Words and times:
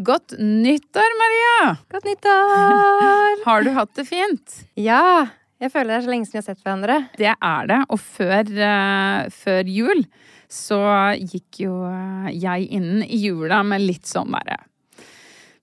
Godt 0.00 0.32
nyttår, 0.38 1.12
Maria! 1.18 1.76
Godt 1.92 2.06
nyttår! 2.08 3.42
Har 3.46 3.64
du 3.66 3.68
hatt 3.76 3.90
det 3.98 4.06
fint? 4.08 4.54
Ja. 4.80 5.28
Jeg 5.60 5.74
føler 5.74 5.90
det 5.90 5.96
er 5.98 6.06
så 6.06 6.12
lenge 6.14 6.28
siden 6.28 6.38
vi 6.38 6.40
har 6.40 6.46
sett 6.46 6.62
hverandre. 6.64 6.96
Det 7.20 7.34
er 7.34 7.68
det. 7.68 7.78
Og 7.92 8.00
før, 8.00 8.48
uh, 8.48 9.28
før 9.42 9.68
jul 9.68 10.00
så 10.50 10.80
gikk 11.20 11.60
jo 11.66 11.74
eh, 11.86 12.32
jeg 12.32 12.70
inn 12.74 13.04
i 13.04 13.20
jula 13.20 13.60
med 13.62 13.84
litt 13.84 14.08
sånn 14.08 14.32
derre 14.34 14.56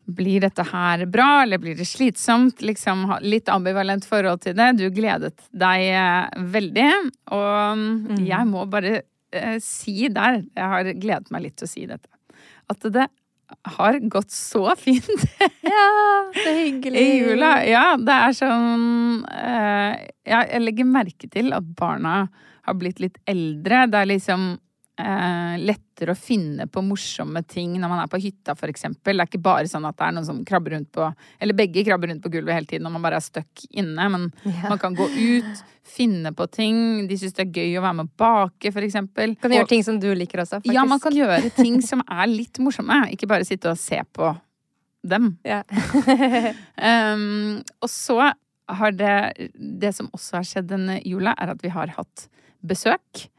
Blir 0.07 0.45
dette 0.45 0.63
her 0.69 1.03
bra, 1.11 1.41
eller 1.41 1.59
blir 1.59 1.75
det 1.75 1.89
slitsomt? 1.89 2.61
Liksom 2.63 3.03
litt 3.25 3.49
ambivalent 3.51 4.05
forhold 4.07 4.45
til 4.45 4.55
det. 4.55 4.69
Du 4.77 4.85
gledet 4.93 5.33
deg 5.49 5.89
eh, 5.89 6.45
veldig. 6.53 6.89
Og 7.35 7.81
mm, 7.81 8.23
jeg 8.29 8.47
må 8.53 8.69
bare 8.69 9.01
si 9.59 10.07
der, 10.13 10.43
jeg 10.45 10.73
har 10.77 10.93
gledet 10.93 11.33
meg 11.33 11.49
litt 11.49 11.57
til 11.59 11.67
å 11.67 11.73
si 11.73 11.89
dette, 11.89 12.07
at 12.71 12.85
det 12.93 13.09
har 13.77 13.99
gått 13.99 14.31
så 14.31 14.69
fint. 14.79 15.07
Ja, 15.67 16.31
så 16.31 16.51
hyggelig. 16.55 16.99
I 16.99 17.17
jula, 17.19 17.49
ja. 17.67 17.97
Det 17.99 18.13
er 18.13 18.35
sånn 18.37 19.25
eh, 19.27 20.05
Jeg 20.27 20.61
legger 20.63 20.87
merke 20.87 21.27
til 21.31 21.51
at 21.55 21.65
barna 21.75 22.21
har 22.67 22.77
blitt 22.79 23.01
litt 23.03 23.17
eldre. 23.27 23.85
Det 23.91 23.99
er 23.99 24.09
liksom 24.13 24.45
eh, 24.99 25.55
lettere 25.61 26.13
å 26.13 26.19
finne 26.19 26.67
på 26.69 26.81
morsomme 26.85 27.43
ting 27.47 27.75
når 27.79 27.91
man 27.91 28.01
er 28.03 28.11
på 28.11 28.19
hytta, 28.21 28.55
for 28.57 28.71
eksempel. 28.71 29.17
Det 29.17 29.25
er 29.25 29.31
ikke 29.31 29.43
bare 29.45 29.69
sånn 29.69 29.85
at 29.87 29.97
det 29.97 30.07
er 30.07 30.15
noen 30.17 30.27
som 30.27 30.43
krabber 30.47 30.75
rundt 30.75 30.91
på 30.95 31.07
Eller 31.39 31.57
begge 31.57 31.83
krabber 31.87 32.11
rundt 32.11 32.23
på 32.23 32.31
gulvet 32.33 32.57
hele 32.57 32.69
tiden 32.69 32.87
når 32.87 32.95
man 32.95 33.05
bare 33.05 33.21
er 33.21 33.25
stuck 33.25 33.65
inne. 33.69 34.09
Men 34.13 34.29
man 34.43 34.81
kan 34.81 34.97
gå 34.97 35.07
ut, 35.07 35.63
finne 35.87 36.33
på 36.35 36.49
ting. 36.51 36.79
De 37.09 37.19
syns 37.19 37.37
det 37.37 37.47
er 37.47 37.61
gøy 37.61 37.77
å 37.79 37.85
være 37.85 37.99
med 38.01 38.09
å 38.09 38.17
bake, 38.23 38.73
for 38.75 38.87
eksempel. 38.87 39.37
Kan 39.41 39.53
du 39.53 39.59
gjøre 39.59 39.71
ting 39.71 39.85
som 39.87 40.01
du 40.01 40.09
liker 40.17 40.43
også, 40.43 40.61
faktisk? 40.61 40.75
Ja, 40.75 40.87
man 40.89 41.03
kan 41.03 41.15
gjøre 41.15 41.53
ting 41.55 41.79
som 41.85 42.03
er 42.03 42.27
litt 42.31 42.59
morsomme. 42.63 43.05
Ikke 43.13 43.29
bare 43.29 43.47
sitte 43.47 43.71
og 43.71 43.79
se 43.81 44.01
på 44.13 44.33
dem. 45.07 45.31
Ja. 45.47 45.61
Um, 46.75 47.63
og 47.83 47.89
så 47.91 48.33
har 48.67 48.91
det 48.91 49.49
Det 49.55 49.93
som 49.95 50.09
også 50.11 50.41
har 50.41 50.47
skjedd 50.47 50.65
denne 50.73 50.97
jula, 51.07 51.31
er 51.39 51.53
at 51.53 51.61
vi 51.63 51.71
har 51.71 51.93
hatt 51.95 52.25
besøk 52.67 53.29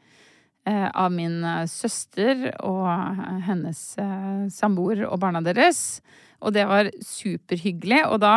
av 0.93 1.11
min 1.13 1.41
eh, 1.43 1.65
søster 1.69 2.49
og 2.65 2.85
eh, 2.91 3.39
hennes 3.47 3.81
eh, 4.01 4.45
samboer 4.53 5.05
og 5.07 5.19
barna 5.23 5.41
deres. 5.45 5.99
Og 6.43 6.55
det 6.55 6.65
var 6.69 6.91
superhyggelig. 7.03 8.03
Og 8.09 8.21
da 8.23 8.35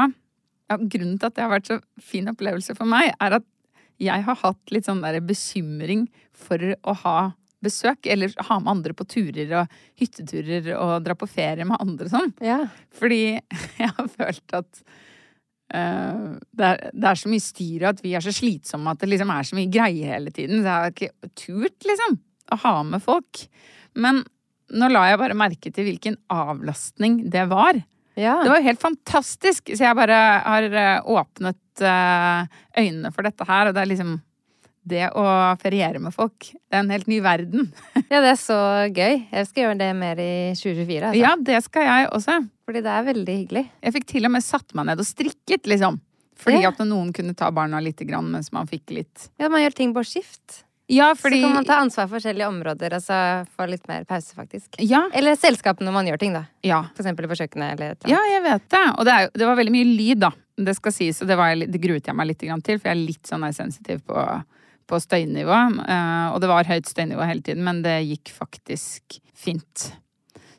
ja, 0.70 0.78
Grunnen 0.78 1.18
til 1.18 1.28
at 1.28 1.36
det 1.36 1.44
har 1.44 1.52
vært 1.52 1.70
så 1.70 1.78
fin 2.00 2.30
opplevelse 2.32 2.76
for 2.78 2.88
meg, 2.88 3.12
er 3.20 3.38
at 3.40 3.48
jeg 4.02 4.24
har 4.26 4.38
hatt 4.40 4.72
litt 4.74 4.88
sånn 4.88 5.02
der 5.04 5.20
bekymring 5.22 6.06
for 6.34 6.58
å 6.58 6.96
ha 7.04 7.18
besøk, 7.62 8.08
eller 8.10 8.32
ha 8.48 8.58
med 8.58 8.72
andre 8.72 8.94
på 8.96 9.06
turer 9.06 9.52
og 9.60 9.74
hytteturer 10.00 10.72
og 10.74 11.04
dra 11.06 11.14
på 11.18 11.28
ferie 11.30 11.66
med 11.68 11.78
andre 11.82 12.08
og 12.08 12.14
sånn. 12.16 12.32
Ja. 12.42 12.58
Fordi 12.98 13.22
jeg 13.82 13.92
har 13.98 14.10
følt 14.16 14.56
at 14.58 14.82
eh, 15.74 16.26
det, 16.52 16.68
er, 16.68 16.82
det 16.92 17.08
er 17.10 17.20
så 17.20 17.32
mye 17.32 17.44
styr, 17.44 17.86
at 17.92 18.02
vi 18.04 18.14
er 18.16 18.24
så 18.24 18.34
slitsomme 18.34 18.92
at 18.92 19.02
det 19.02 19.10
liksom 19.10 19.32
er 19.34 19.48
så 19.48 19.58
mye 19.58 19.72
greier 19.72 20.14
hele 20.16 20.34
tiden. 20.34 20.60
Så 20.60 20.68
jeg 20.68 20.84
har 20.86 20.94
ikke 20.94 21.32
turt, 21.44 21.88
liksom, 21.88 22.18
å 22.52 22.60
ha 22.66 22.74
med 22.88 23.04
folk. 23.04 23.44
Men 23.98 24.22
nå 24.72 24.88
la 24.92 25.06
jeg 25.10 25.20
bare 25.20 25.36
merke 25.38 25.72
til 25.74 25.88
hvilken 25.88 26.18
avlastning 26.32 27.22
det 27.32 27.46
var. 27.50 27.80
ja. 28.16 28.38
Det 28.42 28.52
var 28.52 28.60
jo 28.60 28.68
helt 28.70 28.82
fantastisk! 28.82 29.72
Så 29.72 29.84
jeg 29.84 29.98
bare 29.98 30.20
har 30.44 30.68
eh, 30.70 31.14
åpnet 31.16 31.84
eh, 31.84 32.60
øynene 32.80 33.12
for 33.12 33.28
dette 33.28 33.48
her, 33.48 33.68
og 33.68 33.76
det 33.76 33.82
er 33.84 33.90
liksom 33.92 34.20
det 34.82 35.04
å 35.14 35.24
feriere 35.62 36.00
med 36.02 36.14
folk. 36.14 36.48
Det 36.50 36.74
er 36.74 36.82
en 36.82 36.90
helt 36.90 37.06
ny 37.10 37.20
verden. 37.22 37.68
ja, 38.10 38.18
det 38.18 38.32
er 38.32 38.40
så 38.40 38.58
gøy. 38.90 39.20
Jeg 39.30 39.48
skal 39.48 39.66
gjøre 39.66 39.78
det 39.84 39.90
mer 39.98 40.18
i 40.18 40.32
2024. 40.58 41.12
Altså. 41.12 41.20
Ja, 41.20 41.36
det 41.38 41.60
skal 41.68 41.86
jeg 41.86 42.08
også. 42.16 42.38
Fordi 42.72 42.80
det 42.86 42.92
er 42.96 43.04
veldig 43.04 43.32
hyggelig. 43.36 43.62
Jeg 43.84 43.92
fikk 43.98 44.06
til 44.08 44.24
og 44.24 44.32
med 44.32 44.44
satt 44.46 44.70
meg 44.78 44.86
ned 44.88 45.00
og 45.02 45.04
strikket, 45.04 45.66
liksom. 45.68 45.98
Fordi 46.40 46.62
Ja. 46.62 46.70
at 46.72 46.78
noen 46.88 47.12
kunne 47.12 47.36
ta 47.36 47.50
barna 47.52 47.80
litt 47.84 48.00
grann 48.08 48.30
mens 48.32 48.48
man 48.50 48.66
fikk 48.66 48.88
litt 48.90 49.28
Ja, 49.38 49.50
man 49.52 49.60
gjør 49.60 49.74
ting 49.76 49.92
på 49.92 50.00
skift. 50.02 50.62
Ja, 50.88 51.12
fordi 51.14 51.42
Så 51.42 51.46
kan 51.46 51.54
man 51.54 51.64
ta 51.68 51.76
ansvar 51.80 52.08
for 52.08 52.16
forskjellige 52.18 52.48
områder 52.48 52.94
og 52.96 53.02
så 53.04 53.46
få 53.56 53.68
litt 53.68 53.86
mer 53.88 54.04
pause, 54.04 54.34
faktisk. 54.34 54.80
Ja. 54.80 55.08
Eller 55.12 55.36
selskap 55.36 55.80
når 55.80 55.92
man 55.92 56.06
gjør 56.06 56.18
ting, 56.18 56.32
da. 56.32 56.46
Ja. 56.64 56.82
For 56.96 57.04
eksempel 57.04 57.28
på 57.28 57.36
kjøkkenet 57.36 57.72
eller 57.76 57.92
et 57.92 58.04
eller 58.04 58.08
annet. 58.08 58.08
Ja, 58.08 58.32
jeg 58.32 58.42
vet 58.48 58.68
det. 58.68 58.82
Og 58.98 59.04
det, 59.04 59.12
er, 59.12 59.30
det 59.34 59.46
var 59.46 59.56
veldig 59.56 59.72
mye 59.76 59.92
lyd, 59.92 60.18
da. 60.24 60.32
Det 60.56 60.74
skal 60.76 60.92
sies, 60.92 61.20
og 61.22 61.28
det, 61.28 61.36
var, 61.36 61.54
det 61.54 61.80
gruet 61.80 62.06
jeg 62.08 62.16
meg 62.16 62.26
litt 62.32 62.40
grann 62.40 62.62
til, 62.64 62.78
for 62.80 62.88
jeg 62.88 62.96
er 62.96 63.06
litt 63.06 63.28
sånn 63.28 63.46
sensitiv 63.52 64.00
på, 64.08 64.44
på 64.88 65.00
støynivå. 65.00 65.60
Eh, 65.86 66.26
og 66.32 66.40
det 66.40 66.48
var 66.48 66.64
høyt 66.64 66.88
støynivå 66.88 67.28
hele 67.28 67.42
tiden, 67.42 67.64
men 67.64 67.82
det 67.84 68.00
gikk 68.08 68.32
faktisk 68.32 69.20
fint. 69.36 69.92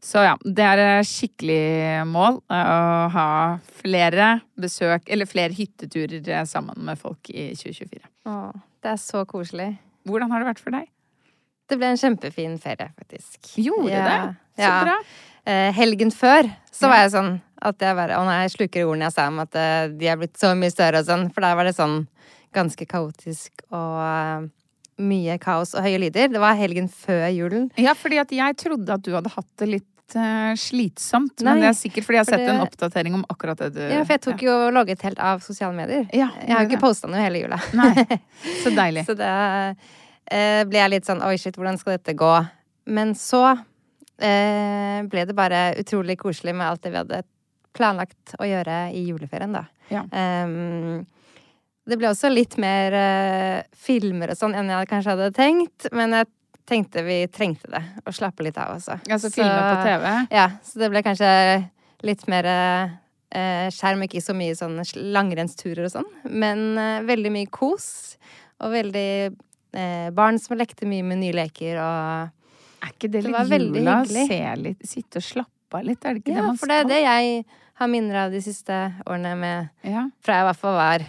Så 0.04 0.20
ja, 0.26 0.34
det 0.44 0.66
er 0.68 1.06
skikkelig 1.08 2.04
mål 2.12 2.42
eh, 2.52 2.72
å 2.74 3.08
ha 3.14 3.28
flere 3.80 4.34
besøk, 4.60 5.06
eller 5.08 5.30
flere 5.30 5.56
hytteturer 5.56 6.28
eh, 6.28 6.44
sammen 6.50 6.82
med 6.84 7.00
folk 7.00 7.30
i 7.32 7.54
2024. 7.56 8.02
Åh, 8.28 8.50
det 8.84 8.92
er 8.92 9.00
så 9.00 9.24
koselig. 9.30 9.70
Hvordan 10.04 10.34
har 10.34 10.44
det 10.44 10.50
vært 10.52 10.60
for 10.64 10.76
deg? 10.76 10.90
Det 11.72 11.78
ble 11.80 11.94
en 11.94 12.02
kjempefin 12.02 12.58
ferie, 12.60 12.90
faktisk. 13.00 13.54
Gjorde 13.64 13.94
Ja. 13.96 14.04
det? 14.10 14.36
Så 14.60 14.68
Ja. 14.68 14.82
bra. 14.84 14.98
Eh, 15.46 15.72
helgen 15.76 16.12
før 16.12 16.48
så 16.72 16.88
var 16.92 17.02
jeg 17.04 17.12
sånn 17.16 17.42
at 17.64 17.80
jeg 17.80 17.96
bare 17.96 18.16
Å 18.20 18.26
nei, 18.28 18.42
jeg 18.44 18.52
sluker 18.58 18.86
ordene 18.88 19.08
jeg 19.08 19.14
sa 19.16 19.28
om 19.28 19.40
at 19.40 19.52
de 19.52 20.08
er 20.08 20.18
blitt 20.20 20.36
så 20.40 20.52
mye 20.56 20.72
større 20.72 21.00
og 21.00 21.06
sånn. 21.08 21.30
For 21.34 21.42
der 21.42 21.56
var 21.56 21.64
det 21.64 21.76
sånn 21.76 22.08
ganske 22.54 22.86
kaotisk 22.88 23.64
og 23.72 24.50
mye 25.00 25.40
kaos 25.42 25.74
og 25.76 25.84
høye 25.84 26.00
lyder. 26.00 26.28
Det 26.32 26.40
var 26.44 26.56
helgen 26.60 26.88
før 26.92 27.28
julen. 27.34 27.72
Ja, 27.78 27.94
fordi 27.98 28.20
at 28.22 28.30
jeg 28.36 28.56
trodde 28.62 28.94
at 28.94 29.02
du 29.04 29.12
hadde 29.16 29.32
hatt 29.34 29.48
det 29.58 29.68
litt 29.70 29.88
eh, 30.16 30.54
slitsomt. 30.60 31.42
Men 31.46 31.62
det 31.64 31.70
er 31.72 31.78
sikkert 31.78 32.08
fordi 32.08 32.20
jeg 32.20 32.26
har 32.26 32.30
sett 32.30 32.44
sett 32.46 32.54
en 32.54 32.64
oppdatering 32.66 33.18
om 33.18 33.26
akkurat 33.32 33.60
det 33.64 33.70
du 33.76 33.82
Ja, 33.82 34.04
for 34.04 34.16
jeg 34.16 34.24
tok 34.26 34.44
jo 34.46 34.56
logget 34.76 35.06
helt 35.08 35.22
av 35.24 35.44
sosiale 35.46 35.76
medier. 35.78 36.08
Ja, 36.14 36.30
Jeg 36.42 36.54
har 36.54 36.66
jo 36.66 36.72
ikke 36.72 36.84
posta 36.84 37.10
noe 37.12 37.22
hele 37.24 37.44
jula. 37.44 37.60
Nei. 37.78 38.06
Så 38.64 38.74
deilig. 38.76 39.06
Så 39.10 39.16
da 39.20 39.34
uh, 39.74 40.62
ble 40.70 40.82
jeg 40.82 40.94
litt 40.96 41.10
sånn 41.10 41.24
oi, 41.26 41.36
shit, 41.42 41.58
hvordan 41.60 41.80
skal 41.82 41.98
dette 41.98 42.18
gå? 42.20 42.34
Men 42.94 43.16
så 43.18 43.44
uh, 43.56 45.00
ble 45.10 45.26
det 45.30 45.38
bare 45.38 45.64
utrolig 45.80 46.18
koselig 46.20 46.56
med 46.56 46.68
alt 46.68 46.84
det 46.84 46.94
vi 46.94 47.02
hadde 47.02 47.24
planlagt 47.74 48.36
å 48.40 48.48
gjøre 48.48 48.86
i 48.94 49.08
juleferien, 49.08 49.56
da. 49.56 49.66
Ja. 49.90 50.04
Um, 50.14 51.06
det 51.90 51.98
ble 52.00 52.12
også 52.12 52.30
litt 52.32 52.56
mer 52.62 52.96
uh, 52.96 53.66
filmer 53.76 54.32
og 54.32 54.40
sånn 54.40 54.56
enn 54.56 54.72
jeg 54.72 54.90
kanskje 54.92 55.16
hadde 55.16 55.34
tenkt, 55.36 55.90
men 55.96 56.16
jeg 56.16 56.30
tenkte 56.70 57.04
vi 57.06 57.22
trengte 57.28 57.70
det. 57.72 57.84
Å 58.08 58.14
slappe 58.16 58.46
litt 58.46 58.58
av, 58.58 58.76
også. 58.78 59.00
Altså 59.12 59.32
filme 59.34 59.56
på 59.56 59.88
TV. 59.88 60.10
Ja, 60.34 60.50
så 60.64 60.80
det 60.82 60.92
ble 60.94 61.04
kanskje 61.06 61.32
litt 62.04 62.26
mer 62.32 62.48
eh, 62.50 63.68
skjerm, 63.74 64.04
ikke 64.08 64.22
så 64.24 64.36
mye 64.38 64.56
sånn 64.58 64.80
langrennsturer 65.16 65.88
og 65.88 65.94
sånn, 65.96 66.12
men 66.30 66.78
eh, 66.80 67.02
veldig 67.08 67.32
mye 67.34 67.50
kos. 67.54 67.88
Og 68.64 68.72
veldig 68.76 69.10
eh, 69.76 70.08
barn 70.16 70.38
som 70.40 70.56
lekte 70.60 70.88
mye 70.88 71.04
med 71.04 71.20
nye 71.24 71.36
leker 71.36 71.80
og 71.82 72.84
Er 72.84 72.92
ikke 72.94 73.10
det 73.10 73.24
Det 73.24 73.28
litt 73.28 73.36
var 73.36 73.50
veldig 73.50 73.82
jula? 73.82 73.96
Se 74.06 74.38
litt, 74.62 74.86
sitte 74.88 75.20
og 75.20 75.26
slappe 75.26 75.80
av 75.80 75.88
litt, 75.88 76.06
er 76.06 76.16
det 76.16 76.22
ikke 76.22 76.32
det 76.36 76.38
Ja, 76.38 76.54
for 76.60 76.72
det 76.72 76.78
er 76.84 76.90
det 76.92 77.00
jeg 77.02 77.44
har 77.82 77.90
minner 77.90 78.20
av 78.26 78.36
de 78.36 78.40
siste 78.46 78.78
årene 79.08 79.34
med 79.40 79.90
Ja. 79.90 80.06
Fra 80.24 80.38
jeg 80.38 80.46
i 80.46 80.48
hvert 80.52 80.62
fall 80.62 80.78
var 80.78 81.06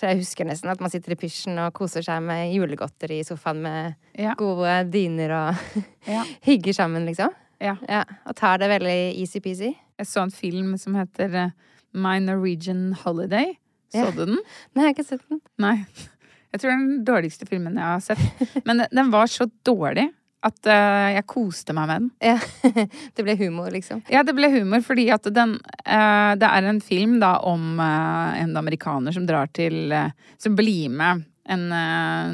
jeg 0.00 0.18
husker 0.20 0.46
nesten 0.48 0.70
at 0.72 0.80
man 0.82 0.90
sitter 0.92 1.12
i 1.14 1.18
pysjen 1.20 1.58
og 1.62 1.72
koser 1.76 2.02
seg 2.06 2.22
med 2.24 2.52
julegodteri 2.54 3.20
i 3.22 3.26
sofaen 3.26 3.60
med 3.64 3.94
Ja. 4.18 4.34
gode 4.38 4.72
dyner 4.92 5.34
og 5.36 5.82
Ja. 6.08 6.24
hygger 6.46 6.72
sammen, 6.76 7.06
liksom. 7.08 7.30
Ja. 7.60 7.76
Ja, 7.88 8.02
og 8.26 8.36
tar 8.36 8.58
det 8.60 8.68
veldig 8.68 8.96
easy-peasy. 9.22 9.72
Jeg 9.98 10.06
så 10.10 10.22
en 10.26 10.30
film 10.34 10.74
som 10.78 10.94
heter 10.98 11.34
eh, 11.34 11.50
My 11.96 12.18
Norwegian 12.20 12.92
Holiday. 13.04 13.54
Så 13.94 14.10
du 14.12 14.24
den? 14.26 14.36
Nei, 14.74 14.82
jeg 14.82 14.88
har 14.90 14.94
ikke 14.96 15.06
sett 15.08 15.24
den. 15.30 15.40
Nei. 15.62 15.78
Jeg 16.52 16.60
tror 16.62 16.70
det 16.70 16.74
er 16.76 16.84
den 16.86 17.04
dårligste 17.04 17.44
filmen 17.48 17.74
jeg 17.76 17.84
har 17.84 17.98
sett. 18.00 18.60
Men 18.64 18.78
den 18.88 19.10
var 19.12 19.26
så 19.28 19.44
dårlig 19.66 20.06
at 20.44 20.68
uh, 20.68 21.08
jeg 21.14 21.26
koste 21.30 21.74
meg 21.76 21.88
med 21.88 22.02
den. 22.02 22.10
Ja. 22.32 22.74
det 23.16 23.24
ble 23.24 23.36
humor, 23.40 23.70
liksom. 23.72 24.02
Ja, 24.12 24.22
det 24.26 24.36
ble 24.36 24.50
humor 24.52 24.84
fordi 24.84 25.08
at 25.14 25.26
den 25.32 25.56
uh, 25.58 26.32
Det 26.38 26.50
er 26.50 26.68
en 26.68 26.82
film 26.84 27.16
da 27.22 27.36
om 27.48 27.80
uh, 27.80 28.36
en 28.36 28.52
amerikaner 28.58 29.16
som 29.16 29.26
drar 29.28 29.50
til 29.56 29.94
Som 30.38 30.58
blir 30.58 30.92
med 30.92 31.24
en 31.46 31.68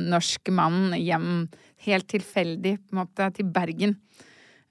norsk 0.08 0.48
mann 0.56 0.94
hjem 0.96 1.44
helt 1.84 2.06
tilfeldig, 2.08 2.78
på 2.80 2.94
en 2.94 3.00
måte, 3.02 3.26
til 3.36 3.50
Bergen. 3.52 3.90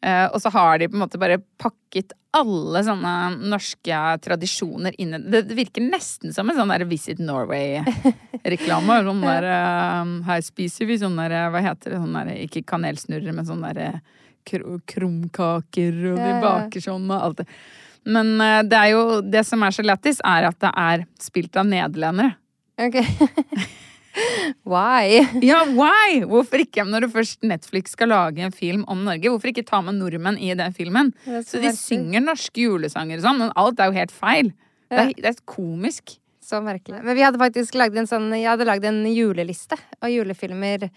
Eh, 0.02 0.26
og 0.34 0.42
så 0.42 0.50
har 0.50 0.80
de 0.82 0.88
på 0.90 0.98
en 0.98 1.04
måte 1.04 1.20
bare 1.22 1.38
pakket 1.62 2.16
alle 2.34 2.82
sånne 2.86 3.14
norske 3.52 3.98
tradisjoner 4.24 4.96
inn 5.02 5.14
i 5.14 5.20
det. 5.20 5.44
Virker 5.54 5.84
nesten 5.84 6.34
som 6.34 6.50
en 6.50 6.58
sånn 6.58 6.72
der 6.74 6.88
Visit 6.90 7.20
Norway-reklame. 7.22 8.98
Sånn 9.08 9.22
der 9.26 9.48
eh, 9.52 10.16
Her 10.30 10.42
spiser 10.46 10.90
vi 10.90 10.98
sånn 11.02 11.20
der 11.20 11.52
Hva 11.54 11.62
heter 11.62 11.94
det? 11.94 12.02
Sånn 12.02 12.18
der, 12.18 12.34
ikke 12.48 12.66
kanelsnurrer, 12.72 13.36
men 13.36 13.48
sånn 13.48 13.62
der 13.68 14.00
kr 14.48 14.66
krumkaker, 14.90 15.98
og 16.14 16.18
de 16.18 16.34
baker 16.42 16.82
sånn 16.82 17.06
og 17.12 17.18
alt 17.20 17.44
det. 17.44 17.48
Men 18.10 18.34
eh, 18.42 18.64
det 18.66 18.80
er 18.80 18.94
jo 18.96 19.22
Det 19.22 19.46
som 19.46 19.62
er 19.62 19.76
så 19.76 19.86
lættis, 19.86 20.24
er 20.26 20.50
at 20.50 20.60
det 20.64 20.74
er 20.74 21.06
spilt 21.22 21.62
av 21.62 21.70
nederlendere. 21.70 22.34
Ok. 22.82 23.02
Why? 24.68 25.22
Ja, 25.46 25.62
why? 25.66 26.22
Hvorfor 26.28 26.62
ikke? 26.64 26.84
Når 26.88 27.06
du 27.06 27.10
først 27.14 27.44
Netflix 27.48 27.94
skal 27.96 28.12
lage 28.12 28.44
en 28.46 28.52
film 28.56 28.84
om 28.92 29.04
Norge, 29.08 29.30
hvorfor 29.32 29.52
ikke 29.52 29.66
ta 29.68 29.80
med 29.86 29.98
nordmenn 30.00 30.40
i 30.42 30.52
den 30.58 30.74
filmen? 30.76 31.14
Så 31.26 31.44
Så 31.56 31.62
de 31.64 31.72
synger 31.78 32.24
norske 32.26 32.66
julesanger 32.66 33.20
og 33.22 33.26
sånn, 33.26 33.40
men 33.46 33.54
alt 33.56 33.80
er 33.80 33.92
jo 33.92 33.98
helt 34.00 34.12
feil. 34.16 34.52
Det 34.92 35.00
er, 35.00 35.14
det 35.16 35.32
er 35.32 35.40
komisk. 35.48 36.18
Så 36.44 36.60
merkelig. 36.66 37.00
Men 37.06 37.16
vi 37.16 37.24
hadde 37.24 37.40
faktisk 37.40 37.78
lagd 37.80 37.96
en 37.96 38.10
sånn 38.10 38.26
Jeg 38.36 38.50
hadde 38.50 38.66
lagd 38.68 38.84
en 38.90 39.04
juleliste 39.08 39.78
av 40.02 40.10
julefilmer. 40.12 40.90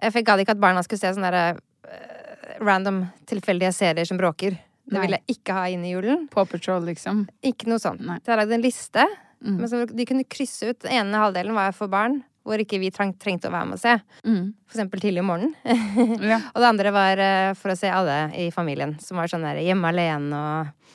For 0.00 0.16
jeg 0.20 0.24
gadd 0.26 0.40
ikke 0.44 0.54
at 0.56 0.62
barna 0.62 0.82
skulle 0.86 1.02
se 1.02 1.10
sånne 1.12 1.30
der, 1.34 1.58
eh, 1.90 2.54
random 2.64 3.02
tilfeldige 3.28 3.72
serier 3.76 4.08
som 4.08 4.16
bråker. 4.18 4.56
Det 4.84 5.00
ville 5.00 5.18
jeg 5.20 5.36
ikke 5.38 5.52
ha 5.56 5.66
inn 5.72 5.84
i 5.84 5.92
julen. 5.94 6.26
Paw 6.32 6.44
Patrol, 6.48 6.82
liksom. 6.88 7.24
Ikke 7.44 7.68
noe 7.68 7.80
sånt. 7.80 8.00
Nei. 8.04 8.18
Så 8.20 8.32
jeg 8.32 8.40
lagde 8.42 8.56
en 8.58 8.64
liste, 8.64 9.06
Mm. 9.44 9.58
men 9.60 9.68
så 9.68 9.84
de 9.94 10.04
kunne 10.08 10.24
krysse 10.24 10.70
ut. 10.70 10.78
Den 10.80 10.92
ene 10.92 11.18
halvdelen 11.20 11.52
var 11.52 11.72
for 11.72 11.86
barn, 11.88 12.22
hvor 12.44 12.60
ikke 12.60 12.78
vi 12.82 12.90
trengte 12.92 13.48
å 13.48 13.52
være 13.54 13.66
med 13.70 13.78
og 13.78 13.80
se. 13.80 13.94
Mm. 14.28 14.52
For 14.68 14.76
eksempel 14.76 15.00
tidlig 15.00 15.22
om 15.24 15.30
morgenen. 15.32 15.54
Ja. 16.30 16.38
og 16.52 16.60
det 16.60 16.68
andre 16.68 16.92
var 16.92 17.22
eh, 17.24 17.52
for 17.56 17.72
å 17.72 17.78
se 17.78 17.88
alle 17.88 18.18
i 18.36 18.50
familien, 18.54 18.96
som 19.00 19.16
var 19.20 19.30
sånn 19.32 19.46
der 19.46 19.62
Hjemme 19.64 19.88
alene 19.88 20.42
og 20.44 20.90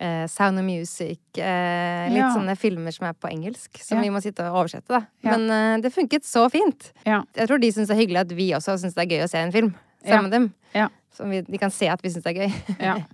eh, 0.00 0.26
Sound 0.28 0.60
of 0.60 0.64
Music. 0.68 1.18
eh, 1.40 2.06
litt 2.12 2.20
Ja. 2.20 2.30
sånne 2.36 2.56
filmer 2.60 2.92
som 2.92 3.08
er 3.08 3.16
på 3.16 3.28
engelsk, 3.32 3.80
som 3.82 3.98
Ja. 3.98 4.04
vi 4.04 4.10
må 4.12 4.20
sitte 4.22 4.44
og 4.50 4.60
oversette, 4.64 4.88
da. 4.92 5.02
Men 5.24 5.48
eh, 5.50 5.80
det 5.80 5.92
funket 5.94 6.24
så 6.28 6.46
fint. 6.52 6.92
Ja. 7.06 7.22
Jeg 7.36 7.48
tror 7.48 7.60
de 7.60 7.72
syns 7.72 7.88
det 7.88 7.96
er 7.96 8.02
hyggelig 8.04 8.20
at 8.26 8.32
vi 8.36 8.50
også 8.56 8.76
syns 8.80 8.94
det 8.96 9.06
er 9.06 9.12
gøy 9.16 9.24
å 9.24 9.30
se 9.32 9.38
en 9.40 9.52
film 9.52 9.74
sammen 10.04 10.28
med 10.30 10.32
dem. 10.36 10.50
Ja. 10.74 10.88
Så 11.16 11.26
vi, 11.28 11.40
de 11.42 11.58
kan 11.58 11.70
se 11.74 11.88
at 11.90 12.00
vi 12.04 12.08
syns 12.12 12.22
det 12.24 12.36
er 12.36 12.44
gøy. 12.46 12.52
ja. 12.80 12.96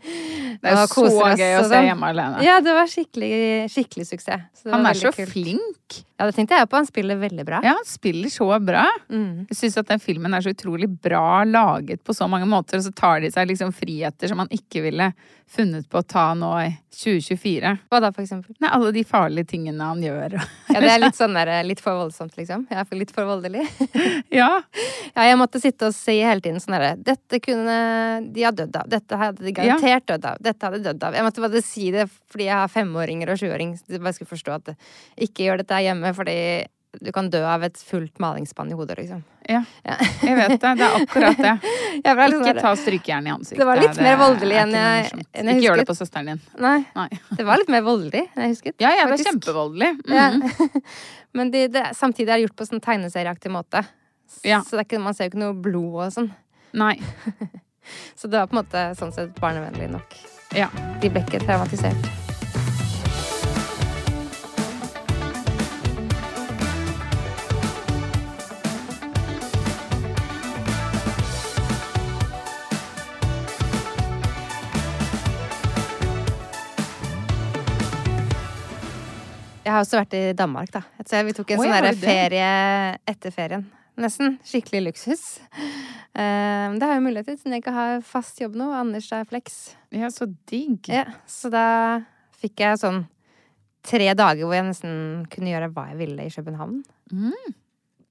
Det 0.57 0.71
er 0.73 0.87
så 0.89 1.03
gøy 1.05 1.21
å 1.37 1.37
se 1.37 1.69
sånn. 1.69 1.85
hjemme 1.85 2.07
alene. 2.09 2.39
Ja, 2.41 2.55
det 2.65 2.73
var 2.73 2.87
skikkelig, 2.89 3.69
skikkelig 3.69 4.07
suksess. 4.09 4.47
Så 4.57 4.71
det 4.71 4.73
Han 4.73 4.87
er 4.89 4.97
så 4.97 5.11
kult. 5.13 5.29
flink. 5.35 5.99
Ja, 6.17 6.25
det 6.25 6.33
tenkte 6.33 6.57
jeg 6.57 6.69
på. 6.73 6.79
Han 6.81 6.89
spiller 6.89 7.19
veldig 7.21 7.45
bra. 7.45 7.61
Ja, 7.65 7.75
han 7.77 7.89
spiller 7.89 8.33
så 8.33 8.49
bra. 8.65 8.87
Mm. 9.13 9.47
Jeg 9.51 9.59
syns 9.59 9.77
at 9.83 9.91
den 9.91 10.01
filmen 10.01 10.33
er 10.33 10.45
så 10.45 10.55
utrolig 10.55 10.89
bra 10.89 11.45
laget 11.45 12.01
på 12.05 12.17
så 12.17 12.29
mange 12.31 12.49
måter, 12.49 12.81
og 12.81 12.87
så 12.87 12.93
tar 12.97 13.21
de 13.21 13.31
seg 13.35 13.51
liksom 13.51 13.75
friheter 13.77 14.33
som 14.33 14.41
man 14.41 14.53
ikke 14.55 14.87
ville 14.87 15.11
funnet 15.47 15.87
på 15.91 16.01
å 16.01 16.07
ta 16.07 16.33
nå 16.35 16.49
i 16.65 16.71
2024. 16.97 17.71
Hva 17.93 18.01
da, 18.03 18.11
for 18.15 18.25
eksempel? 18.25 18.57
Nei, 18.63 18.71
alle 18.73 18.91
de 18.97 19.03
farlige 19.07 19.53
tingene 19.53 19.85
han 19.85 20.01
gjør. 20.03 20.39
Ja, 20.73 20.81
det 20.83 20.91
er 20.91 21.03
litt 21.03 21.19
sånn 21.19 21.37
der, 21.37 21.53
litt 21.67 21.83
for 21.85 22.01
voldsomt, 22.01 22.35
liksom. 22.39 22.65
Jeg 22.73 22.81
er 22.83 22.99
litt 22.99 23.13
for 23.15 23.29
voldelig. 23.29 23.63
ja. 24.41 24.49
Ja, 25.13 25.27
jeg 25.29 25.39
måtte 25.39 25.61
sitte 25.63 25.91
og 25.91 25.95
si 25.95 26.17
hele 26.19 26.43
tiden 26.45 26.59
sånn 26.61 26.75
herre 26.77 26.95
Dette 26.99 27.39
kunne 27.45 27.77
de 28.33 28.47
ha 28.47 28.53
dødd 28.57 28.81
av. 28.81 28.89
Dette 28.91 29.21
hadde 29.21 29.45
de 29.47 29.55
garantert 29.55 30.09
dødd 30.11 30.27
av. 30.33 30.41
Dette 30.43 30.67
hadde 30.67 30.81
de 30.81 30.89
dødd 30.91 31.07
av. 31.09 31.19
Jeg 31.21 31.29
måtte 31.29 31.45
bare 31.45 31.63
si 31.65 31.93
det 31.95 32.09
fordi 32.33 32.49
jeg 32.49 32.57
har 32.57 32.73
femåringer 32.73 33.33
og 33.33 33.41
sjuåring. 33.41 33.77
Så 33.79 33.93
de 33.93 34.03
bare 34.03 34.17
skulle 34.17 34.33
forstå 34.33 34.57
at 34.57 34.75
ikke 35.29 35.47
gjør 35.47 35.63
dette 35.63 35.79
her 35.79 35.87
hjemme, 36.07 36.17
fordi 36.17 36.39
du 36.97 37.11
kan 37.13 37.27
dø 37.29 37.43
av 37.45 37.61
et 37.67 37.77
fullt 37.77 38.17
malingsspann 38.25 38.71
i 38.73 38.77
hodet, 38.79 38.95
liksom. 39.03 39.19
ja. 39.51 39.59
Ja. 39.85 39.97
Jeg 40.23 40.37
vet 40.39 40.55
det. 40.63 40.71
Det 40.79 40.87
er 40.87 40.95
akkurat 41.03 41.37
det. 41.45 41.51
Ikke 42.07 42.29
sånn 42.33 42.61
ta 42.63 42.71
strykejern 42.81 43.27
i 43.29 43.33
ansiktet. 43.35 43.61
Det 43.61 43.67
var 43.69 43.81
litt 43.83 44.01
mer 44.01 44.17
voldelig 44.17 44.57
enn 44.63 44.73
jeg- 44.73 45.11
enn 45.35 45.51
jeg 45.51 45.59
Ikke 45.59 45.67
gjør 45.67 45.77
det 45.83 45.87
på 45.91 45.97
søsteren 45.99 46.31
din. 46.33 46.41
Nei, 46.59 46.79
Nei. 46.97 47.09
det 47.37 47.45
var 47.45 47.61
litt 47.61 47.69
mer 47.75 47.85
voldelig 47.85 48.23
enn 48.33 48.47
jeg 48.47 48.55
husket. 48.57 48.75
Ja, 48.81 48.95
jeg 48.97 49.11
var 49.11 49.19
er 49.21 49.29
kjempevoldelig. 49.29 49.93
Ja. 50.17 50.31
Mhm. 50.31 50.83
Men 51.37 51.51
de, 51.53 51.67
det, 51.69 51.85
samtidig 51.99 52.31
er 52.33 52.39
det 52.41 52.47
gjort 52.47 52.57
på 52.57 52.65
sånn 52.71 52.81
tegneserieaktig 52.81 53.53
måte. 53.53 53.83
Ja. 54.43 54.63
Så 54.65 54.79
det 54.79 54.87
ikke, 54.87 55.03
man 55.05 55.13
ser 55.13 55.29
jo 55.29 55.35
ikke 55.35 55.43
noe 55.45 55.53
blod 55.53 55.99
og 56.07 56.13
sånn. 56.15 56.31
Nei. 56.73 56.95
Så 58.17 58.27
det 58.33 58.41
var 58.41 58.49
på 58.49 58.57
en 58.57 58.63
måte 58.65 58.87
sånn 58.97 59.13
sett 59.13 59.37
barnevennlig 59.37 59.91
nok. 59.93 60.17
Ja. 60.57 60.71
De 61.03 61.13
ble 61.13 61.21
ikke 61.29 61.45
traumatisert. 61.45 62.26
Jeg 79.67 79.75
har 79.75 79.83
også 79.83 79.99
vært 79.99 80.15
i 80.15 80.21
Danmark, 80.39 80.71
da. 80.71 80.85
Så 81.03 81.25
vi 81.27 81.35
tok 81.35 81.51
en 81.57 81.63
Oi, 81.65 81.67
sånn 81.73 81.99
ferie 81.99 82.51
etter 83.11 83.35
ferien. 83.35 83.65
Nesten. 83.99 84.37
Skikkelig 84.47 84.83
luksus. 84.93 85.25
Um, 86.15 86.77
det 86.79 86.85
har 86.87 86.95
jeg 86.95 87.03
mulighet 87.05 87.27
til, 87.33 87.39
siden 87.41 87.57
jeg 87.57 87.65
ikke 87.65 87.75
har 87.75 87.99
fast 88.07 88.39
jobb 88.41 88.55
nå. 88.61 88.69
Anders 88.77 89.09
er 89.17 89.27
flex. 89.29 89.75
ja, 89.91 90.11
så 90.13 90.29
digg. 90.49 90.87
Ja, 90.93 91.07
så 91.27 91.51
da 91.51 91.65
fikk 92.39 92.63
jeg 92.63 92.79
sånn 92.81 93.03
tre 93.87 94.09
dager 94.19 94.45
hvor 94.47 94.55
jeg 94.57 94.67
nesten 94.69 95.27
kunne 95.33 95.51
gjøre 95.53 95.71
hva 95.75 95.89
jeg 95.91 96.01
ville 96.05 96.27
i 96.29 96.33
København. 96.35 96.81
Mm. 97.13 97.55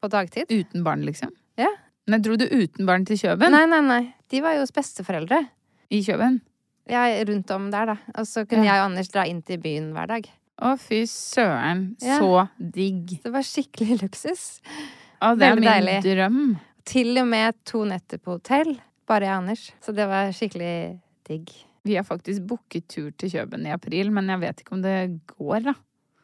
På 0.02 0.10
dagtid. 0.12 0.52
Uten 0.52 0.84
barn, 0.86 1.06
liksom? 1.08 1.32
Ja. 1.62 1.72
Men 2.10 2.22
dro 2.26 2.36
du 2.38 2.46
uten 2.46 2.86
barn 2.86 3.06
til 3.08 3.18
Kjøben? 3.22 3.54
Nei, 3.56 3.66
nei, 3.70 3.82
nei. 3.86 4.02
De 4.30 4.42
var 4.44 4.58
jo 4.58 4.66
hos 4.66 4.74
besteforeldre. 4.76 5.40
I 5.94 6.02
Kjøben? 6.06 6.42
Er 6.92 7.24
rundt 7.30 7.50
om 7.56 7.70
der, 7.74 7.94
da. 7.94 7.96
Og 8.20 8.28
så 8.30 8.44
kunne 8.46 8.66
Ja. 8.66 8.74
jeg 8.76 8.82
og 8.84 8.90
Anders 8.92 9.10
dra 9.10 9.24
inn 9.26 9.42
til 9.42 9.58
byen 9.62 9.94
hver 9.96 10.08
dag. 10.12 10.28
Å, 10.64 10.76
fy 10.80 11.02
søren. 11.10 11.96
Ja. 12.04 12.18
Så 12.22 12.48
digg. 12.58 13.18
Det 13.24 13.32
var 13.34 13.44
skikkelig 13.44 13.98
luksus. 14.06 14.46
Å, 15.22 15.34
det 15.36 15.50
er 15.50 15.56
min 15.60 15.68
deilig. 15.68 15.98
drøm. 16.06 16.42
Til 16.88 17.18
og 17.20 17.28
med 17.28 17.58
to 17.68 17.84
netter 17.90 18.22
på 18.22 18.38
hotell. 18.38 18.76
Bare 19.10 19.28
jeg 19.28 19.34
og 19.36 19.42
Anders. 19.44 19.66
Så 19.84 19.94
det 19.96 20.06
var 20.10 20.32
skikkelig 20.34 20.74
digg. 21.28 21.52
Vi 21.86 21.98
har 22.00 22.06
faktisk 22.08 22.46
booket 22.50 22.88
tur 22.90 23.12
til 23.20 23.30
Kjøben 23.30 23.66
i 23.68 23.74
april, 23.74 24.10
men 24.14 24.32
jeg 24.32 24.42
vet 24.42 24.64
ikke 24.64 24.74
om 24.78 24.82
det 24.82 24.96
går, 25.36 25.68
da. 25.68 25.74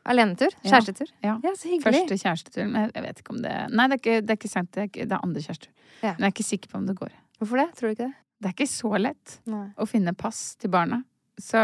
Alenetur? 0.10 0.50
Kjærestetur? 0.66 1.12
Ja. 1.22 1.36
Ja, 1.44 1.52
så 1.54 1.70
hyggelig. 1.70 1.84
Første 2.08 2.18
kjærestetur. 2.18 2.66
Men 2.72 2.88
jeg- 2.96 3.04
vet 3.04 3.20
ikke 3.22 3.36
om 3.36 3.42
det 3.44 3.52
Nei, 3.70 3.86
det 3.88 3.94
er 3.94 4.02
ikke, 4.02 4.22
det 4.26 4.30
er 4.34 4.40
ikke 4.40 4.50
sant. 4.50 4.72
Det 4.72 4.82
er, 4.88 5.06
det 5.06 5.12
er 5.12 5.20
andre 5.22 5.42
kjærestetur. 5.44 5.74
Ja. 6.02 6.14
Men 6.18 6.26
jeg 6.26 6.32
er 6.32 6.34
ikke 6.34 6.48
sikker 6.48 6.70
på 6.72 6.78
om 6.80 6.88
det 6.88 6.96
går. 6.98 7.12
Hvorfor 7.38 7.58
det? 7.62 7.68
Tror 7.78 7.88
du 7.88 7.94
ikke 7.94 8.08
det? 8.08 8.16
Det 8.42 8.50
er 8.50 8.56
ikke 8.56 8.72
så 8.72 8.98
lett 8.98 9.36
Nei. 9.46 9.68
å 9.78 9.86
finne 9.86 10.16
pass 10.18 10.56
til 10.56 10.72
barna. 10.74 11.04
Så 11.42 11.62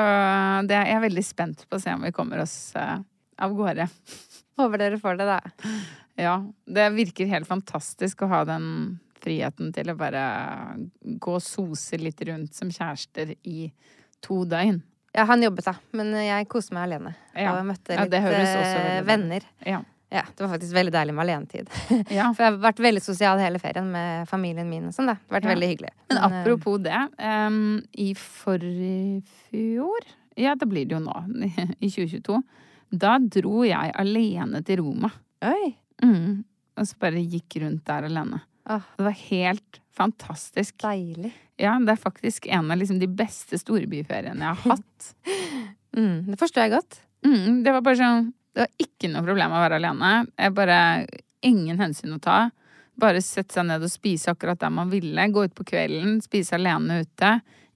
det, 0.67 0.77
jeg 0.77 0.97
er 0.97 1.03
veldig 1.03 1.23
spent 1.25 1.65
på 1.69 1.77
å 1.77 1.83
se 1.83 1.93
om 1.93 2.05
vi 2.07 2.13
kommer 2.15 2.41
oss 2.43 2.57
uh, 2.77 2.97
av 3.37 3.55
gårde. 3.57 3.87
Håper 4.57 4.81
dere 4.81 4.99
får 5.01 5.19
det, 5.19 5.27
da. 5.29 5.73
Ja. 6.17 6.37
Det 6.65 6.89
virker 6.95 7.29
helt 7.29 7.49
fantastisk 7.49 8.25
å 8.25 8.31
ha 8.31 8.41
den 8.49 8.97
friheten 9.21 9.71
til 9.73 9.91
å 9.91 9.97
bare 9.97 10.23
gå 11.01 11.37
og 11.37 11.43
sose 11.43 11.99
litt 12.01 12.21
rundt 12.25 12.57
som 12.57 12.71
kjærester 12.73 13.35
i 13.49 13.69
to 14.23 14.43
døgn. 14.49 14.81
Ja, 15.17 15.25
han 15.29 15.41
jobbet, 15.41 15.65
da. 15.65 15.73
Men 15.97 16.13
jeg 16.21 16.49
koste 16.51 16.75
meg 16.77 16.89
alene. 16.89 17.13
Ja. 17.33 17.55
Og 17.55 17.65
møtte 17.65 17.95
Ja, 17.97 18.05
litt 18.05 18.17
også 18.17 18.81
eh, 18.81 19.03
venner. 19.05 19.45
Ja. 19.65 19.81
Ja, 20.09 20.21
det 20.35 20.39
var 20.45 20.53
faktisk 20.53 20.71
veldig 20.77 20.91
deilig 20.95 21.13
med 21.17 21.23
alenetid. 21.25 21.67
ja. 22.17 22.29
For 22.31 22.43
jeg 22.45 22.51
har 22.53 22.59
vært 22.63 22.79
veldig 22.79 23.01
sosial 23.03 23.41
hele 23.43 23.59
ferien 23.59 23.89
med 23.91 24.27
familien 24.29 24.69
min 24.71 24.85
og 24.87 24.93
sånn, 24.95 25.09
da. 25.11 25.17
Det 25.19 25.27
har 25.33 25.39
vært 25.41 25.47
Ja. 25.49 25.53
veldig 25.55 25.69
hyggelig. 25.73 25.91
Men 26.07 26.17
Men 26.21 26.37
apropos 26.37 26.77
det. 26.85 27.01
Um, 27.19 27.81
I 27.97 28.13
forfjor 28.91 30.07
Ja, 30.37 30.53
det 30.55 30.67
blir 30.69 30.85
det 30.85 30.95
jo 30.95 31.01
nå. 31.03 31.15
I 31.83 31.89
2022. 31.89 32.41
Da 32.93 33.17
dro 33.19 33.63
jeg 33.67 33.91
alene 33.99 34.61
til 34.65 34.79
Roma. 34.83 35.09
Oi! 35.43 35.73
Mm. 36.03 36.43
Og 36.77 36.85
så 36.87 36.95
bare 37.01 37.23
gikk 37.25 37.57
rundt 37.63 37.83
der 37.89 38.05
alene. 38.07 38.39
Åh, 38.69 38.83
Det 38.99 39.05
var 39.07 39.15
helt 39.31 39.79
fantastisk. 39.97 40.77
deilig. 40.83 41.31
Ja, 41.57 41.73
det 41.81 41.89
er 41.95 41.97
faktisk 41.99 42.45
en 42.53 42.69
av 42.71 42.77
liksom 42.77 42.99
de 43.01 43.07
beste 43.09 43.57
storbyferiene 43.57 44.45
jeg 44.45 44.55
har 44.61 44.77
hatt. 44.77 45.13
Mm, 45.97 46.27
det 46.29 46.35
forstår 46.37 46.61
jeg 46.67 46.71
godt. 46.75 46.99
Mm, 47.25 47.63
det 47.65 47.71
var 47.73 47.81
bare 47.81 47.97
sånn 47.97 48.27
Det 48.57 48.63
var 48.63 48.81
ikke 48.81 49.09
noe 49.13 49.21
problem 49.21 49.51
å 49.53 49.61
være 49.61 49.77
alene. 49.77 50.11
Jeg 50.33 50.53
bare 50.57 50.77
Ingen 51.45 51.77
hensyn 51.77 52.15
å 52.15 52.17
ta. 52.17 52.47
Bare 52.97 53.21
sette 53.21 53.53
seg 53.53 53.67
ned 53.69 53.83
og 53.85 53.91
spise 53.93 54.33
akkurat 54.33 54.57
der 54.57 54.71
man 54.73 54.89
ville. 54.89 55.27
Gå 55.29 55.43
ut 55.45 55.53
på 55.53 55.67
kvelden, 55.69 56.15
spise 56.25 56.57
alene 56.57 57.03
ute. 57.05 57.35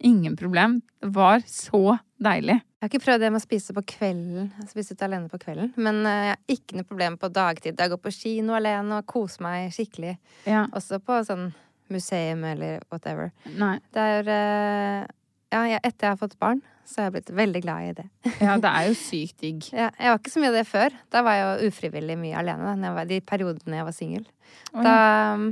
Ingen 0.09 0.33
problem. 0.39 0.79
Det 0.97 1.11
var 1.13 1.43
så 1.45 1.99
deilig. 2.17 2.57
Jeg 2.57 2.87
har 2.87 2.89
ikke 2.89 3.03
prøvd 3.03 3.21
det 3.21 3.29
med 3.29 3.37
å 3.37 3.43
spise 3.43 3.75
på 3.77 3.83
kvelden. 3.93 4.49
Spise 4.65 4.97
ut 4.97 5.05
alene 5.05 5.29
på 5.29 5.37
kvelden. 5.43 5.69
Men 5.77 6.01
eh, 6.09 6.23
jeg 6.31 6.33
har 6.33 6.55
ikke 6.57 6.79
noe 6.79 6.89
problem 6.89 7.19
på 7.21 7.29
dagtid. 7.29 7.77
Jeg 7.77 7.93
går 7.93 8.01
på 8.01 8.15
kino 8.15 8.57
alene 8.57 8.97
og 8.97 9.05
koser 9.13 9.45
meg 9.45 9.69
skikkelig. 9.77 10.15
Ja. 10.49 10.65
Også 10.73 10.97
på 11.05 11.21
sånn 11.29 11.51
museum 11.93 12.41
eller 12.49 12.81
whatever. 12.89 13.29
Nei. 13.61 13.75
Det 13.93 14.07
er 14.17 14.33
eh, 14.33 15.05
Ja, 15.51 15.65
jeg, 15.67 15.81
etter 15.83 16.07
jeg 16.07 16.13
har 16.13 16.19
fått 16.19 16.37
barn, 16.39 16.61
så 16.87 17.01
har 17.01 17.09
jeg 17.09 17.15
blitt 17.17 17.31
veldig 17.35 17.61
glad 17.65 17.87
i 17.89 17.95
det. 17.97 18.05
Ja, 18.39 18.55
det 18.61 18.69
er 18.71 18.87
jo 18.87 18.93
sykt 19.09 19.43
digg. 19.43 19.65
Ja, 19.75 19.89
jeg 19.97 20.13
var 20.13 20.21
ikke 20.21 20.31
så 20.31 20.43
mye 20.43 20.51
av 20.53 20.59
det 20.61 20.67
før. 20.69 20.95
Da 21.11 21.23
var 21.27 21.37
jeg 21.37 21.49
jo 21.49 21.71
ufrivillig 21.71 22.15
mye 22.21 22.37
alene. 22.39 22.69
Da, 22.69 22.77
jeg 22.87 22.97
var, 22.97 23.09
de 23.09 23.19
periodene 23.33 23.81
jeg 23.81 23.87
var 23.89 23.97
singel. 23.97 24.23
Da 24.71 24.95
um, 25.35 25.49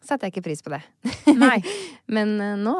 satte 0.00 0.24
jeg 0.24 0.34
ikke 0.34 0.46
pris 0.48 0.64
på 0.64 0.72
det. 0.72 0.80
Nei. 1.36 1.58
Men 2.16 2.34
uh, 2.40 2.54
nå 2.60 2.78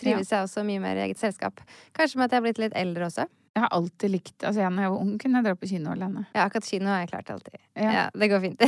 trives 0.00 0.32
jeg 0.32 0.46
også 0.46 0.64
mye 0.64 0.80
mer 0.80 0.96
i 0.96 1.04
eget 1.04 1.20
selskap. 1.20 1.60
Kanskje 1.96 2.20
med 2.20 2.28
at 2.30 2.32
jeg 2.32 2.40
har 2.40 2.48
blitt 2.48 2.62
litt 2.62 2.78
eldre 2.80 3.10
også. 3.10 3.28
Jeg 3.50 3.64
har 3.64 3.72
alltid 3.74 4.12
likt 4.12 4.44
Altså, 4.46 4.62
jeg, 4.62 4.70
når 4.72 4.84
jeg 4.84 4.92
var 4.92 5.04
ung, 5.04 5.14
kunne 5.20 5.40
jeg 5.40 5.46
dra 5.48 5.54
på 5.58 5.68
kino 5.68 5.92
alene. 5.92 6.24
Ja, 6.32 6.46
akkurat 6.46 6.68
kino 6.70 6.88
har 6.88 7.02
jeg 7.02 7.10
klart 7.12 7.32
alltid. 7.34 7.60
Ja. 7.74 7.92
Ja, 7.92 8.04
det 8.14 8.30
går 8.30 8.44
fint. 8.46 8.62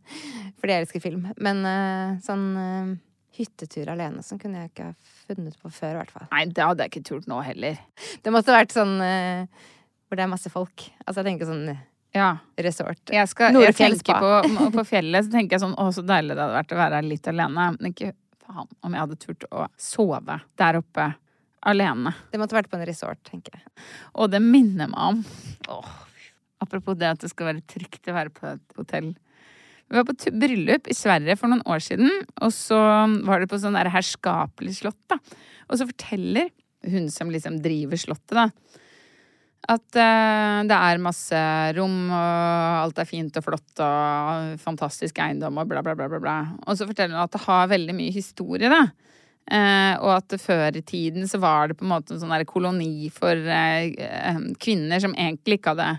Fordi 0.62 0.76
jeg 0.76 0.86
elsker 0.86 1.02
film. 1.02 1.26
Men 1.42 1.64
uh, 1.66 2.20
sånn 2.24 2.46
eh, 2.56 2.92
hyttetur 3.40 3.90
alene 3.92 4.22
sånn 4.24 4.40
kunne 4.40 4.62
jeg 4.62 4.72
ikke 4.72 4.88
ha 4.90 4.94
funnet 5.26 5.58
på 5.60 5.70
før, 5.72 5.94
i 5.94 5.98
hvert 6.00 6.14
fall. 6.14 6.26
Nei, 6.32 6.46
det 6.52 6.66
hadde 6.66 6.86
jeg 6.86 6.92
ikke 6.92 7.06
turt 7.10 7.28
nå 7.30 7.40
heller. 7.44 7.78
Det 8.22 8.34
måtte 8.34 8.54
vært 8.54 8.74
sånn 8.76 8.96
uh, 9.00 9.70
hvor 10.06 10.20
det 10.20 10.26
er 10.26 10.32
masse 10.32 10.52
folk. 10.52 10.86
Altså 11.06 11.22
jeg 11.22 11.30
tenker 11.32 11.48
sånn 11.50 11.64
Ja. 12.16 12.30
resort. 12.58 13.02
Jeg, 13.14 13.28
skal, 13.30 13.54
jeg 13.62 13.76
tenker 13.78 14.18
på, 14.22 14.60
på 14.74 14.84
fjellet, 14.88 15.26
så 15.26 15.34
tenker 15.36 15.56
jeg 15.56 15.62
sånn 15.62 15.76
Å, 15.78 15.88
så 15.94 16.02
deilig 16.06 16.34
det 16.34 16.42
hadde 16.42 16.58
vært 16.58 16.74
å 16.74 16.80
være 16.80 17.02
litt 17.06 17.28
alene. 17.30 17.66
Men 17.78 17.92
ikke 17.92 18.12
faen 18.42 18.70
om 18.82 18.96
jeg 18.96 19.04
hadde 19.04 19.18
turt 19.24 19.48
å 19.54 19.66
sove 19.78 20.40
der 20.58 20.80
oppe 20.80 21.08
alene. 21.70 22.14
Det 22.32 22.40
måtte 22.40 22.56
vært 22.56 22.70
på 22.72 22.78
en 22.80 22.86
resort, 22.88 23.20
tenker 23.28 23.58
jeg. 23.58 23.66
Og 24.16 24.30
det 24.32 24.40
minner 24.42 24.90
meg 24.90 25.00
om 25.12 25.24
åh, 25.76 25.90
Apropos 26.60 26.98
det 27.00 27.08
at 27.08 27.22
det 27.22 27.30
skal 27.32 27.54
være 27.54 27.62
trygt 27.70 28.08
å 28.10 28.14
være 28.16 28.32
på 28.36 28.44
et 28.50 28.74
hotell. 28.76 29.14
Vi 29.90 29.98
var 29.98 30.06
på 30.06 30.32
bryllup 30.38 30.86
i 30.86 30.94
Sverige 30.94 31.34
for 31.38 31.50
noen 31.50 31.64
år 31.66 31.82
siden, 31.82 32.10
og 32.38 32.52
så 32.54 32.78
var 33.26 33.42
det 33.42 33.50
på 33.50 33.58
sånn 33.58 33.74
der 33.74 33.90
herskapelig 33.90 34.76
slott, 34.78 35.00
da. 35.10 35.18
Og 35.66 35.80
så 35.80 35.86
forteller 35.88 36.52
hun 36.90 37.10
som 37.12 37.32
liksom 37.32 37.58
driver 37.62 37.98
slottet, 37.98 38.38
da, 38.38 38.46
at 39.70 39.98
uh, 39.98 40.62
det 40.66 40.76
er 40.76 41.02
masse 41.02 41.40
rom, 41.76 42.08
og 42.08 42.78
alt 42.80 43.00
er 43.02 43.08
fint 43.08 43.36
og 43.36 43.44
flott 43.44 43.82
og 43.84 44.54
fantastisk 44.62 45.20
eiendom 45.20 45.60
og 45.60 45.68
bla, 45.68 45.82
bla, 45.84 45.94
bla, 45.98 46.08
bla. 46.08 46.20
bla. 46.22 46.36
Og 46.64 46.78
så 46.78 46.88
forteller 46.88 47.14
hun 47.14 47.24
at 47.26 47.34
det 47.34 47.42
har 47.44 47.70
veldig 47.74 47.96
mye 47.98 48.14
historie, 48.14 48.70
da. 48.72 48.86
Uh, 49.50 49.94
og 50.04 50.12
at 50.14 50.36
før 50.38 50.78
i 50.78 50.84
tiden 50.86 51.26
så 51.26 51.40
var 51.42 51.68
det 51.68 51.76
på 51.80 51.82
en 51.82 51.90
måte 51.90 52.14
en 52.14 52.22
sånn 52.22 52.46
koloni 52.46 53.10
for 53.10 53.34
uh, 53.34 54.38
kvinner 54.62 55.02
som 55.02 55.16
egentlig 55.16 55.58
ikke 55.58 55.74
hadde 55.74 55.90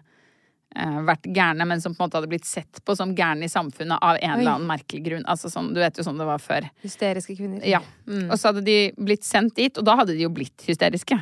vært 0.71 1.25
gærne, 1.35 1.65
men 1.67 1.81
som 1.83 1.91
på 1.93 1.99
en 1.99 2.07
måte 2.07 2.19
hadde 2.19 2.29
blitt 2.31 2.45
sett 2.47 2.79
på 2.87 2.95
som 2.95 3.11
gærne 3.15 3.43
i 3.43 3.51
samfunnet 3.51 3.99
av 4.01 4.15
en 4.21 4.31
Oi. 4.31 4.37
eller 4.39 4.53
annen 4.53 4.69
merkelig 4.69 5.01
grunn. 5.03 5.25
Altså 5.27 5.49
sånn, 5.51 5.73
Du 5.75 5.81
vet 5.83 5.97
jo 5.99 6.05
sånn 6.07 6.17
det 6.17 6.27
var 6.29 6.39
før. 6.39 6.69
Hysteriske 6.85 7.35
kvinner. 7.35 7.65
Ja. 7.67 7.81
Og 8.07 8.37
så 8.39 8.51
hadde 8.51 8.63
de 8.63 8.77
blitt 8.95 9.27
sendt 9.27 9.57
dit, 9.59 9.77
og 9.77 9.83
da 9.83 9.97
hadde 9.99 10.15
de 10.15 10.23
jo 10.23 10.31
blitt 10.31 10.63
hysteriske. 10.67 11.19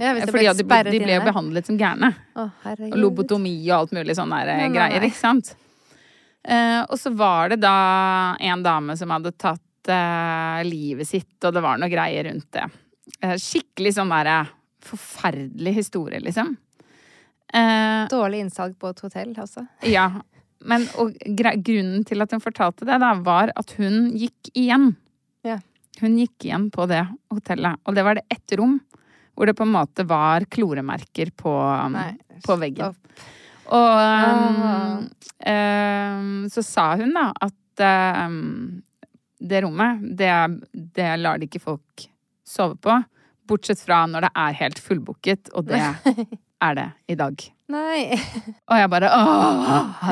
Ja, 0.00 0.14
Fordi 0.26 0.46
de, 0.56 0.64
ble- 0.64 0.90
de 0.90 0.98
ble 1.02 1.16
jo 1.18 1.24
behandlet 1.26 1.66
som 1.68 1.76
gærne. 1.78 2.14
Og 2.40 2.94
lobotomi 2.96 3.52
og 3.68 3.74
alt 3.82 3.90
mulig 3.98 4.16
sånne 4.16 4.38
der, 4.40 4.52
eh, 4.54 4.60
Nei, 4.62 4.68
nei, 4.68 4.76
greier, 4.78 5.04
ikke 5.10 5.20
sant? 5.20 5.54
Uh, 6.40 6.86
og 6.88 6.96
så 6.96 7.12
var 7.12 7.50
det 7.52 7.58
da 7.60 8.34
en 8.40 8.62
dame 8.64 8.96
som 8.96 9.12
hadde 9.12 9.34
tatt 9.36 9.90
uh, 9.92 10.62
livet 10.64 11.06
sitt, 11.06 11.36
og 11.44 11.52
det 11.52 11.60
var 11.60 11.76
noe 11.76 11.90
greier 11.92 12.24
rundt 12.30 12.48
det. 12.56 12.64
Uh, 13.20 13.36
skikkelig 13.36 13.92
sånn 13.98 14.08
derre 14.08 14.38
forferdelig 14.80 15.74
historie, 15.82 16.22
liksom. 16.24 16.54
Eh, 17.52 18.08
Dårlig 18.12 18.44
innsalg 18.44 18.76
på 18.78 18.92
et 18.92 19.00
hotell 19.06 19.32
også. 19.38 19.66
ja. 19.90 20.10
Men 20.60 20.82
og 21.00 21.14
grunnen 21.64 22.02
til 22.04 22.20
at 22.20 22.34
hun 22.34 22.42
fortalte 22.44 22.84
det, 22.84 22.98
da, 23.00 23.14
var 23.24 23.48
at 23.56 23.70
hun 23.78 24.10
gikk 24.12 24.50
igjen. 24.52 24.90
Ja. 25.40 25.56
Hun 26.02 26.18
gikk 26.20 26.44
igjen 26.44 26.66
på 26.74 26.84
det 26.90 27.00
hotellet, 27.32 27.80
og 27.88 27.96
det 27.96 28.04
var 28.04 28.18
det 28.18 28.26
ett 28.28 28.58
rom 28.60 28.76
hvor 29.32 29.48
det 29.48 29.54
på 29.56 29.64
en 29.64 29.72
måte 29.72 30.04
var 30.04 30.44
kloremerker 30.52 31.30
på, 31.32 31.48
um, 31.48 31.96
Nei, 31.96 32.10
på 32.44 32.58
veggen. 32.60 32.92
stopp. 32.92 33.24
Og 33.72 34.00
um, 34.04 35.08
um, 35.48 36.28
så 36.52 36.64
sa 36.66 36.90
hun 37.00 37.14
da 37.16 37.30
at 37.46 37.84
um, 38.26 38.82
det 39.40 39.62
rommet, 39.64 40.04
det, 40.20 40.34
det 40.92 41.08
lar 41.22 41.40
de 41.40 41.48
ikke 41.48 41.62
folk 41.62 42.04
sove 42.44 42.76
på. 42.84 42.98
Bortsett 43.48 43.80
fra 43.80 44.02
når 44.10 44.28
det 44.28 44.32
er 44.44 44.58
helt 44.60 44.82
fullbooket, 44.82 45.54
og 45.56 45.70
det 45.72 45.80
er 46.60 46.76
det 46.76 46.86
i 47.12 47.16
dag. 47.18 47.44
Nei. 47.70 48.16
Og 48.70 48.76
jeg 48.78 48.90
bare 48.92 49.10
åh, 49.14 50.10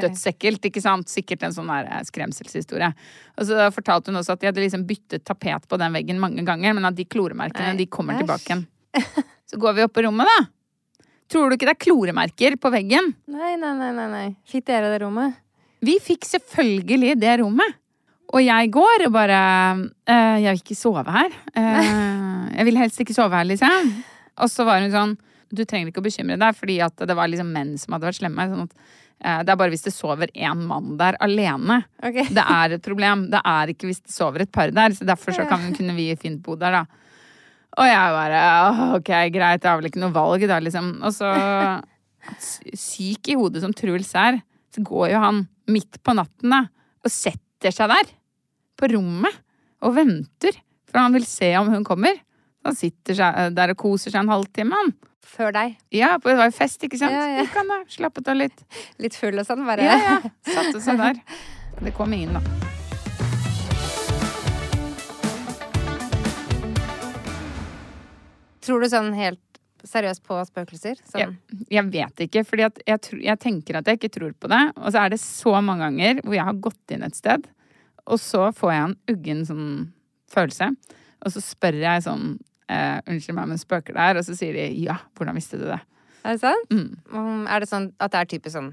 dødsekkelt, 0.00 0.64
ikke 0.70 0.82
sant? 0.82 1.10
Sikkert 1.12 1.44
en 1.46 1.54
sånn 1.54 1.70
eh, 1.74 2.00
skremselshistorie. 2.08 2.90
Og 3.38 3.48
så 3.48 3.68
fortalte 3.74 4.12
hun 4.12 4.20
også 4.20 4.36
at 4.36 4.42
de 4.42 4.50
hadde 4.50 4.64
liksom 4.64 4.86
byttet 4.88 5.26
tapet 5.28 5.68
på 5.68 5.78
den 5.80 5.94
veggen 5.96 6.22
mange 6.22 6.44
ganger, 6.46 6.76
men 6.76 6.88
at 6.88 6.96
de 6.96 7.06
kloremerkene, 7.08 7.76
de 7.78 7.88
kommer 7.90 8.20
tilbake 8.20 8.50
igjen. 8.50 8.66
Så 9.50 9.58
går 9.60 9.74
vi 9.76 9.82
opp 9.84 9.92
på 9.94 10.02
rommet, 10.06 10.26
da. 10.30 11.04
Tror 11.30 11.50
du 11.50 11.56
ikke 11.56 11.68
det 11.68 11.74
er 11.74 11.82
kloremerker 11.84 12.56
på 12.60 12.70
veggen? 12.72 13.10
Nei, 13.30 13.54
nei, 13.60 13.72
nei, 13.76 13.90
nei, 13.96 14.06
nei. 14.12 14.26
Fikk 14.48 14.66
dere 14.70 14.88
det 14.92 15.02
rommet? 15.02 15.36
Vi 15.84 15.98
fikk 16.02 16.24
selvfølgelig 16.28 17.14
det 17.20 17.34
rommet. 17.42 17.76
Og 18.34 18.40
jeg 18.42 18.70
går 18.72 19.04
og 19.06 19.12
bare 19.14 19.38
eh, 20.08 20.40
Jeg 20.42 20.48
vil 20.48 20.62
ikke 20.62 20.78
sove 20.78 21.04
her. 21.04 21.34
Eh, 21.54 21.92
jeg 22.58 22.68
vil 22.70 22.80
helst 22.80 23.02
ikke 23.04 23.16
sove 23.16 23.36
her, 23.36 23.46
liksom. 23.50 23.92
Og 24.40 24.50
så 24.50 24.66
var 24.66 24.82
hun 24.82 24.94
sånn 24.94 25.14
Du 25.54 25.64
trenger 25.64 25.90
ikke 25.90 26.02
å 26.02 26.06
bekymre 26.06 26.38
deg, 26.40 26.58
fordi 26.58 26.80
at 26.84 27.06
det 27.08 27.16
var 27.16 27.30
liksom 27.30 27.52
menn 27.54 27.74
som 27.80 27.96
hadde 27.96 28.10
vært 28.10 28.20
slemme. 28.20 28.46
Sånn 28.50 28.66
at, 28.66 28.74
eh, 29.20 29.40
det 29.46 29.54
er 29.54 29.60
bare 29.60 29.74
hvis 29.74 29.86
det 29.86 29.94
sover 29.94 30.32
én 30.34 30.66
mann 30.68 30.96
der 31.00 31.18
alene. 31.24 31.82
Okay. 32.02 32.26
Det 32.34 32.44
er 32.56 32.76
et 32.76 32.84
problem. 32.84 33.28
Det 33.32 33.40
er 33.44 33.72
ikke 33.72 33.90
hvis 33.90 34.02
det 34.02 34.14
sover 34.14 34.44
et 34.44 34.52
par 34.52 34.74
der. 34.74 34.96
Så 34.96 35.06
derfor 35.08 35.36
så 35.36 35.46
kan, 35.48 35.70
kunne 35.76 35.96
vi 35.96 36.10
fint 36.20 36.42
bo 36.44 36.58
der, 36.60 36.80
da. 36.80 36.84
Og 37.74 37.88
jeg 37.90 38.14
bare 38.14 38.42
ok, 39.00 39.10
greit, 39.34 39.64
jeg 39.64 39.70
har 39.70 39.80
vel 39.80 39.88
ikke 39.90 40.02
noe 40.02 40.14
valg 40.14 40.44
da, 40.46 40.60
liksom. 40.62 40.92
Og 41.02 41.14
så 41.14 41.30
syk 42.78 43.32
i 43.32 43.38
hodet 43.38 43.64
som 43.64 43.74
Truls 43.76 44.12
er, 44.16 44.38
så 44.74 44.82
går 44.84 45.10
jo 45.12 45.22
han 45.22 45.40
midt 45.70 45.98
på 46.04 46.14
natten 46.16 46.52
da, 46.52 46.60
og 47.04 47.12
setter 47.12 47.74
seg 47.74 47.90
der. 47.90 48.12
På 48.78 48.90
rommet. 48.90 49.42
Og 49.84 49.92
venter. 49.98 50.56
For 50.88 51.02
han 51.02 51.14
vil 51.16 51.26
se 51.28 51.50
om 51.58 51.68
hun 51.72 51.84
kommer. 51.84 52.16
Han 52.64 52.76
sitter 52.78 53.18
der 53.52 53.74
og 53.74 53.80
koser 53.80 54.12
seg 54.12 54.22
en 54.22 54.32
halvtime, 54.32 54.78
han. 54.78 54.94
Før 55.24 55.54
deg. 55.56 55.78
Ja, 55.94 56.14
det 56.20 56.36
var 56.36 56.50
jo 56.50 56.54
fest, 56.54 56.82
ikke 56.84 56.98
sant? 57.00 57.14
Ja, 57.16 57.24
ja. 57.32 57.42
Gikk 57.42 57.56
han 57.58 57.70
da, 57.72 57.80
slappet 57.90 58.28
av 58.30 58.36
litt. 58.38 58.60
Litt 59.02 59.16
full 59.18 59.40
og 59.40 59.46
sånn, 59.48 59.64
bare. 59.66 59.86
Ja, 59.88 59.96
ja. 59.98 60.18
Satte 60.46 60.82
seg 60.84 61.00
der. 61.00 61.20
Det 61.80 61.94
kom 61.96 62.12
ingen, 62.14 62.36
da. 62.36 62.42
Tror 68.64 68.80
du 68.80 68.88
sånn 68.88 69.10
helt 69.16 69.40
seriøst 69.84 70.22
på 70.24 70.38
spøkelser? 70.48 71.00
Sånn. 71.02 71.20
Jeg, 71.20 71.64
jeg 71.72 71.90
vet 71.92 72.24
ikke, 72.28 72.44
for 72.48 72.62
jeg, 72.62 72.86
jeg 72.86 73.40
tenker 73.42 73.80
at 73.80 73.90
jeg 73.90 74.00
ikke 74.00 74.14
tror 74.14 74.32
på 74.40 74.48
det. 74.52 74.62
Og 74.80 74.88
så 74.94 75.02
er 75.02 75.12
det 75.12 75.20
så 75.20 75.58
mange 75.58 75.84
ganger 75.88 76.22
hvor 76.22 76.36
jeg 76.38 76.48
har 76.48 76.62
gått 76.68 76.94
inn 76.94 77.04
et 77.04 77.18
sted, 77.18 77.44
og 78.04 78.20
så 78.20 78.50
får 78.56 78.72
jeg 78.72 78.86
en 78.86 78.98
uggen 79.12 79.44
sånn 79.48 79.68
følelse. 80.32 80.70
Og 81.24 81.32
så 81.32 81.42
spør 81.44 81.80
jeg 81.80 82.04
sånn 82.04 82.34
eh, 82.68 83.00
Unnskyld 83.06 83.36
meg, 83.38 83.50
men 83.50 83.60
spøker 83.60 83.96
der?' 83.96 84.20
Og 84.20 84.24
så 84.26 84.36
sier 84.38 84.56
de 84.56 84.68
ja, 84.82 84.98
hvordan 85.16 85.36
visste 85.36 85.60
du 85.60 85.66
det? 85.68 85.80
Er 86.24 86.38
det 86.38 86.40
sant? 86.40 86.70
Mm. 86.72 87.44
Er 87.52 87.60
det 87.60 87.68
sånn 87.68 87.90
at 88.00 88.14
det 88.14 88.20
er 88.20 88.30
typisk 88.30 88.54
sånn 88.56 88.70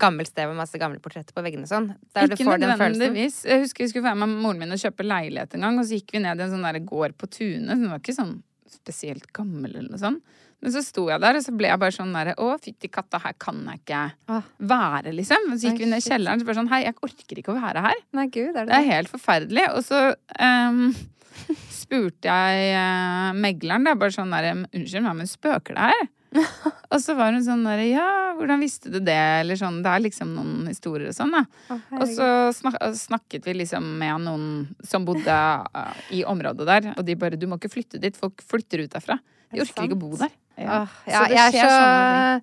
gammelt 0.00 0.30
sted 0.30 0.48
med 0.48 0.56
masse 0.56 0.78
gamle 0.80 1.02
portretter 1.04 1.36
på 1.36 1.42
veggene 1.44 1.68
sånn? 1.68 1.90
Der 2.16 2.30
du 2.30 2.36
Ikke 2.38 2.46
får 2.48 2.62
den 2.62 2.78
følelsen? 2.80 3.18
Jeg 3.20 3.60
husker 3.60 3.84
vi 3.84 3.90
skulle 3.92 4.06
være 4.06 4.22
med 4.22 4.32
moren 4.40 4.62
min 4.62 4.72
og 4.72 4.80
kjøpe 4.80 5.04
leilighet 5.04 5.54
en 5.54 5.66
gang, 5.66 5.78
og 5.78 5.84
så 5.84 5.98
gikk 5.98 6.16
vi 6.16 6.22
ned 6.24 6.40
i 6.40 6.46
en 6.46 6.54
sånn 6.54 6.64
der 6.64 6.80
gård 6.80 7.18
på 7.20 7.28
Tune. 7.28 7.68
Den 7.68 7.90
var 7.92 8.00
ikke 8.00 8.16
sånn 8.16 8.38
spesielt 8.72 9.28
gammel 9.36 9.76
eller 9.76 9.92
noe 9.92 10.00
sånt. 10.00 10.40
Men 10.64 10.72
så 10.72 10.80
sto 10.80 11.02
jeg 11.10 11.20
der, 11.20 11.36
og 11.36 11.44
så 11.44 11.52
ble 11.52 11.68
jeg 11.68 11.80
bare 11.82 11.92
sånn 11.92 12.14
derre 12.16 12.34
Å, 12.40 12.54
fytti 12.62 12.88
katta, 12.88 13.20
her 13.20 13.36
kan 13.40 13.58
jeg 13.68 13.82
ikke 13.82 14.02
Åh. 14.32 14.46
være, 14.72 15.12
liksom. 15.12 15.50
Og 15.52 15.60
så 15.60 15.68
gikk 15.68 15.82
vi 15.84 15.90
ned 15.90 16.00
i 16.00 16.06
kjelleren 16.06 16.40
og 16.40 16.44
så 16.44 16.48
bare 16.48 16.60
sånn 16.62 16.70
Hei, 16.72 16.82
jeg 16.86 16.96
orker 17.04 17.40
ikke 17.42 17.52
å 17.52 17.58
være 17.58 17.82
her. 17.84 18.00
Nei, 18.16 18.28
gud, 18.32 18.54
er 18.54 18.62
det 18.62 18.70
Det 18.72 18.78
er 18.78 18.88
helt 18.88 19.12
forferdelig. 19.12 19.66
Og 19.76 19.84
så 19.84 20.00
um, 20.40 20.86
spurte 21.82 22.32
jeg 22.32 22.74
uh, 22.80 23.36
megleren, 23.36 23.84
da, 23.84 23.96
bare 24.00 24.16
sånn 24.16 24.32
der 24.32 24.54
Unnskyld 24.54 25.04
meg, 25.04 25.18
men 25.20 25.28
spøker 25.30 25.76
det 25.76 25.90
her? 25.92 26.08
og 26.92 26.96
så 26.98 27.14
var 27.14 27.36
hun 27.36 27.44
sånn 27.46 27.62
der 27.66 27.84
Ja, 27.86 28.08
hvordan 28.38 28.64
visste 28.64 28.90
du 28.90 28.98
det? 29.04 29.20
Eller 29.42 29.60
sånn. 29.60 29.82
Det 29.84 29.92
er 29.92 30.02
liksom 30.02 30.32
noen 30.34 30.64
historier 30.70 31.12
og 31.12 31.18
sånn, 31.18 31.36
da. 31.36 31.44
Oh, 31.70 31.84
Og 32.00 32.08
så 32.10 32.30
snak 32.56 32.80
snakket 32.98 33.46
vi 33.46 33.58
liksom 33.60 33.92
med 34.00 34.24
noen 34.24 34.48
som 34.86 35.04
bodde 35.06 35.36
uh, 35.36 36.02
i 36.14 36.24
området 36.26 36.72
der, 36.72 36.90
og 36.96 37.04
de 37.06 37.20
bare 37.20 37.38
Du 37.38 37.46
må 37.50 37.60
ikke 37.60 37.74
flytte 37.76 38.00
dit, 38.02 38.16
folk 38.16 38.42
flytter 38.48 38.86
ut 38.86 38.96
derfra. 38.96 39.20
Det 39.54 39.64
orker 39.68 39.86
ikke 39.88 39.96
å 39.96 40.02
bo 40.04 40.10
der. 40.20 40.32
Åh, 40.64 40.92
Så 41.04 41.10
ja, 41.10 41.22
det 41.26 41.34
jeg 41.38 41.46
er 41.46 41.56
så 41.56 41.70
sånne 41.74 42.42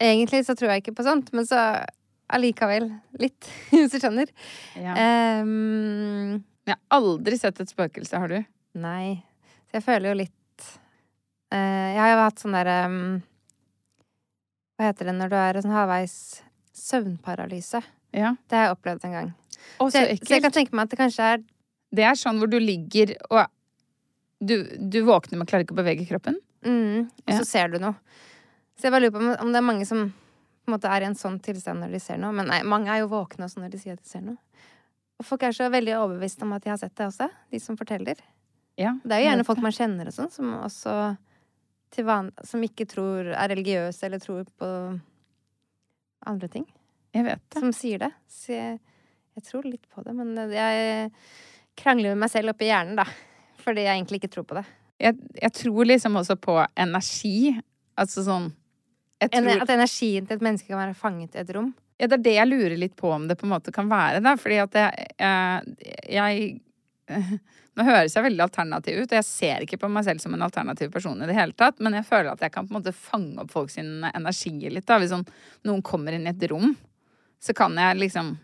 Egentlig 0.00 0.40
så 0.46 0.54
tror 0.58 0.70
jeg 0.72 0.82
ikke 0.82 0.94
på 0.96 1.04
sånt, 1.06 1.28
men 1.36 1.46
så 1.46 1.60
allikevel 2.34 2.88
litt, 3.20 3.46
hvis 3.70 3.92
du 3.92 3.98
skjønner. 4.00 4.30
Ja. 4.80 4.94
Um, 5.44 6.40
Jeg 6.66 6.74
har 6.74 6.80
aldri 6.96 7.36
sett 7.38 7.60
et 7.60 7.70
spøkelse, 7.70 8.18
har 8.18 8.32
du? 8.32 8.40
nei. 8.74 9.20
Jeg 9.74 9.82
føler 9.82 10.12
jo 10.12 10.16
litt 10.22 10.64
uh, 11.50 11.58
Jeg 11.58 11.98
har 11.98 12.10
jo 12.12 12.18
hatt 12.22 12.38
sånn 12.42 12.54
derre 12.54 12.76
um, 12.86 12.98
Hva 14.78 14.88
heter 14.92 15.08
det 15.10 15.14
når 15.18 15.32
du 15.32 15.36
er 15.38 15.58
sånn 15.64 15.74
halvveis 15.74 16.14
søvnparalyse? 16.78 17.80
Ja. 18.14 18.34
Det 18.46 18.54
har 18.58 18.68
jeg 18.68 18.76
opplevd 18.76 19.06
en 19.08 19.16
gang. 19.18 19.32
Å, 19.82 19.88
Så 19.88 19.90
så 19.96 20.02
jeg, 20.04 20.20
så 20.22 20.34
jeg 20.36 20.44
kan 20.44 20.54
tenke 20.54 20.74
meg 20.78 20.86
at 20.86 20.94
det 20.94 21.00
kanskje 21.00 21.28
er 21.36 21.42
Det 21.94 22.06
er 22.06 22.18
sånn 22.18 22.38
hvor 22.38 22.50
du 22.50 22.58
ligger 22.62 23.16
og 23.30 23.42
du, 24.40 24.54
du 24.78 25.00
våkner, 25.06 25.38
men 25.38 25.46
klarer 25.46 25.64
ikke 25.66 25.76
å 25.76 25.82
bevege 25.82 26.06
kroppen? 26.08 26.38
mm, 26.64 27.00
Og 27.04 27.30
Ja. 27.32 27.38
så 27.38 27.44
ser 27.46 27.68
du 27.68 27.78
noe. 27.78 27.94
Så 28.76 28.88
jeg 28.88 28.92
bare 28.92 29.04
lurer 29.06 29.14
på 29.14 29.40
om, 29.42 29.52
det 29.52 29.60
er 29.60 29.66
mange 29.66 29.86
som 29.86 30.12
måte 30.66 30.88
er 30.88 31.02
i 31.04 31.08
en 31.10 31.14
sånn 31.14 31.36
tilstand 31.44 31.80
når 31.84 31.92
de 31.92 32.00
ser 32.00 32.16
noe. 32.18 32.32
Men 32.32 32.48
nei, 32.48 32.62
mange 32.62 32.88
er 32.90 33.02
jo 33.04 33.08
våkne 33.12 33.44
også 33.46 33.60
når 33.60 33.70
de 33.74 33.78
sier 33.78 33.92
at 33.98 34.02
de 34.02 34.08
ser 34.08 34.24
noe. 34.24 34.38
Og 35.20 35.26
folk 35.28 35.42
er 35.46 35.52
så 35.54 35.68
veldig 35.70 35.94
overbevist 36.00 36.42
om 36.42 36.52
at 36.56 36.64
de 36.64 36.70
har 36.72 36.78
sett 36.80 36.94
det 36.96 37.06
også, 37.06 37.28
de 37.52 37.60
som 37.62 37.76
forteller. 37.78 38.16
Ja. 38.80 38.96
Det 39.04 39.12
er 39.14 39.20
jo 39.22 39.28
gjerne 39.28 39.44
folk 39.46 39.60
man 39.62 39.76
kjenner 39.76 40.08
og 40.10 40.16
sånn, 40.16 40.32
som 40.34 40.54
også 40.64 41.16
van 42.02 42.32
Som 42.42 42.64
ikke 42.66 42.88
tror 42.90 43.28
er 43.30 43.48
religiøse 43.52 44.02
eller 44.08 44.18
tror 44.18 44.42
på 44.58 44.68
andre 46.26 46.48
ting. 46.50 46.64
Jeg 47.14 47.22
vet 47.28 47.42
det. 47.52 47.60
Som 47.60 47.70
sier 47.76 48.00
det. 48.02 48.10
Så 48.26 48.50
jeg, 48.50 48.80
jeg 49.36 49.44
tror 49.46 49.68
litt 49.68 49.86
på 49.94 50.02
det, 50.02 50.14
men 50.18 50.34
jeg 50.50 51.12
krangler 51.78 52.14
med 52.16 52.24
meg 52.24 52.32
selv 52.32 52.50
oppi 52.50 52.66
hjernen, 52.66 52.96
da. 52.98 53.06
Fordi 53.64 53.86
jeg 53.86 53.96
egentlig 53.96 54.20
ikke 54.22 54.32
tror 54.34 54.46
på 54.48 54.58
det. 54.58 54.64
Jeg, 55.02 55.16
jeg 55.40 55.52
tror 55.56 55.88
liksom 55.88 56.20
også 56.20 56.36
på 56.40 56.58
energi. 56.78 57.54
Altså 57.98 58.24
sånn 58.26 58.50
jeg 59.22 59.30
En, 59.38 59.46
at 59.62 59.70
energien 59.72 60.26
til 60.26 60.36
et 60.36 60.42
menneske 60.44 60.68
kan 60.68 60.80
være 60.82 60.96
fanget 60.98 61.36
i 61.36 61.40
et 61.40 61.50
rom. 61.54 61.70
ja, 61.98 62.08
Det 62.10 62.18
er 62.18 62.24
det 62.26 62.34
jeg 62.34 62.48
lurer 62.50 62.76
litt 62.76 62.96
på 62.98 63.08
om 63.14 63.28
det 63.28 63.38
på 63.40 63.46
en 63.46 63.52
måte 63.54 63.72
kan 63.72 63.88
være. 63.88 64.20
Da. 64.20 64.34
Fordi 64.36 64.58
at 64.60 64.74
jeg, 64.80 65.06
jeg, 65.18 66.00
jeg 66.12 66.60
Nå 67.74 67.82
høres 67.82 68.14
jeg 68.14 68.22
veldig 68.22 68.42
alternativ 68.44 69.00
ut, 69.00 69.10
og 69.10 69.16
jeg 69.18 69.26
ser 69.26 69.64
ikke 69.64 69.80
på 69.82 69.88
meg 69.90 70.04
selv 70.06 70.20
som 70.22 70.34
en 70.36 70.44
alternativ 70.46 70.92
person 70.94 71.18
i 71.24 71.26
det 71.26 71.34
hele 71.34 71.56
tatt, 71.58 71.80
men 71.82 71.96
jeg 71.98 72.06
føler 72.06 72.30
at 72.30 72.44
jeg 72.44 72.52
kan 72.54 72.68
på 72.68 72.70
en 72.70 72.76
måte 72.78 72.92
fange 72.94 73.42
opp 73.42 73.50
folk 73.50 73.72
sin 73.72 74.04
energi 74.14 74.52
litt. 74.70 74.86
Da. 74.86 75.00
Hvis 75.02 75.10
sånn, 75.10 75.24
noen 75.66 75.82
kommer 75.82 76.14
inn 76.14 76.28
i 76.28 76.30
et 76.30 76.44
rom, 76.52 76.76
så 77.42 77.54
kan 77.56 77.74
jeg 77.80 77.98
liksom 78.04 78.36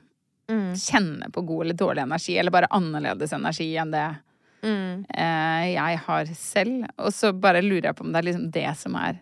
Mm. 0.50 0.72
kjenne 0.74 1.28
på 1.30 1.44
god 1.46 1.60
eller 1.64 1.76
dårlig 1.78 2.02
energi, 2.02 2.34
eller 2.38 2.50
bare 2.50 2.66
annerledes 2.74 3.30
energi 3.36 3.68
enn 3.78 3.92
det 3.94 4.06
Mm. 4.62 5.06
eh, 5.08 5.66
jeg 5.74 6.00
har 6.06 6.32
selv. 6.36 6.86
Og 6.98 7.12
så 7.14 7.32
bare 7.32 7.62
lurer 7.64 7.90
jeg 7.90 7.96
på 7.96 8.04
om 8.04 8.12
det 8.12 8.20
er 8.20 8.28
liksom 8.28 8.50
det 8.54 8.68
som 8.78 8.96
er 9.00 9.20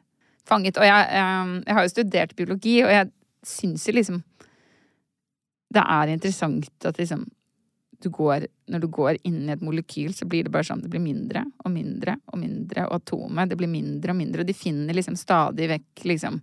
fanget. 0.49 0.78
Og 0.80 0.87
jeg, 0.88 1.09
eh, 1.11 1.54
jeg 1.66 1.78
har 1.78 1.87
jo 1.87 1.95
studert 1.95 2.37
biologi, 2.37 2.76
og 2.85 2.92
jeg 2.92 3.11
syns 3.47 3.87
jo 3.88 3.95
liksom 3.95 4.23
Det 5.68 5.83
er 5.85 6.09
interessant 6.09 6.87
at 6.88 6.99
liksom 6.99 7.26
du 8.02 8.09
går, 8.11 8.47
Når 8.71 8.80
du 8.80 8.87
går 8.88 9.16
inn 9.25 9.49
i 9.49 9.52
et 9.52 9.62
molekyl, 9.62 10.14
så 10.14 10.26
blir 10.26 10.45
det 10.45 10.52
bare 10.54 10.64
sånn 10.64 10.83
Det 10.83 10.90
blir 10.90 11.02
mindre 11.02 11.45
og 11.64 11.73
mindre 11.75 12.18
og 12.33 12.38
mindre, 12.38 12.87
og 12.87 13.00
atomet 13.02 13.50
det 13.50 13.59
blir 13.59 13.71
mindre 13.71 14.14
og 14.14 14.16
mindre, 14.21 14.42
og 14.45 14.47
de 14.47 14.54
finner 14.54 14.95
liksom 14.95 15.16
stadig 15.18 15.68
vekk 15.68 16.07
liksom 16.12 16.40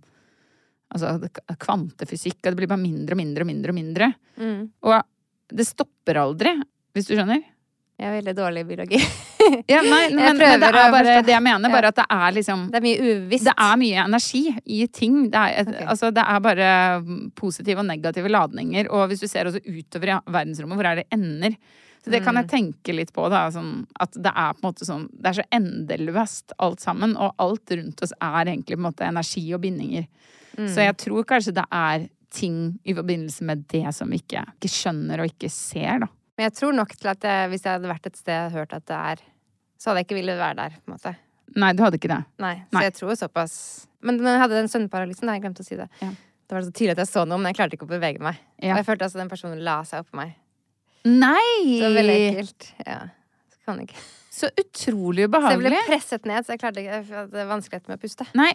Altså 0.94 1.18
kvantefysikk, 1.58 2.38
og 2.44 2.52
det 2.52 2.58
blir 2.60 2.70
bare 2.70 2.78
mindre 2.78 3.16
og 3.16 3.18
mindre 3.18 3.42
og 3.42 3.48
mindre 3.48 3.72
og 3.72 3.74
mindre. 3.74 4.06
Mm. 4.38 4.60
Og 4.86 5.56
det 5.58 5.66
stopper 5.66 6.20
aldri, 6.20 6.52
hvis 6.94 7.08
du 7.08 7.16
skjønner? 7.16 7.42
Jeg 7.96 8.10
er 8.10 8.14
veldig 8.18 8.34
dårlig 8.36 8.64
i 8.64 8.68
biologi. 8.74 9.00
Ja, 9.70 9.78
nei, 9.78 10.08
men, 10.10 10.24
men 10.34 10.40
det 10.40 10.66
er 10.66 10.90
bare 10.90 11.20
det 11.22 11.30
jeg 11.30 11.42
mener. 11.44 11.70
Bare 11.70 11.92
at 11.92 11.98
det 12.00 12.04
er 12.10 12.32
liksom 12.34 12.64
Det 12.72 12.80
er 12.80 12.82
mye 12.82 13.10
uvisst. 13.12 13.46
Det 13.46 13.52
er 13.62 13.76
mye 13.78 14.00
energi 14.02 14.40
i 14.74 14.78
ting. 14.90 15.20
Det 15.30 15.38
er, 15.38 15.52
et, 15.60 15.68
okay. 15.70 15.84
altså, 15.92 16.08
det 16.16 16.24
er 16.32 16.40
bare 16.42 16.70
positive 17.38 17.78
og 17.84 17.86
negative 17.86 18.32
ladninger. 18.32 18.88
Og 18.90 19.04
hvis 19.12 19.22
du 19.22 19.28
ser 19.30 19.46
også 19.46 19.62
utover 19.62 20.10
i 20.10 20.16
verdensrommet, 20.34 20.80
hvor 20.80 20.88
er 20.90 20.98
det 20.98 21.06
ender? 21.14 21.54
Så 22.02 22.10
det 22.10 22.24
kan 22.24 22.34
Mm. 22.34 22.40
jeg 22.42 22.50
tenke 22.56 22.96
litt 22.96 23.12
på. 23.14 23.28
Da, 23.30 23.44
sånn, 23.54 23.70
at 24.02 24.18
det 24.18 24.32
er 24.34 24.50
på 24.58 24.64
en 24.64 24.66
måte 24.66 24.86
sånn 24.88 25.06
Det 25.14 25.30
er 25.30 25.38
så 25.38 25.46
endeløst 25.60 26.56
alt 26.66 26.82
sammen. 26.82 27.14
Og 27.14 27.38
alt 27.46 27.70
rundt 27.78 28.02
oss 28.02 28.12
er 28.18 28.42
egentlig 28.50 28.74
på 28.76 28.82
en 28.82 28.88
måte 28.90 29.06
energi 29.06 29.46
og 29.54 29.62
bindinger. 29.62 30.08
Mm. 30.58 30.66
Så 30.74 30.88
jeg 30.88 30.98
tror 31.06 31.22
kanskje 31.36 31.54
det 31.60 31.68
er 31.70 32.08
ting 32.34 32.80
i 32.82 32.94
forbindelse 32.98 33.46
med 33.46 33.62
det 33.70 33.86
som 33.94 34.10
vi 34.10 34.18
ikke, 34.24 34.42
ikke 34.58 34.74
skjønner 34.74 35.22
og 35.22 35.30
ikke 35.30 35.50
ser, 35.54 36.02
da. 36.02 36.10
Men 36.36 36.48
jeg 36.50 36.56
tror 36.58 36.74
nok 36.76 36.92
til 36.96 37.08
at 37.12 37.24
jeg, 37.24 37.48
hvis 37.52 37.64
jeg 37.64 37.78
hadde 37.78 37.90
vært 37.90 38.08
et 38.10 38.18
sted 38.18 38.50
og 38.50 38.58
hørt 38.60 38.74
at 38.76 38.84
det 38.88 38.96
er 38.96 39.22
Så 39.80 39.90
hadde 39.90 40.02
jeg 40.02 40.08
ikke 40.08 40.18
villet 40.20 40.38
være 40.40 40.56
der, 40.58 40.76
på 40.76 40.90
en 40.90 40.96
måte. 40.96 41.12
Nei, 41.56 41.72
du 41.76 41.82
hadde 41.84 41.98
ikke 42.00 42.10
det. 42.12 42.22
Nei, 42.42 42.54
så 42.68 42.76
Nei. 42.76 42.84
jeg 42.88 42.94
tror 42.98 43.16
såpass 43.16 43.54
Men 44.04 44.18
når 44.20 44.34
jeg 44.34 44.42
hadde 44.44 44.58
den 44.60 44.72
søvnparalysen, 44.72 45.30
jeg 45.32 45.44
glemte 45.44 45.64
å 45.64 45.68
si 45.68 45.78
det. 45.78 45.88
Ja. 46.02 46.10
Det 46.46 46.54
var 46.54 46.62
så 46.62 46.70
tydelig 46.70 46.94
at 46.94 47.02
jeg 47.02 47.10
så 47.10 47.24
noe, 47.26 47.40
men 47.40 47.50
jeg 47.50 47.58
klarte 47.58 47.74
ikke 47.74 47.88
å 47.88 47.90
bevege 47.90 48.22
meg. 48.22 48.36
Ja. 48.62 48.74
Og 48.76 48.82
jeg 48.82 48.86
følte 48.86 49.08
altså 49.08 49.18
den 49.18 49.30
personen 49.32 49.62
la 49.66 49.80
seg 49.88 50.04
oppå 50.04 50.20
meg. 50.20 50.36
Nei! 51.06 51.56
Det 51.64 51.88
var 51.88 51.96
veldig 51.96 52.18
ekkelt. 52.28 52.68
Ja. 52.86 53.00
Så 53.50 53.58
kan 53.66 53.80
jeg 53.80 53.90
ikke. 53.90 54.04
Så 54.36 54.50
utrolig 54.60 55.26
Så 55.32 55.40
jeg 55.48 55.60
ble 55.62 55.78
presset 55.88 56.26
ned, 56.28 56.44
så 56.44 56.52
jeg 56.54 56.60
klarte 56.60 56.82
ikke 56.82 56.98
Jeg 56.98 57.06
hadde 57.08 57.46
vanskeligheter 57.48 57.92
med 57.92 57.98
å 57.98 58.02
puste. 58.02 58.26
Nei, 58.36 58.52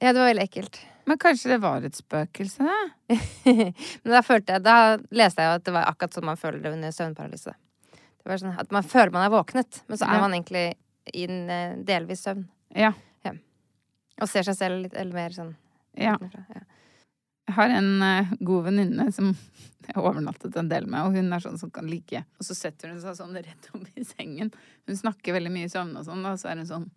Ja, 0.00 0.14
det 0.14 0.20
var 0.20 0.30
veldig 0.30 0.44
ekkelt. 0.48 0.80
Men 1.10 1.18
kanskje 1.20 1.50
det 1.52 1.58
var 1.64 1.82
et 1.86 1.98
spøkelse? 1.98 2.78
Men 3.50 4.14
da 4.14 4.20
følte 4.22 4.54
jeg 4.54 4.62
Da 4.64 4.76
leste 5.10 5.42
jeg 5.42 5.50
jo 5.50 5.58
at 5.58 5.66
det 5.66 5.74
var 5.74 5.88
akkurat 5.90 6.14
sånn 6.16 6.28
man 6.30 6.38
føler 6.40 6.62
det 6.62 6.72
under 6.76 6.94
søvnparalyse. 6.94 7.54
Det 8.20 8.28
var 8.30 8.40
sånn 8.42 8.58
at 8.62 8.70
man 8.74 8.86
føler 8.86 9.12
man 9.14 9.26
er 9.26 9.32
våknet, 9.34 9.82
men 9.88 9.98
så 9.98 10.06
er 10.06 10.18
Ja. 10.20 10.24
man 10.24 10.36
egentlig 10.36 10.64
i 11.16 11.24
en 11.26 11.50
eh, 11.50 11.78
delvis 11.88 12.22
søvn. 12.26 12.44
Ja. 12.76 12.92
Og 14.20 14.28
ser 14.28 14.44
seg 14.44 14.56
selv 14.58 14.82
litt 14.84 14.94
eller 14.94 15.16
mer 15.16 15.32
sånn 15.34 15.54
ja. 15.96 16.14
Ja. 16.20 16.60
Jeg 17.48 17.56
har 17.56 17.72
en 17.74 17.88
uh, 18.04 18.32
god 18.46 18.66
venninne 18.68 19.08
som 19.16 19.32
jeg 19.88 19.96
overnattet 19.98 20.54
en 20.60 20.68
del 20.70 20.86
med, 20.86 21.02
og 21.02 21.16
hun 21.16 21.32
er 21.32 21.42
sånn 21.42 21.58
som 21.58 21.72
kan 21.74 21.88
ligge. 21.90 22.20
Og 22.38 22.46
så 22.46 22.54
setter 22.54 22.92
hun 22.92 23.00
seg 23.02 23.16
sånn 23.18 23.34
rett 23.34 23.70
opp 23.74 23.88
i 23.98 24.04
sengen. 24.06 24.52
Hun 24.86 24.98
snakker 25.00 25.34
veldig 25.34 25.50
mye 25.54 25.66
i 25.66 25.72
søvn 25.72 25.96
og 25.98 26.04
sånn, 26.06 26.22
og 26.28 26.36
så 26.38 26.52
er 26.52 26.60
hun 26.60 26.68
sånn 26.68 26.90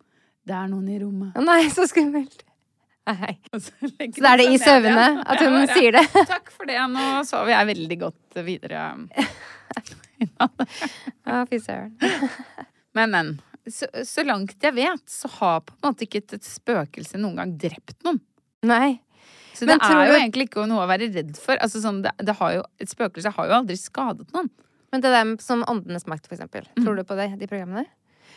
Det 0.44 0.54
er 0.54 0.68
noen 0.68 0.90
i 0.92 0.98
rommet. 1.00 1.32
Å 1.34 1.42
nei, 1.42 1.64
så 1.72 1.88
skummelt. 1.90 2.44
Nei. 3.04 3.34
Så, 3.52 3.72
Så 4.16 4.24
er 4.24 4.40
det 4.40 4.46
i 4.48 4.58
søvne 4.60 5.06
at 5.20 5.42
hun 5.44 5.58
ja, 5.60 5.74
sier 5.74 5.92
det. 5.98 6.04
Takk 6.34 6.48
for 6.54 6.68
det, 6.70 6.78
nå 6.88 7.08
sover 7.28 7.52
jeg 7.52 7.68
veldig 7.74 7.98
godt 8.00 8.38
videre. 8.46 8.84
Å, 10.44 11.40
fy 11.50 11.58
søren. 11.60 11.92
Men, 12.94 13.10
men. 13.10 13.30
Så, 13.66 13.88
så 14.06 14.22
langt 14.22 14.62
jeg 14.62 14.74
vet, 14.76 15.02
så 15.10 15.26
har 15.40 15.64
på 15.66 15.72
en 15.74 15.88
måte 15.88 16.04
ikke 16.06 16.20
et, 16.22 16.34
spøkelse 16.46 17.18
noen 17.18 17.40
gang 17.40 17.54
drept 17.58 17.96
noen. 18.06 18.20
Nei. 18.70 19.00
Så 19.56 19.66
det 19.66 19.74
Men 19.74 19.82
er 19.88 20.04
jo 20.06 20.12
du- 20.12 20.18
egentlig 20.20 20.46
ikke 20.46 20.66
noe 20.70 20.84
å 20.84 20.90
være 20.90 21.08
redd 21.10 21.32
for. 21.42 21.58
Altså, 21.58 21.80
sånn, 21.82 22.02
det, 22.04 22.12
det 22.22 22.36
har 22.38 22.52
jo, 22.54 22.62
et 22.78 22.92
spøkelse 22.92 23.32
har 23.34 23.48
jo 23.50 23.56
aldri 23.58 23.76
skadet 23.80 24.28
noen. 24.36 24.52
Men 24.94 25.02
det 25.02 25.10
der 25.10 25.32
som 25.42 25.64
Åndenes 25.66 26.06
makt, 26.06 26.28
for 26.30 26.36
eksempel. 26.36 26.68
Mm. 26.76 26.84
Tror 26.84 27.00
du 27.00 27.02
på 27.08 27.16
det, 27.18 27.32
de 27.40 27.48
programmene? 27.50 27.82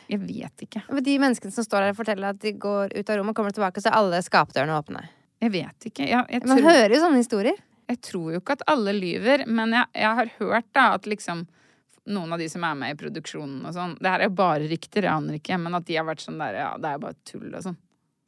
Jeg 0.08 0.20
vet 0.24 0.63
ikke. 0.63 0.82
Men 0.89 1.04
De 1.04 1.17
menneskene 1.20 1.52
som 1.52 1.65
står 1.65 1.88
her 1.88 1.93
og 1.93 1.98
forteller 2.00 2.30
at 2.32 2.39
de 2.39 2.54
går 2.54 2.93
ut 2.96 3.10
av 3.10 3.17
rommet 3.20 3.34
og 3.34 3.39
kommer 3.41 3.52
tilbake, 3.56 3.82
så 3.84 3.89
er 3.91 3.98
alle 4.00 4.22
skapdørene 4.24 4.78
åpne. 4.80 5.02
Jeg 5.43 5.52
vet 5.54 5.89
ikke. 5.91 6.08
Jeg, 6.08 6.41
tror... 6.41 6.48
Man 6.54 6.63
hører 6.63 6.96
jo 6.96 7.02
sånne 7.04 7.20
historier. 7.22 7.58
jeg 7.91 8.00
tror 8.02 8.32
jo 8.34 8.39
ikke 8.41 8.56
at 8.58 8.63
alle 8.72 8.93
lyver, 8.96 9.43
men 9.48 9.76
jeg, 9.76 9.86
jeg 9.93 10.15
har 10.22 10.32
hørt 10.39 10.70
da 10.76 10.86
at 10.96 11.06
liksom 11.08 11.46
noen 12.08 12.32
av 12.34 12.39
de 12.39 12.48
som 12.50 12.63
er 12.63 12.76
med 12.80 12.93
i 12.93 12.98
produksjonen 13.00 13.65
og 13.67 13.74
sånn 13.76 13.98
Det 14.00 14.08
her 14.08 14.22
er 14.24 14.30
jo 14.30 14.36
bare 14.39 14.67
rykter, 14.72 15.04
jeg 15.04 15.12
aner 15.12 15.36
ikke, 15.41 15.58
men 15.60 15.76
at 15.76 15.86
de 15.89 15.98
har 16.00 16.06
vært 16.08 16.24
sånn 16.24 16.38
der 16.39 16.56
Ja, 16.56 16.70
det 16.80 16.88
er 16.88 16.96
jo 16.96 17.02
bare 17.04 17.17
tull 17.28 17.50
og 17.52 17.63
sånn. 17.65 17.76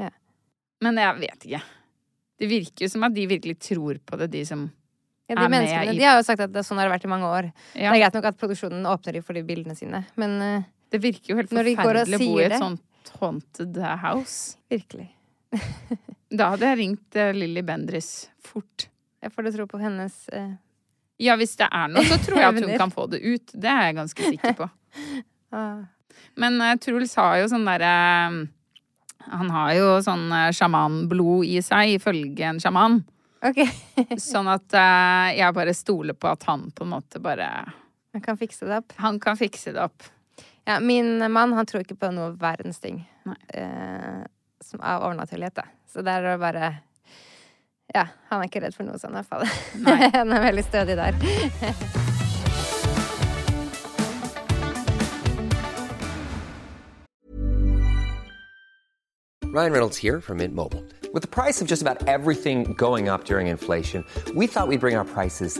Ja. 0.04 0.10
Men 0.84 1.00
jeg 1.00 1.16
vet 1.22 1.46
ikke. 1.48 1.62
Det 2.40 2.50
virker 2.52 2.86
jo 2.86 2.90
som 2.92 3.08
at 3.08 3.16
de 3.16 3.24
virkelig 3.32 3.56
tror 3.64 4.02
på 4.04 4.20
det, 4.20 4.28
de 4.36 4.44
som 4.48 4.66
Ja, 5.30 5.38
Er 5.46 5.50
med 5.54 5.64
i- 5.64 5.96
de 5.98 6.04
har 6.04 6.18
jo 6.20 6.24
sagt 6.28 6.42
at 6.42 6.52
det, 6.52 6.64
sånn 6.66 6.78
har 6.82 6.90
det 6.90 6.96
vært 7.00 7.06
i 7.06 7.14
mange 7.16 7.28
år. 7.30 7.52
ja, 7.76 7.92
Det 7.92 8.00
er 8.00 8.04
greit 8.04 8.14
nok 8.20 8.26
at 8.26 8.38
produksjonen 8.38 8.84
åpner 8.90 9.14
de 9.14 9.22
for 9.22 9.34
de 9.34 9.44
bildene 9.44 9.76
sine, 9.78 10.04
men 10.18 10.42
eh, 10.42 10.64
Det 10.90 11.02
virker 11.04 11.34
jo 11.34 11.38
helt 11.40 11.52
forferdelig 11.52 12.18
å 12.18 12.26
bo 12.26 12.40
i 12.40 12.46
et 12.46 12.54
det. 12.56 12.62
sånt 12.62 13.14
haunted 13.20 13.78
house. 13.78 14.58
virkelig. 14.70 15.16
Da 16.30 16.52
hadde 16.54 16.68
jeg 16.68 16.78
ringt 16.78 17.18
uh, 17.18 17.32
Lilly 17.34 17.64
Bendris 17.66 18.30
fort. 18.46 18.86
Jeg 19.18 19.34
får 19.34 19.48
du 19.48 19.52
tro 19.56 19.66
på 19.70 19.80
hennes 19.82 20.18
uh... 20.30 20.52
Ja, 21.20 21.34
hvis 21.42 21.56
det 21.58 21.66
er 21.74 21.90
noe, 21.90 22.06
så 22.06 22.20
tror 22.22 22.38
jeg 22.38 22.52
at 22.52 22.60
hun 22.62 22.76
kan 22.78 22.94
få 22.94 23.08
det 23.10 23.20
ut. 23.24 23.50
Det 23.52 23.72
er 23.72 23.88
jeg 23.88 23.96
ganske 23.98 24.28
sikker 24.36 24.54
på. 24.60 24.68
ah. 25.58 25.82
Men 26.40 26.62
uh, 26.62 26.76
Truls 26.78 27.16
har 27.18 27.40
jo 27.42 27.50
sånn 27.50 27.66
derre 27.66 27.94
Han 29.26 29.50
har 29.56 29.74
jo 29.76 29.90
sånn 30.06 30.30
uh, 30.30 30.52
sjamanblod 30.54 31.50
i 31.50 31.58
seg, 31.66 31.96
ifølge 31.98 32.46
en 32.52 32.62
sjaman. 32.62 33.02
Okay. 33.42 33.68
Sånn 34.20 34.50
at 34.52 34.74
jeg 35.32 35.56
bare 35.56 35.72
stoler 35.72 36.12
på 36.12 36.28
at 36.28 36.42
han 36.50 36.66
på 36.76 36.84
en 36.84 36.90
måte 36.92 37.22
bare 37.24 37.48
Han 38.12 38.24
kan 38.26 38.36
fikse 38.36 38.68
det 38.68 38.82
opp. 38.82 38.96
Han 39.00 39.16
kan 39.24 39.40
fikse 39.40 39.72
det 39.72 39.80
opp. 39.80 40.04
Ja, 40.70 40.80
min 40.80 41.32
mann 41.32 41.54
han 41.54 41.66
tror 41.66 41.82
ikke 41.82 41.96
på 41.98 42.12
noe 42.14 42.36
verdens 42.38 42.78
ting 42.78 43.00
eh, 43.58 44.22
som 44.62 44.82
av 44.86 45.02
overnaturlighet. 45.08 45.56
Da. 45.56 45.64
Så 45.90 46.04
der 46.06 46.22
er 46.22 46.36
det 46.36 46.42
bare 46.44 46.68
Ja, 47.90 48.04
han 48.30 48.44
er 48.44 48.52
ikke 48.52 48.62
redd 48.62 48.76
for 48.78 48.86
noe 48.86 49.02
sånt 49.02 49.18
i 49.18 49.24
hvert 49.24 49.32
fall. 49.32 49.50
Han 50.20 50.30
er 50.30 50.44
veldig 50.44 50.64
stødig 50.68 50.94
der. 51.00 51.18
Ryan 59.50 59.72
Reynolds 59.72 59.98
here 59.98 60.22
from 60.22 60.38
Mint 60.38 60.54
Mobile. 60.54 60.86
With 61.12 61.24
the 61.24 61.34
price 61.42 61.64
of 61.64 61.68
just 61.68 61.82
about 61.82 62.08
everything 62.08 62.74
going 62.78 63.10
up 63.10 63.26
during 63.26 63.48
inflation, 63.48 64.06
we 64.36 64.46
thought 64.46 64.68
we'd 64.68 64.80
bring 64.80 64.96
our 64.96 65.06
prices 65.06 65.60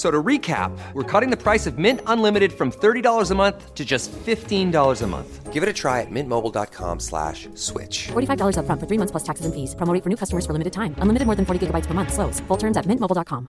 F- 0.00 0.06
So 0.06 0.10
to 0.10 0.22
recap, 0.22 0.72
we're 0.94 1.20
cutting 1.20 1.30
the 1.30 1.36
price 1.36 1.66
of 1.66 1.76
Mint 1.76 2.00
Unlimited 2.06 2.52
from 2.52 2.70
$30 2.72 3.30
a 3.30 3.34
month 3.34 3.74
to 3.74 3.84
just 3.84 4.10
$15 4.26 5.02
a 5.02 5.06
month. 5.06 5.52
Give 5.52 5.62
it 5.62 5.68
a 5.68 5.72
try 5.74 6.00
at 6.00 6.10
mintmobile.com 6.10 7.00
slash 7.00 7.48
switch. 7.54 8.08
$45 8.08 8.56
upfront 8.56 8.80
for 8.80 8.86
three 8.86 8.96
months 8.96 9.10
plus 9.10 9.24
taxes 9.24 9.44
and 9.44 9.54
fees. 9.54 9.74
Promo 9.74 9.92
rate 9.92 10.02
for 10.02 10.08
new 10.08 10.16
customers 10.16 10.46
for 10.46 10.54
limited 10.54 10.72
time. 10.72 10.94
Unlimited 11.02 11.26
more 11.26 11.36
than 11.36 11.44
40 11.44 11.66
gigabytes 11.66 11.86
per 11.86 11.92
month. 11.92 12.12
Slows. 12.14 12.40
Full 12.48 12.56
terms 12.56 12.76
at 12.78 12.86
mintmobile.com. 12.86 13.46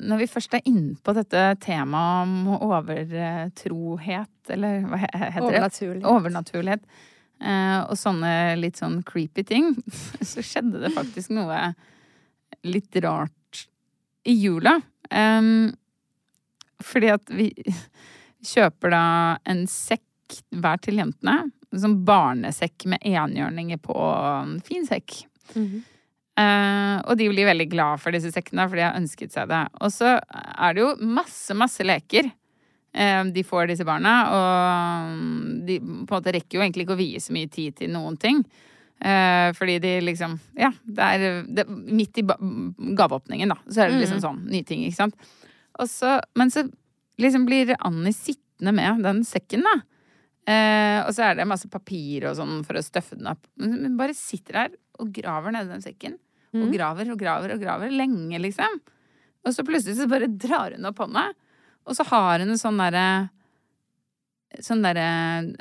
Når 0.00 0.16
vi 0.22 0.26
først 0.32 0.54
er 0.56 0.62
inne 0.64 0.94
på 1.04 1.12
dette 1.12 1.40
temaet 1.60 2.22
om 2.24 2.54
overtrohet, 2.56 4.30
eller 4.54 4.80
hva 4.88 4.96
he- 5.02 5.10
heter 5.12 5.34
det? 5.34 5.42
Overnaturlighet. 5.44 6.06
Overnaturlighet. 6.08 6.80
Eh, 7.42 7.80
og 7.82 7.96
sånne 7.98 8.56
litt 8.60 8.80
sånn 8.80 9.00
creepy 9.06 9.44
ting, 9.48 9.72
så 10.30 10.44
skjedde 10.44 10.82
det 10.84 10.92
faktisk 10.96 11.34
noe 11.36 11.72
litt 12.66 12.96
rart 13.04 13.66
i 14.28 14.36
jula. 14.36 14.76
Fordi 16.84 17.08
at 17.12 17.32
vi 17.32 17.48
kjøper 18.52 18.92
da 18.94 19.04
en 19.48 19.64
sekk 19.70 20.40
hver 20.54 20.80
til 20.84 21.00
jentene. 21.00 21.50
En 21.70 21.82
sånn 21.84 22.00
barnesekk 22.06 22.86
med 22.90 23.02
enhjørninger 23.06 23.80
på. 23.82 23.96
En 23.96 24.58
fin 24.66 24.86
sekk. 24.86 25.22
Eh, 26.40 26.96
og 27.04 27.16
de 27.18 27.28
blir 27.30 27.48
veldig 27.48 27.68
glad 27.72 28.02
for 28.02 28.14
disse 28.14 28.32
sekkene, 28.34 28.66
for 28.68 28.78
de 28.78 28.86
har 28.86 28.98
ønsket 28.98 29.34
seg 29.34 29.50
det. 29.50 29.64
Og 29.82 29.92
så 29.94 30.16
er 30.20 30.76
det 30.76 30.84
jo 30.84 30.92
masse, 31.18 31.56
masse 31.58 31.84
leker 31.86 32.30
de 32.90 33.44
får, 33.46 33.68
disse 33.70 33.84
barna. 33.86 34.14
Og 34.34 35.60
de 35.68 35.76
på 35.78 35.86
en 35.86 36.08
måte 36.10 36.32
rekker 36.34 36.58
jo 36.58 36.64
egentlig 36.64 36.86
ikke 36.86 36.96
å 36.96 36.98
vie 36.98 37.20
så 37.22 37.34
mye 37.36 37.50
tid 37.52 37.76
til 37.78 37.92
noen 37.94 38.16
ting. 38.18 38.42
Eh, 39.00 39.52
fordi 39.56 39.78
de 39.80 39.94
liksom 40.04 40.34
Ja, 40.58 40.72
det 40.84 41.02
er, 41.02 41.44
det, 41.48 41.64
midt 41.68 42.18
i 42.20 42.24
gaveåpningen, 42.26 43.48
da, 43.48 43.56
så 43.64 43.84
er 43.84 43.92
det 43.92 44.02
liksom 44.02 44.20
sånn 44.20 44.42
nye 44.50 44.66
ting, 44.66 44.82
ikke 44.84 44.98
sant. 44.98 45.30
Og 45.80 45.88
så, 45.88 46.18
men 46.36 46.52
så 46.52 46.66
liksom 47.20 47.46
blir 47.48 47.72
Annie 47.78 48.12
sittende 48.12 48.74
med 48.76 49.00
den 49.06 49.22
sekken, 49.24 49.64
da. 49.64 49.78
Eh, 50.50 50.98
og 51.06 51.14
så 51.16 51.30
er 51.30 51.38
det 51.38 51.48
masse 51.48 51.70
papir 51.72 52.26
og 52.28 52.36
sånn 52.36 52.60
for 52.66 52.76
å 52.76 52.84
støffe 52.84 53.16
den 53.16 53.30
opp. 53.32 53.40
Men 53.60 53.78
hun 53.86 53.96
bare 54.00 54.16
sitter 54.16 54.64
der 54.64 54.76
og 55.00 55.14
graver 55.16 55.54
nedi 55.54 55.72
den 55.72 55.84
sekken. 55.84 56.18
Og 56.50 56.72
graver 56.74 57.12
og 57.12 57.20
graver 57.20 57.54
og 57.54 57.60
graver. 57.62 57.92
Lenge, 57.94 58.40
liksom. 58.42 58.80
Og 59.46 59.54
så 59.54 59.64
plutselig 59.64 59.96
så 60.00 60.08
bare 60.10 60.28
drar 60.28 60.74
hun 60.74 60.88
opp 60.88 60.98
hånda, 61.00 61.28
og 61.86 61.96
så 61.96 62.04
har 62.10 62.42
hun 62.42 62.50
en 62.54 62.58
sånn 62.60 62.80
derre 62.80 63.04
Sånn 64.66 64.82
derre 64.82 65.04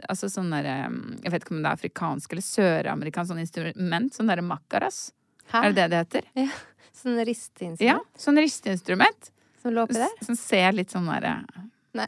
Altså 0.09 0.29
sånn 0.33 0.49
derre 0.49 0.75
Jeg 1.23 1.31
vet 1.31 1.43
ikke 1.45 1.53
om 1.53 1.61
det 1.61 1.69
er 1.69 1.77
afrikansk 1.77 2.31
eller 2.33 2.45
søramerikansk 2.45 3.29
sånn 3.31 3.41
instrument. 3.43 4.15
Sånn 4.17 4.31
derre 4.31 4.41
makaras. 4.45 5.11
Hæ? 5.51 5.61
Er 5.63 5.73
det 5.73 5.75
det 5.75 5.89
det 5.93 5.99
heter? 6.03 6.29
Ja. 6.41 6.47
Sånn 6.99 7.19
risteinstrument 7.23 7.85
Ja. 7.85 7.99
Sånn 8.19 8.39
risteinstrument. 8.41 9.29
som 9.61 9.71
lå 9.75 9.85
oppi 9.85 9.99
der? 10.01 10.15
Som 10.25 10.35
ser 10.35 10.73
litt 10.75 10.91
sånn 10.91 11.05
derre 11.07 11.35
Nei. 11.95 12.07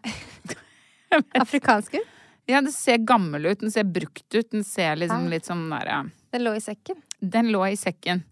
Afrikansk 1.41 1.95
ut? 1.99 2.09
Ja, 2.49 2.59
det 2.65 2.73
ser 2.73 2.97
gammel 2.97 3.45
ut. 3.45 3.59
Den 3.61 3.71
ser 3.71 3.85
brukt 3.87 4.25
ut. 4.35 4.49
Den 4.51 4.63
ser 4.67 4.97
liksom 4.99 5.27
Hæ? 5.27 5.31
litt 5.35 5.47
sånn 5.47 5.69
derre 5.71 6.01
Den 6.33 6.43
lå 6.43 6.55
i 6.57 6.61
sekken. 6.63 6.97
Den 7.21 7.51
lå 7.53 7.61
i 7.69 7.77
sekken. 7.79 8.23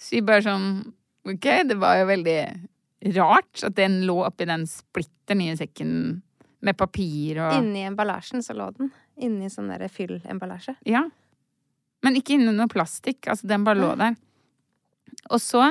Så 0.00 0.16
vi 0.16 0.22
bare 0.24 0.42
sånn 0.48 0.66
Ok, 1.28 1.46
det 1.68 1.76
var 1.76 1.98
jo 2.00 2.06
veldig 2.08 2.38
rart 3.16 3.62
at 3.64 3.76
den 3.76 4.02
lå 4.06 4.18
oppi 4.26 4.46
den 4.48 4.66
splitter 4.68 5.38
nye 5.38 5.56
sekken 5.56 5.92
med 6.60 6.76
papir 6.76 7.38
og 7.40 7.54
Inni 7.56 7.86
emballasjen 7.88 8.44
så 8.44 8.56
lå 8.56 8.68
den. 8.76 8.90
Inni 9.20 9.48
sånn 9.52 9.70
der 9.72 9.86
fyllemballasje. 9.92 10.76
Ja. 10.88 11.06
Men 12.04 12.16
ikke 12.16 12.36
inni 12.36 12.52
noe 12.52 12.68
plastikk. 12.72 13.28
Altså, 13.28 13.48
den 13.48 13.64
bare 13.64 13.80
lå 13.80 13.94
der. 14.00 14.18
Og 15.32 15.40
så 15.42 15.62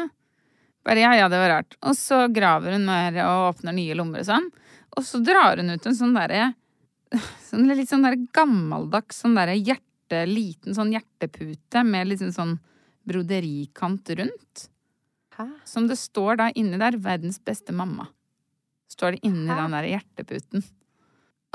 bare 0.86 1.04
ja, 1.04 1.12
ja, 1.18 1.28
det 1.30 1.42
var 1.42 1.54
rart. 1.58 1.78
Og 1.86 1.98
så 1.98 2.24
graver 2.34 2.78
hun 2.78 2.88
mer 2.88 3.18
og 3.26 3.52
åpner 3.52 3.76
nye 3.78 3.98
lommer 3.98 4.24
og 4.24 4.30
sånn. 4.30 4.50
Og 4.98 5.06
så 5.06 5.22
drar 5.22 5.62
hun 5.62 5.70
ut 5.74 5.86
en 5.86 5.98
sånn 5.98 6.18
derre 6.18 6.54
sånn 7.50 7.70
litt 7.74 7.90
sånn 7.90 8.06
der 8.06 8.18
gammeldags 8.36 9.22
sånn 9.24 9.38
derre 9.38 9.58
hjerte, 9.58 10.24
liten 10.30 10.78
sånn 10.78 10.94
hjertepute 10.94 11.84
med 11.86 12.10
liksom 12.10 12.34
sånn 12.34 12.58
broderikant 13.10 14.10
rundt. 14.18 14.70
Hæ? 15.40 15.48
Som 15.66 15.88
det 15.88 15.96
står 16.00 16.40
da 16.40 16.50
inni 16.56 16.78
der 16.78 16.98
'Verdens 17.00 17.40
beste 17.40 17.72
mamma'. 17.72 18.10
Står 18.92 19.16
det 19.16 19.24
inni 19.24 19.48
Hæ? 19.48 19.62
den 19.62 19.72
der 19.72 19.88
hjerteputen. 19.88 20.64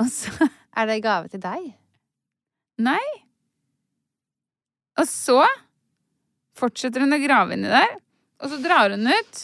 Og 0.01 0.07
så 0.09 0.31
Er 0.77 0.85
det 0.89 1.03
gave 1.03 1.29
til 1.31 1.39
deg? 1.39 1.73
Nei. 2.77 3.03
Og 4.99 5.07
så 5.07 5.45
fortsetter 6.55 7.03
hun 7.03 7.15
å 7.15 7.19
grave 7.21 7.55
inni 7.55 7.69
der, 7.71 7.97
og 8.43 8.51
så 8.51 8.59
drar 8.63 8.91
hun 8.91 9.07
ut 9.07 9.41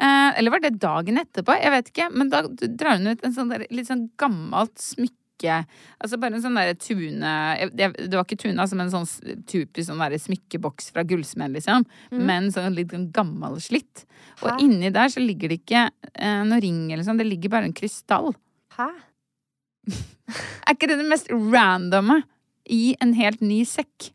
eh, 0.00 0.30
Eller 0.38 0.50
var 0.50 0.62
det 0.64 0.78
dagen 0.80 1.20
etterpå? 1.20 1.56
Jeg 1.60 1.72
vet 1.74 1.90
ikke. 1.92 2.08
Men 2.12 2.30
da 2.32 2.42
drar 2.48 2.96
hun 3.00 3.12
ut 3.12 3.24
en 3.24 3.34
sånn 3.36 3.52
der, 3.52 3.66
litt 3.70 3.88
sånn 3.90 4.10
gammelt 4.20 4.78
smykke. 4.80 5.18
Altså 6.02 6.18
bare 6.22 6.36
en 6.38 6.44
sånn 6.44 6.56
derre 6.58 6.76
tune 6.78 7.32
Det 7.74 8.12
var 8.14 8.24
ikke 8.24 8.38
tune, 8.44 8.56
altså, 8.62 8.78
men 8.78 8.88
en 8.88 8.94
sånn 8.94 9.38
typisk 9.50 9.88
sånn 9.88 10.02
derre 10.02 10.20
smykkeboks 10.22 10.90
fra 10.94 11.04
gullsmed, 11.08 11.54
liksom. 11.56 11.86
Men 12.14 12.50
sånn 12.54 12.76
litt 12.76 12.94
gammel 13.14 13.58
slitt 13.62 14.04
Og 14.42 14.50
Hæ? 14.52 14.56
inni 14.64 14.92
der 14.94 15.10
så 15.12 15.22
ligger 15.22 15.52
det 15.52 15.62
ikke 15.62 15.86
eh, 16.14 16.42
noen 16.46 16.62
ring 16.62 16.82
eller 16.92 17.06
sånn, 17.06 17.20
det 17.20 17.28
ligger 17.28 17.52
bare 17.52 17.68
en 17.70 17.76
krystall. 17.76 18.32
Hæ? 18.76 18.90
Er 20.66 20.76
ikke 20.76 20.88
det 20.88 21.00
det 21.00 21.08
mest 21.10 21.30
randomme 21.30 22.22
i 22.70 22.94
en 23.02 23.12
helt 23.18 23.42
ny 23.44 23.64
sekk? 23.68 24.12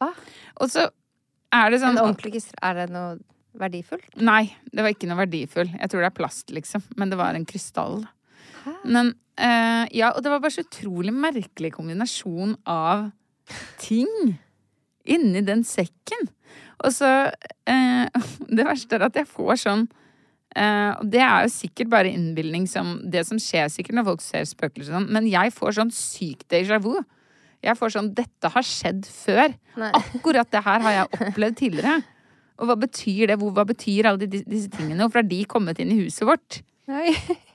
Hva? 0.00 0.14
Og 0.60 0.72
så 0.72 0.88
er 1.54 1.72
det 1.72 1.82
sånn 1.82 1.98
En 1.98 2.06
ordentlig 2.06 2.34
krystall. 2.38 2.62
Er 2.64 2.78
det 2.80 2.94
noe 2.94 3.18
verdifullt? 3.60 4.16
Nei, 4.22 4.52
det 4.70 4.84
var 4.84 4.94
ikke 4.94 5.08
noe 5.10 5.20
verdifull. 5.20 5.70
Jeg 5.74 5.90
tror 5.90 6.04
det 6.04 6.10
er 6.10 6.16
plast, 6.16 6.50
liksom. 6.54 6.84
Men 7.00 7.12
det 7.12 7.18
var 7.20 7.36
en 7.36 7.46
krystall. 7.48 8.04
Men 8.84 9.14
uh, 9.40 9.86
Ja, 9.94 10.12
og 10.14 10.22
det 10.24 10.32
var 10.32 10.42
bare 10.42 10.54
så 10.54 10.66
utrolig 10.66 11.14
merkelig 11.14 11.72
kombinasjon 11.76 12.56
av 12.68 13.08
ting 13.80 14.10
inni 15.04 15.42
den 15.46 15.64
sekken. 15.66 16.28
Og 16.84 16.92
så 16.94 17.30
uh, 17.30 18.26
Det 18.56 18.66
verste 18.68 18.98
er 18.98 19.08
at 19.08 19.18
jeg 19.20 19.28
får 19.30 19.64
sånn 19.64 19.88
Og 20.50 21.02
det 21.12 21.20
er 21.22 21.44
jo 21.44 21.50
sikkert 21.54 21.90
bare 21.92 22.10
innbilning 22.10 22.64
som 22.66 22.96
Det 23.06 23.20
som 23.28 23.38
skjer 23.38 23.68
sikkert 23.70 23.94
når 24.00 24.08
folk 24.08 24.24
ser 24.24 24.48
spøkelser 24.48 24.96
sånn, 24.96 25.06
men 25.14 25.28
jeg 25.30 25.52
får 25.54 25.76
sånn 25.76 25.92
syk 25.94 26.42
déjà 26.50 26.80
vu. 26.82 26.96
Jeg 27.62 27.76
får 27.78 27.92
sånn 27.94 28.08
Dette 28.16 28.50
har 28.50 28.66
skjedd 28.66 29.04
før. 29.06 29.52
Nei. 29.78 29.92
Akkurat 30.00 30.50
det 30.50 30.64
her 30.64 30.82
har 30.86 30.96
jeg 30.96 31.20
opplevd 31.20 31.60
tidligere. 31.60 32.00
Og 32.60 32.68
hva 32.68 32.76
betyr 32.80 33.30
det? 33.30 33.38
Hva 33.40 33.64
betyr 33.68 34.10
alle 34.10 34.26
de, 34.26 34.42
disse 34.44 34.72
tingene? 34.74 35.04
Hvorfor 35.04 35.22
har 35.22 35.30
de 35.30 35.40
kommet 35.48 35.80
inn 35.80 35.92
i 35.94 36.00
huset 36.02 36.26
vårt? 36.28 36.60
Nei. 36.90 37.14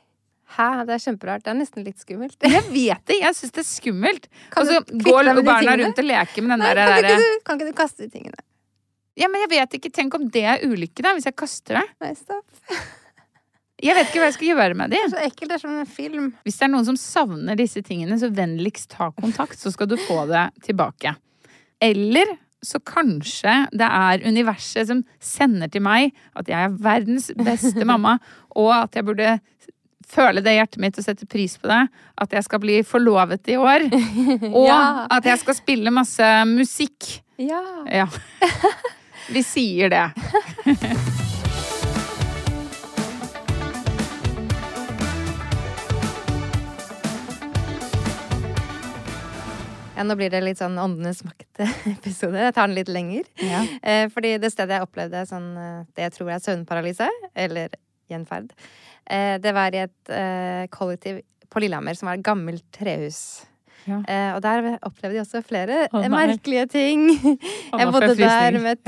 Hæ? 0.55 0.67
Det 0.87 0.95
er 0.95 1.03
kjemperart. 1.03 1.43
Det 1.45 1.51
er 1.51 1.57
nesten 1.59 1.85
litt 1.85 2.01
skummelt. 2.01 2.35
Jeg 2.41 2.63
vet 2.71 3.07
det! 3.09 3.19
Jeg 3.21 3.37
syns 3.37 3.55
det 3.55 3.63
er 3.63 3.69
skummelt. 3.69 4.27
Kan 4.53 4.63
Og 4.63 4.69
så 4.69 4.81
du 4.87 5.07
går 5.07 5.31
barna 5.43 5.77
rundt 5.81 5.99
og 5.99 6.07
leker 6.07 6.45
med 6.45 6.55
den 6.55 6.63
Nei, 6.63 6.73
der, 6.73 6.91
kan, 6.91 7.01
der 7.03 7.09
ikke 7.09 7.23
du, 7.23 7.41
kan 7.47 7.59
ikke 7.59 7.71
du 7.71 7.79
kaste 7.79 8.05
de 8.05 8.11
tingene? 8.13 8.45
Ja, 9.19 9.29
men 9.31 9.43
jeg 9.45 9.51
vet 9.55 9.75
ikke. 9.79 9.91
Tenk 9.95 10.15
om 10.17 10.29
det 10.31 10.43
er 10.43 10.63
ulykke, 10.67 11.03
da, 11.03 11.15
hvis 11.15 11.27
jeg 11.27 11.35
kaster 11.39 11.79
det. 11.79 11.85
Nei, 12.03 12.13
stopp. 12.19 12.47
Jeg 13.83 13.95
vet 13.97 14.07
ikke 14.07 14.21
hva 14.21 14.29
jeg 14.29 14.37
skal 14.37 14.49
gjøre 14.53 14.79
med 14.79 14.91
de. 14.91 14.95
Det 14.95 15.03
er 15.03 15.11
så 15.11 15.21
ekkelt. 15.25 15.49
Det 15.51 15.57
er 15.57 15.63
som 15.65 15.75
en 15.75 15.91
film. 15.97 16.31
Hvis 16.47 16.59
det 16.59 16.67
er 16.67 16.71
noen 16.71 16.87
som 16.87 16.97
savner 16.99 17.59
disse 17.59 17.83
tingene, 17.85 18.17
så 18.19 18.31
vennligst 18.31 18.89
ta 18.95 19.09
kontakt, 19.15 19.59
så 19.59 19.71
skal 19.73 19.89
du 19.91 19.97
få 19.99 20.23
det 20.31 20.47
tilbake. 20.67 21.15
Eller 21.83 22.37
så 22.65 22.79
kanskje 22.81 23.53
det 23.75 23.87
er 23.87 24.23
universet 24.25 24.89
som 24.89 25.03
sender 25.21 25.69
til 25.71 25.83
meg 25.85 26.15
at 26.39 26.47
jeg 26.49 26.69
er 26.69 26.79
verdens 26.81 27.29
beste 27.37 27.85
mamma, 27.87 28.17
og 28.55 28.71
at 28.77 28.95
jeg 28.97 29.05
burde 29.05 29.35
føle 30.09 30.43
det 30.45 30.53
i 30.53 30.59
hjertet 30.59 30.81
mitt 30.81 30.99
og 30.99 31.05
sette 31.05 31.27
pris 31.29 31.57
på 31.61 31.69
det. 31.71 31.81
At 32.21 32.35
jeg 32.35 32.47
skal 32.47 32.61
bli 32.63 32.79
forlovet 32.87 33.51
i 33.51 33.57
år. 33.59 33.87
Og 34.55 34.67
ja. 34.67 34.81
at 35.11 35.25
jeg 35.25 35.41
skal 35.43 35.57
spille 35.57 35.93
masse 35.93 36.31
musikk. 36.49 37.19
Ja. 37.41 37.61
ja. 37.91 38.07
Vi 39.33 39.43
sier 39.43 39.91
det. 39.91 40.05
Ja, 49.95 50.03
nå 50.03 50.15
blir 50.19 50.27
det 50.27 50.41
litt 50.43 50.59
sånn 50.59 50.75
Åndenes 50.79 51.21
makt-episode. 51.23 52.39
Jeg 52.43 52.55
tar 52.55 52.67
den 52.67 52.75
litt 52.75 52.91
lenger. 52.91 53.27
Ja. 53.39 53.61
Eh, 53.79 54.09
fordi 54.11 54.33
det 54.43 54.51
stedet 54.51 54.75
jeg 54.75 54.87
opplevde 54.87 55.21
sånn, 55.29 55.53
eh, 55.55 55.85
det 55.95 56.09
jeg 56.09 56.15
tror 56.17 56.31
er 56.35 56.41
søvnparalyse, 56.43 57.07
eller 57.45 57.77
gjenferd, 58.11 58.51
det 59.05 59.51
var 59.53 59.75
i 59.75 59.83
et 59.83 60.13
eh, 60.13 60.65
kollektiv 60.73 61.19
på 61.51 61.61
Lillehammer 61.61 61.93
som 61.97 62.09
var 62.09 62.17
et 62.17 62.25
gammelt 62.25 62.65
trehus. 62.73 63.45
Ja. 63.85 63.99
Eh, 64.09 64.31
og 64.33 64.41
der 64.41 64.79
opplevde 64.85 65.19
jeg 65.19 65.25
også 65.25 65.43
flere 65.45 65.83
eh, 65.85 66.07
merkelige 66.09 66.65
ting. 66.73 67.05
Jeg 67.79 67.91
bodde 67.93 68.15
der 68.17 68.57
med 68.61 68.81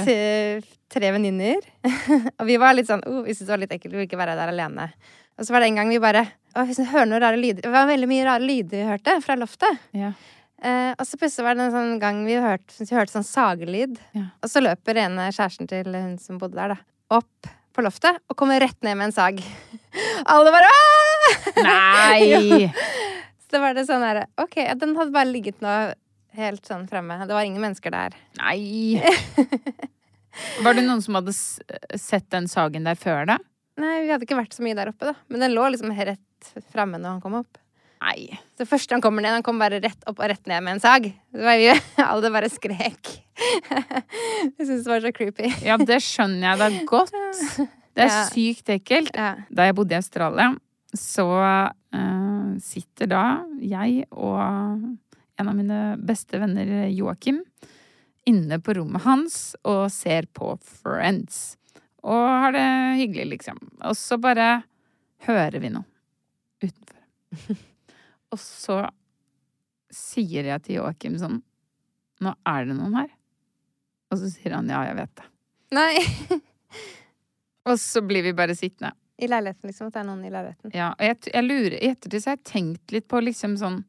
tre 0.90 1.12
venninner. 1.14 1.62
og 2.40 2.48
vi 2.50 2.58
var 2.62 2.74
litt 2.78 2.90
sånn 2.90 3.04
oh, 3.06 3.22
Vi 3.26 3.36
syntes 3.36 3.46
det 3.46 3.54
var 3.54 3.62
litt 3.62 3.76
ekkelt, 3.76 3.94
vi 3.94 4.00
ville 4.00 4.10
ikke 4.10 4.20
være 4.20 4.38
der 4.40 4.54
alene. 4.54 4.90
Og 5.38 5.46
så 5.46 5.54
var 5.54 5.62
det 5.62 5.70
en 5.70 5.78
gang 5.82 5.92
vi 5.94 6.02
bare 6.02 6.24
Å, 6.58 6.64
vi 6.66 6.74
hører 6.80 7.10
noen 7.12 7.22
rare 7.22 7.38
lyder. 7.38 7.62
Det 7.68 7.74
var 7.74 7.90
veldig 7.90 8.10
mye 8.10 8.26
rare 8.26 8.48
lyder 8.48 8.80
vi 8.80 8.88
hørte 8.88 9.18
fra 9.22 9.38
loftet. 9.38 9.86
Ja. 9.94 10.16
Eh, 10.58 10.94
og 10.98 11.06
så 11.06 11.20
plutselig 11.22 11.46
var 11.46 11.58
det 11.60 11.68
en 11.68 11.76
sånn 11.76 12.00
gang 12.02 12.24
vi 12.26 12.40
hørte, 12.42 12.74
vi 12.80 12.90
hørte 12.90 13.14
sånn 13.14 13.28
sagelyd. 13.28 14.00
Ja. 14.18 14.32
Og 14.42 14.50
så 14.50 14.64
løper 14.66 15.04
ene 15.04 15.30
kjæresten 15.30 15.70
til 15.70 15.94
hun 15.94 16.16
som 16.22 16.42
bodde 16.42 16.58
der, 16.58 16.74
da, 16.74 16.80
opp 17.20 17.52
på 17.78 17.86
loftet 17.86 18.18
og 18.28 18.38
kommer 18.40 18.62
rett 18.64 18.78
ned 18.86 18.98
med 18.98 19.10
en 19.10 19.16
sag. 19.16 19.42
Alle 20.34 20.54
bare 20.54 20.72
Aah! 20.74 21.62
Nei! 21.68 22.72
Så 23.48 23.62
var 23.64 23.78
det 23.78 23.86
sånn 23.88 24.04
herre 24.04 24.26
OK, 24.42 24.58
den 24.82 24.98
hadde 24.98 25.14
bare 25.16 25.30
ligget 25.30 25.62
nå 25.64 25.76
helt 26.38 26.68
sånn 26.68 26.88
fremme. 26.90 27.16
Det 27.26 27.34
var 27.34 27.46
ingen 27.48 27.64
mennesker 27.64 27.94
der. 27.94 28.18
Nei! 28.42 29.00
Var 30.62 30.76
det 30.78 30.84
noen 30.86 31.00
som 31.02 31.16
hadde 31.18 31.34
sett 31.34 32.28
den 32.30 32.46
sagen 32.52 32.86
der 32.86 32.98
før 33.00 33.26
da? 33.26 33.40
Nei, 33.82 34.04
vi 34.04 34.12
hadde 34.12 34.28
ikke 34.28 34.38
vært 34.38 34.54
så 34.54 34.62
mye 34.66 34.78
der 34.78 34.92
oppe, 34.92 35.10
da. 35.10 35.16
Men 35.34 35.42
den 35.42 35.56
lå 35.56 35.64
liksom 35.74 35.90
rett 35.98 36.52
framme 36.74 37.00
når 37.02 37.16
han 37.16 37.24
kom 37.24 37.40
opp. 37.40 37.58
Nei. 38.02 38.28
Så 38.58 38.66
først 38.70 38.92
han 38.94 39.02
kommer 39.02 39.24
ned, 39.26 39.34
han 39.40 39.46
kom 39.46 39.58
bare 39.62 39.80
rett 39.82 40.04
opp 40.10 40.20
og 40.22 40.30
rett 40.30 40.46
ned 40.50 40.62
med 40.66 40.76
en 40.78 40.82
sag. 40.84 41.08
Det 41.34 41.44
var 41.48 41.58
jo, 41.62 41.74
alle 42.12 42.32
bare 42.34 42.50
skrek. 42.54 43.14
Jeg 44.58 44.66
syns 44.68 44.84
det 44.86 44.92
var 44.92 45.02
så 45.06 45.12
creepy. 45.14 45.50
Ja, 45.66 45.78
det 45.82 45.98
skjønner 46.06 46.48
jeg 46.48 46.60
da 46.62 46.70
godt. 46.90 47.12
Det 47.98 48.06
er 48.06 48.10
Ja. 48.14 48.22
sykt 48.30 48.70
ekkelt. 48.74 49.12
Ja. 49.18 49.32
Da 49.50 49.66
jeg 49.68 49.76
bodde 49.78 49.94
i 49.94 49.98
Australia, 50.00 50.52
så 50.98 51.26
uh, 51.34 52.50
sitter 52.62 53.10
da 53.10 53.22
jeg 53.62 54.06
og 54.14 54.40
en 54.42 55.50
av 55.52 55.54
mine 55.58 55.80
beste 56.02 56.40
venner, 56.42 56.88
Joakim, 56.94 57.44
inne 58.30 58.58
på 58.62 58.74
rommet 58.78 59.06
hans 59.06 59.56
og 59.66 59.88
ser 59.94 60.26
på 60.34 60.56
Friends. 60.82 61.56
Og 62.06 62.18
har 62.46 62.54
det 62.58 62.66
hyggelig, 63.04 63.28
liksom. 63.38 63.58
Og 63.86 63.98
så 63.98 64.18
bare 64.22 64.64
hører 65.30 65.58
vi 65.62 65.74
noe 65.74 65.86
utenfor. 66.66 67.58
Og 68.34 68.40
så 68.42 68.82
sier 69.94 70.50
jeg 70.50 70.66
til 70.66 70.82
Joakim 70.82 71.16
sånn 71.20 71.42
Nå 72.24 72.32
er 72.50 72.66
det 72.66 72.74
noen 72.74 72.96
her. 72.98 73.10
Og 74.10 74.18
så 74.18 74.30
sier 74.32 74.56
han 74.58 74.70
ja, 74.72 74.80
jeg 74.88 74.96
vet 74.98 75.20
det. 75.20 75.26
Nei. 75.78 75.92
Og 77.70 77.76
så 77.78 78.02
blir 78.02 78.26
vi 78.26 78.34
bare 78.34 78.56
sittende. 78.58 78.96
I 79.22 79.28
leiligheten, 79.30 79.68
liksom. 79.70 79.90
At 79.90 79.98
det 79.98 80.02
er 80.02 80.08
noen 80.08 80.24
i 80.26 80.32
leiligheten. 80.32 80.72
Ja, 80.78 80.92
og 80.94 81.04
jeg, 81.04 81.18
jeg 81.34 81.46
lurer, 81.46 81.76
I 81.78 81.90
ettertid 81.90 82.24
så 82.24 82.32
har 82.32 82.38
jeg 82.38 82.50
tenkt 82.50 82.94
litt 82.94 83.08
på 83.10 83.22
liksom 83.24 83.56
sånn 83.58 83.80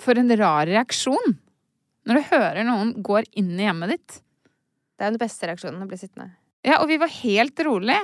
For 0.00 0.20
en 0.20 0.32
rar 0.36 0.68
reaksjon! 0.68 1.38
Når 2.04 2.18
du 2.18 2.28
hører 2.28 2.66
noen 2.68 2.92
går 3.04 3.28
inn 3.40 3.54
i 3.56 3.64
hjemmet 3.64 3.94
ditt. 3.94 4.18
Det 4.94 5.04
er 5.04 5.08
jo 5.08 5.16
den 5.16 5.22
beste 5.24 5.48
reaksjonen 5.48 5.84
å 5.84 5.88
bli 5.88 5.98
sittende. 5.98 6.34
Ja, 6.64 6.82
og 6.82 6.90
vi 6.92 6.98
var 7.00 7.12
helt 7.12 7.60
rolig. 7.64 7.96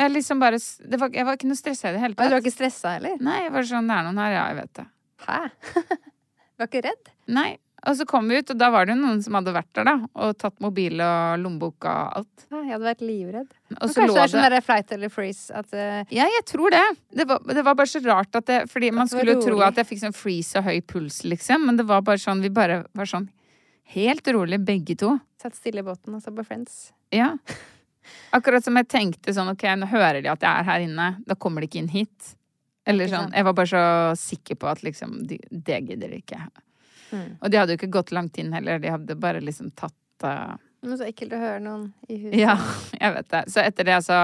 Jeg 0.00 0.12
liksom 0.14 0.40
bare 0.40 0.58
det 0.60 1.00
var, 1.00 1.10
Jeg 1.12 1.28
var 1.28 1.36
ikke 1.36 1.50
noe 1.50 1.60
stressa 1.60 1.90
i 1.90 1.96
det 1.96 2.02
hele 2.02 2.16
tatt. 2.16 2.30
du 2.30 2.36
var 2.38 2.44
ikke 2.44 2.56
stressa 2.56 2.96
heller? 2.96 3.18
Nei, 3.20 3.40
jeg 3.44 3.56
var 3.56 3.66
sånn 3.68 3.90
Det 3.90 3.96
er 3.98 4.06
noen 4.08 4.22
her, 4.24 4.36
ja, 4.36 4.44
jeg 4.50 4.60
vet 4.62 4.78
det. 4.80 4.86
Hæ? 5.26 5.40
Du 5.76 6.60
var 6.62 6.70
ikke 6.70 6.86
redd? 6.88 7.12
Nei. 7.28 7.50
Og 7.88 7.96
så 7.96 8.04
kom 8.04 8.26
vi 8.28 8.36
ut, 8.36 8.50
og 8.52 8.58
da 8.60 8.68
var 8.68 8.84
det 8.84 8.92
jo 8.92 9.00
noen 9.00 9.22
som 9.24 9.36
hadde 9.38 9.54
vært 9.56 9.70
der, 9.78 9.86
da. 9.88 9.94
Og 10.20 10.34
tatt 10.36 10.58
mobil 10.60 11.00
og 11.00 11.40
lommebok 11.40 11.86
og 11.88 12.18
alt. 12.20 12.42
Ja, 12.50 12.58
jeg 12.58 12.74
hadde 12.74 12.88
vært 12.90 13.04
livredd. 13.04 13.54
Og 13.78 13.86
så 13.88 14.02
kanskje 14.02 14.16
det 14.18 14.24
er 14.24 14.32
sånn 14.34 14.44
derre 14.44 14.60
flight 14.66 14.92
eller 14.96 15.12
freeze 15.12 15.54
at 15.56 15.72
uh... 15.72 16.02
Ja, 16.12 16.26
jeg 16.28 16.44
tror 16.50 16.74
det. 16.74 16.82
Det 17.16 17.24
var, 17.30 17.40
det 17.48 17.64
var 17.64 17.78
bare 17.78 17.88
så 17.88 18.02
rart 18.04 18.36
at 18.36 18.50
det 18.50 18.58
Fordi 18.68 18.90
man 18.92 19.08
det 19.08 19.14
skulle 19.14 19.36
jo 19.38 19.44
tro 19.46 19.62
at 19.64 19.80
jeg 19.80 19.88
fikk 19.88 20.02
sånn 20.02 20.16
freeze 20.16 20.60
og 20.60 20.68
høy 20.68 20.82
puls, 20.92 21.22
liksom. 21.24 21.64
Men 21.70 21.80
det 21.80 21.88
var 21.88 22.04
bare 22.04 22.20
sånn 22.20 22.44
Vi 22.44 22.52
bare 22.52 22.82
var 22.92 23.08
sånn 23.08 23.30
helt 23.96 24.28
rolig, 24.36 24.60
begge 24.62 24.94
to. 25.00 25.16
satt 25.40 25.56
stille 25.56 25.80
i 25.80 25.86
båten 25.86 26.14
og 26.14 26.20
så 26.22 26.30
på 26.36 26.44
Friends. 26.46 26.90
Ja. 27.16 27.32
Akkurat 28.36 28.64
som 28.64 28.76
jeg 28.78 28.86
tenkte 28.90 29.34
sånn 29.34 29.50
Ok, 29.52 29.64
nå 29.76 29.88
hører 29.90 30.20
de 30.22 30.30
at 30.30 30.44
jeg 30.44 30.50
er 30.50 30.68
her 30.68 30.84
inne. 30.86 31.08
Da 31.26 31.36
kommer 31.38 31.62
de 31.62 31.70
ikke 31.70 31.82
inn 31.82 31.90
hit. 31.92 32.34
Eller 32.88 33.10
sånn. 33.10 33.32
Jeg 33.36 33.46
var 33.46 33.54
bare 33.58 33.70
så 33.70 33.84
sikker 34.18 34.58
på 34.60 34.70
at 34.70 34.82
liksom 34.86 35.20
de, 35.28 35.38
Det 35.50 35.80
gidder 35.88 36.10
de 36.10 36.22
ikke. 36.22 36.40
Mm. 37.10 37.30
Og 37.40 37.50
de 37.50 37.58
hadde 37.58 37.74
jo 37.74 37.80
ikke 37.80 37.92
gått 37.98 38.12
langt 38.14 38.38
inn 38.38 38.52
heller. 38.54 38.80
De 38.82 38.92
hadde 38.92 39.18
bare 39.18 39.42
liksom 39.44 39.72
tatt 39.78 40.26
uh... 40.26 40.56
Men 40.80 40.96
så 40.96 41.10
ekkelt 41.10 41.34
å 41.36 41.40
høre 41.40 41.60
noen 41.60 41.90
i 42.08 42.16
huset. 42.16 42.38
Ja, 42.40 42.56
jeg 43.02 43.16
vet 43.18 43.30
det. 43.34 43.44
Så 43.52 43.62
etter 43.64 43.88
det 43.90 43.98
så, 44.06 44.18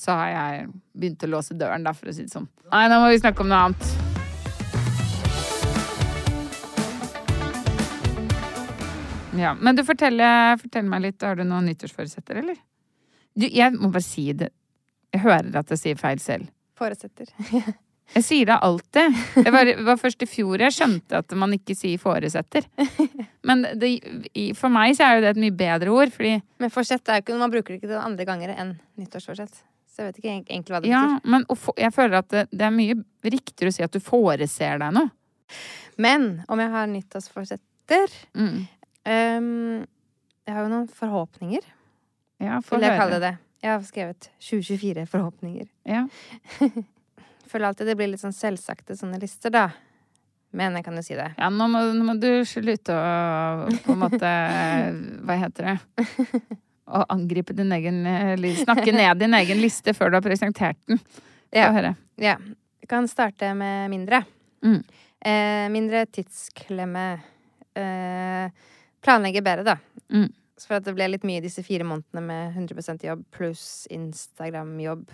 så 0.00 0.18
har 0.22 0.30
jeg 0.32 0.68
begynt 0.96 1.26
å 1.26 1.32
låse 1.34 1.56
døren, 1.58 1.84
da, 1.84 1.92
for 1.96 2.08
å 2.08 2.16
si 2.16 2.24
det 2.24 2.32
sånn. 2.32 2.48
Nei, 2.72 2.86
nå 2.92 3.02
må 3.02 3.10
vi 3.12 3.20
snakke 3.20 3.44
om 3.44 3.50
noe 3.52 3.66
annet. 3.68 4.14
Ja, 9.36 9.52
men 9.60 9.76
du 9.76 9.84
forteller, 9.84 10.56
fortell 10.56 10.88
meg 10.88 11.04
litt. 11.04 11.20
Har 11.20 11.36
du 11.36 11.44
noen 11.44 11.68
nyttårsforutsetter, 11.68 12.40
eller? 12.40 12.56
Du, 13.36 13.46
jeg 13.52 13.72
må 13.76 13.90
bare 13.92 14.04
si 14.04 14.30
det. 14.32 14.50
Jeg 15.14 15.22
hører 15.24 15.58
at 15.60 15.72
jeg 15.74 15.78
sier 15.82 15.98
feil 16.00 16.20
selv. 16.22 16.48
Foresetter. 16.76 17.28
Jeg 18.14 18.22
sier 18.22 18.46
det 18.46 18.54
alltid. 18.62 19.16
Det 19.42 19.50
var, 19.50 19.66
var 19.82 19.96
først 19.98 20.20
i 20.22 20.28
fjor 20.30 20.62
jeg 20.62 20.70
skjønte 20.76 21.18
at 21.18 21.32
man 21.34 21.50
ikke 21.56 21.74
sier 21.74 21.98
foresetter. 21.98 22.62
Men 23.42 23.64
det, 23.80 23.88
for 24.54 24.70
meg 24.70 24.92
så 24.94 25.08
er 25.08 25.16
jo 25.16 25.24
det 25.24 25.32
et 25.32 25.40
mye 25.42 25.54
bedre 25.58 25.90
ord, 25.90 26.12
fordi 26.14 26.36
Men 26.62 26.70
forsett 26.70 27.10
er 27.10 27.18
jo 27.18 27.24
ikke 27.24 27.38
Man 27.40 27.50
bruker 27.50 27.74
det 27.74 27.80
ikke 27.80 27.98
andre 27.98 28.26
ganger 28.28 28.52
enn 28.54 28.70
nyttårsforsett. 29.02 29.58
Så 29.90 30.04
jeg 30.04 30.12
vet 30.12 30.20
ikke 30.22 30.30
egentlig 30.36 30.76
hva 30.76 30.80
det 30.84 30.92
betyr. 30.92 30.94
Ja, 30.94 31.18
men 31.34 31.48
få, 31.58 31.74
jeg 31.82 31.90
føler 31.98 32.20
at 32.20 32.30
det, 32.30 32.44
det 32.54 32.68
er 32.68 32.76
mye 32.78 32.94
riktigere 33.26 33.74
å 33.74 33.76
si 33.80 33.82
at 33.88 33.98
du 33.98 33.98
foreser 34.06 34.78
deg 34.84 34.94
noe. 35.00 35.10
Men 35.98 36.28
om 36.46 36.62
jeg 36.62 36.72
har 36.78 36.86
nyttårsforsetter 36.94 38.14
Mm. 38.38 38.64
um, 39.06 39.86
Jeg 40.46 40.54
har 40.54 40.62
jo 40.62 40.70
noen 40.76 40.86
forhåpninger, 40.94 41.66
Ja, 42.42 42.60
vil 42.70 42.84
jeg 42.84 42.98
kalle 43.00 43.18
det. 43.22 43.34
Jeg 43.64 43.70
har 43.72 43.82
skrevet 43.86 44.28
2024 44.44 45.06
forhåpninger. 45.10 45.66
Ja. 45.88 46.04
Føler 47.50 47.68
alltid 47.70 47.86
det 47.88 47.94
blir 47.98 48.10
litt 48.12 48.20
sånn 48.22 48.34
selvsagte 48.36 48.96
sånne 48.98 49.18
lister, 49.22 49.50
da. 49.54 49.68
Men 50.56 50.76
jeg 50.78 50.84
kan 50.86 50.96
jo 50.96 51.02
si 51.04 51.16
det. 51.18 51.30
ja, 51.38 51.48
nå 51.52 51.66
må, 51.68 51.80
nå 51.96 52.04
må 52.06 52.14
du 52.20 52.28
slutte 52.48 52.94
å 52.94 53.66
på 53.84 53.92
en 53.92 53.98
måte 54.00 54.30
Hva 55.26 55.36
heter 55.42 55.66
det? 55.72 56.44
Å 56.86 57.02
angripe 57.12 57.52
din 57.58 57.72
egen 57.74 57.98
eh, 58.06 58.44
Snakke 58.60 58.92
ned 59.00 59.18
din 59.20 59.34
egen 59.34 59.58
liste 59.60 59.92
før 59.96 60.12
du 60.14 60.18
har 60.20 60.24
presentert 60.24 60.78
den. 60.86 61.00
Få 61.02 61.58
Ja. 61.60 61.70
høre. 61.74 61.94
Ja. 62.20 62.36
Jeg 62.82 62.88
kan 62.92 63.08
starte 63.10 63.50
med 63.58 63.90
mindre. 63.90 64.22
Mm. 64.64 64.78
Eh, 65.26 65.66
mindre 65.74 66.04
tidsklemme. 66.06 67.06
Eh, 67.76 68.50
planlegge 69.02 69.42
bedre, 69.42 69.64
da. 69.74 69.76
Mm. 70.14 70.28
Så 70.56 70.70
for 70.70 70.78
at 70.78 70.86
det 70.86 70.94
ble 70.96 71.08
litt 71.10 71.26
mye 71.28 71.42
disse 71.44 71.62
fire 71.64 71.84
månedene 71.84 72.22
med 72.24 72.56
100% 72.56 73.04
jobb 73.04 73.26
pluss 73.34 73.84
Instagram-jobb 73.92 75.04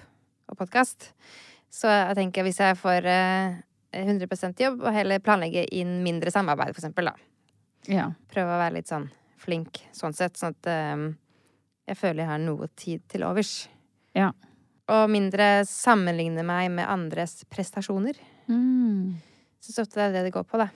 og 0.52 0.58
podkast. 0.58 1.10
Så 1.72 1.90
jeg 1.90 2.18
tenker 2.18 2.46
hvis 2.46 2.60
jeg 2.62 2.78
får 2.78 3.08
eh, 3.10 3.56
100 3.92 4.52
jobb, 4.60 4.84
og 4.84 4.94
heller 4.94 5.22
planlegge 5.24 5.64
inn 5.74 6.00
mindre 6.04 6.30
samarbeid, 6.32 6.72
for 6.74 6.82
eksempel, 6.82 7.10
da. 7.10 7.16
Ja. 7.90 8.06
Prøve 8.30 8.54
å 8.54 8.60
være 8.60 8.78
litt 8.78 8.92
sånn 8.92 9.08
flink 9.42 9.80
sånn 9.96 10.14
sett, 10.14 10.38
sånn 10.38 10.54
at 10.54 10.70
um, 10.94 11.08
jeg 11.88 11.98
føler 11.98 12.22
jeg 12.22 12.30
har 12.30 12.42
noe 12.42 12.68
tid 12.78 13.02
til 13.10 13.26
overs. 13.26 13.66
Ja. 14.16 14.30
Og 14.92 15.10
mindre 15.10 15.64
sammenligne 15.68 16.44
meg 16.46 16.70
med 16.74 16.86
andres 16.90 17.40
prestasjoner. 17.50 18.18
Mm. 18.46 19.18
Syns 19.62 19.82
ofte 19.82 19.98
det 19.98 20.06
er 20.06 20.16
det 20.16 20.24
det 20.28 20.34
går 20.36 20.46
på, 20.46 20.60
da. 20.62 20.70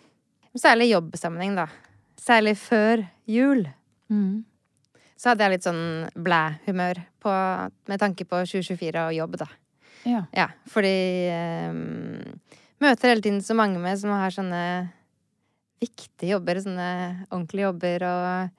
Særlig 0.57 0.89
i 0.89 0.95
jobbsammenheng, 0.95 1.57
da. 1.59 1.69
Særlig 2.19 2.57
før 2.59 3.05
jul. 3.29 3.67
Mm. 4.11 4.47
Så 5.17 5.31
hadde 5.33 5.47
jeg 5.47 5.55
litt 5.57 5.67
sånn 5.67 5.85
blæ-humør 6.13 7.01
med 7.27 8.01
tanke 8.03 8.27
på 8.29 8.43
2024 8.45 9.07
og 9.09 9.15
jobb, 9.17 9.39
da. 9.41 9.47
Ja. 10.07 10.21
Ja, 10.37 10.51
fordi 10.71 10.93
um, 11.73 12.37
Møter 12.85 13.09
hele 13.11 13.25
tiden 13.25 13.41
så 13.43 13.57
mange 13.57 13.81
med 13.81 13.97
som 13.99 14.13
har 14.13 14.35
sånne 14.35 14.63
viktige 15.81 16.35
jobber, 16.35 16.61
sånne 16.61 16.89
ordentlige 17.31 17.65
jobber, 17.71 18.05
og 18.05 18.51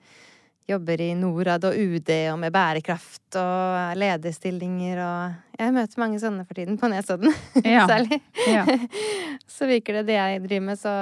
jobber 0.68 1.00
i 1.00 1.12
Norad 1.16 1.64
og 1.64 1.78
UD 1.78 2.10
og 2.32 2.40
med 2.42 2.52
bærekraft 2.52 3.38
og 3.40 3.94
lederstillinger 3.98 5.00
og 5.00 5.60
Jeg 5.62 5.74
møter 5.74 6.02
mange 6.02 6.18
sånne 6.20 6.44
for 6.44 6.58
tiden, 6.58 6.76
på 6.78 6.90
Nesodden 6.92 7.32
Ja. 7.64 7.86
særlig. 7.88 8.18
Ja. 8.50 8.66
Så 9.56 9.70
virker 9.70 10.00
det 10.00 10.08
det 10.10 10.18
jeg 10.18 10.42
driver 10.44 10.66
med, 10.66 10.78
så 10.78 10.92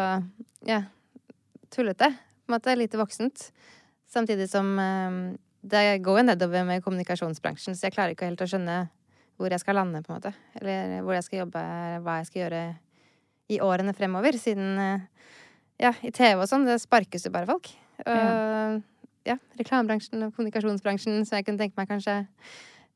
ja, 0.68 0.82
tullete. 1.74 2.12
På 2.46 2.52
en 2.52 2.54
måte 2.54 2.76
lite 2.78 3.00
voksent. 3.00 3.48
Samtidig 4.08 4.46
som 4.52 4.70
eh, 4.78 5.18
det 5.70 5.82
går 6.06 6.20
jo 6.20 6.26
nedover 6.28 6.66
med 6.68 6.84
kommunikasjonsbransjen, 6.84 7.76
så 7.76 7.88
jeg 7.88 7.96
klarer 7.96 8.14
ikke 8.14 8.28
helt 8.28 8.42
å 8.44 8.48
skjønne 8.50 8.78
hvor 9.36 9.52
jeg 9.52 9.60
skal 9.60 9.76
lande, 9.76 10.00
på 10.04 10.12
en 10.12 10.18
måte. 10.18 10.32
Eller 10.56 11.00
hvor 11.04 11.16
jeg 11.16 11.26
skal 11.26 11.42
jobbe, 11.42 11.62
hva 12.04 12.18
jeg 12.20 12.28
skal 12.30 12.42
gjøre 12.44 12.62
i 13.52 13.58
årene 13.62 13.94
fremover, 13.96 14.38
siden 14.40 14.78
eh, 14.80 15.32
ja, 15.82 15.92
i 16.06 16.12
TV 16.14 16.40
og 16.40 16.48
sånn, 16.50 16.66
det 16.68 16.78
sparkes 16.82 17.26
jo 17.28 17.34
bare 17.34 17.48
folk. 17.50 17.70
Og 18.06 18.12
Ja. 18.16 18.78
ja, 19.26 19.36
reklamebransjen 19.58 20.22
og 20.26 20.34
kommunikasjonsbransjen, 20.36 21.24
så 21.26 21.38
jeg 21.38 21.46
kunne 21.46 21.60
tenke 21.60 21.78
meg 21.78 21.88
kanskje 21.90 22.20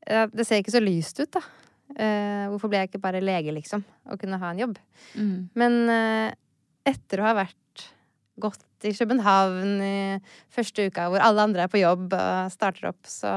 ja, 0.09 0.27
Det 0.33 0.47
ser 0.47 0.63
ikke 0.63 0.73
så 0.73 0.81
lyst 0.81 1.21
ut, 1.21 1.31
da. 1.37 1.43
Uh, 1.91 2.47
hvorfor 2.53 2.71
ble 2.71 2.79
jeg 2.81 2.89
ikke 2.89 3.03
bare 3.03 3.21
lege, 3.21 3.53
liksom, 3.53 3.83
og 4.07 4.21
kunne 4.21 4.39
ha 4.39 4.53
en 4.53 4.63
jobb? 4.63 4.77
Mm. 5.19 5.51
Men 5.59 5.79
uh, 5.91 6.29
etter 6.87 7.21
å 7.21 7.27
ha 7.27 7.35
vært 7.43 7.85
gått 8.43 8.89
i 8.89 8.93
København 8.97 9.83
i 9.85 10.19
første 10.53 10.87
uka 10.89 11.03
hvor 11.13 11.21
alle 11.25 11.43
andre 11.45 11.63
er 11.67 11.73
på 11.73 11.83
jobb 11.83 12.07
og 12.17 12.53
starter 12.55 12.85
opp, 12.91 13.03
så 13.09 13.33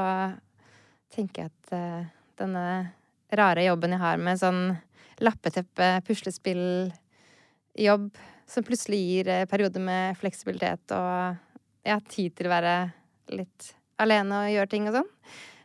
tenker 1.14 1.36
jeg 1.44 1.50
at 1.52 1.64
uh, 1.76 2.02
denne 2.40 2.66
rare 3.34 3.62
jobben 3.66 3.94
jeg 3.94 4.02
har 4.02 4.16
med 4.20 4.40
sånn 4.40 4.62
lappeteppe, 5.22 5.86
puslespill-jobb, 6.06 8.06
som 8.50 8.62
plutselig 8.66 9.00
gir 9.00 9.28
eh, 9.30 9.48
perioder 9.48 9.80
med 9.80 10.16
fleksibilitet 10.18 10.92
og 10.94 11.36
ja, 11.86 12.00
tid 12.10 12.34
til 12.36 12.46
å 12.48 12.52
være 12.52 12.74
litt 13.32 13.74
alene 14.02 14.34
og 14.42 14.52
gjøre 14.52 14.70
ting 14.72 14.88
og 14.90 14.94
sånn, 14.98 15.10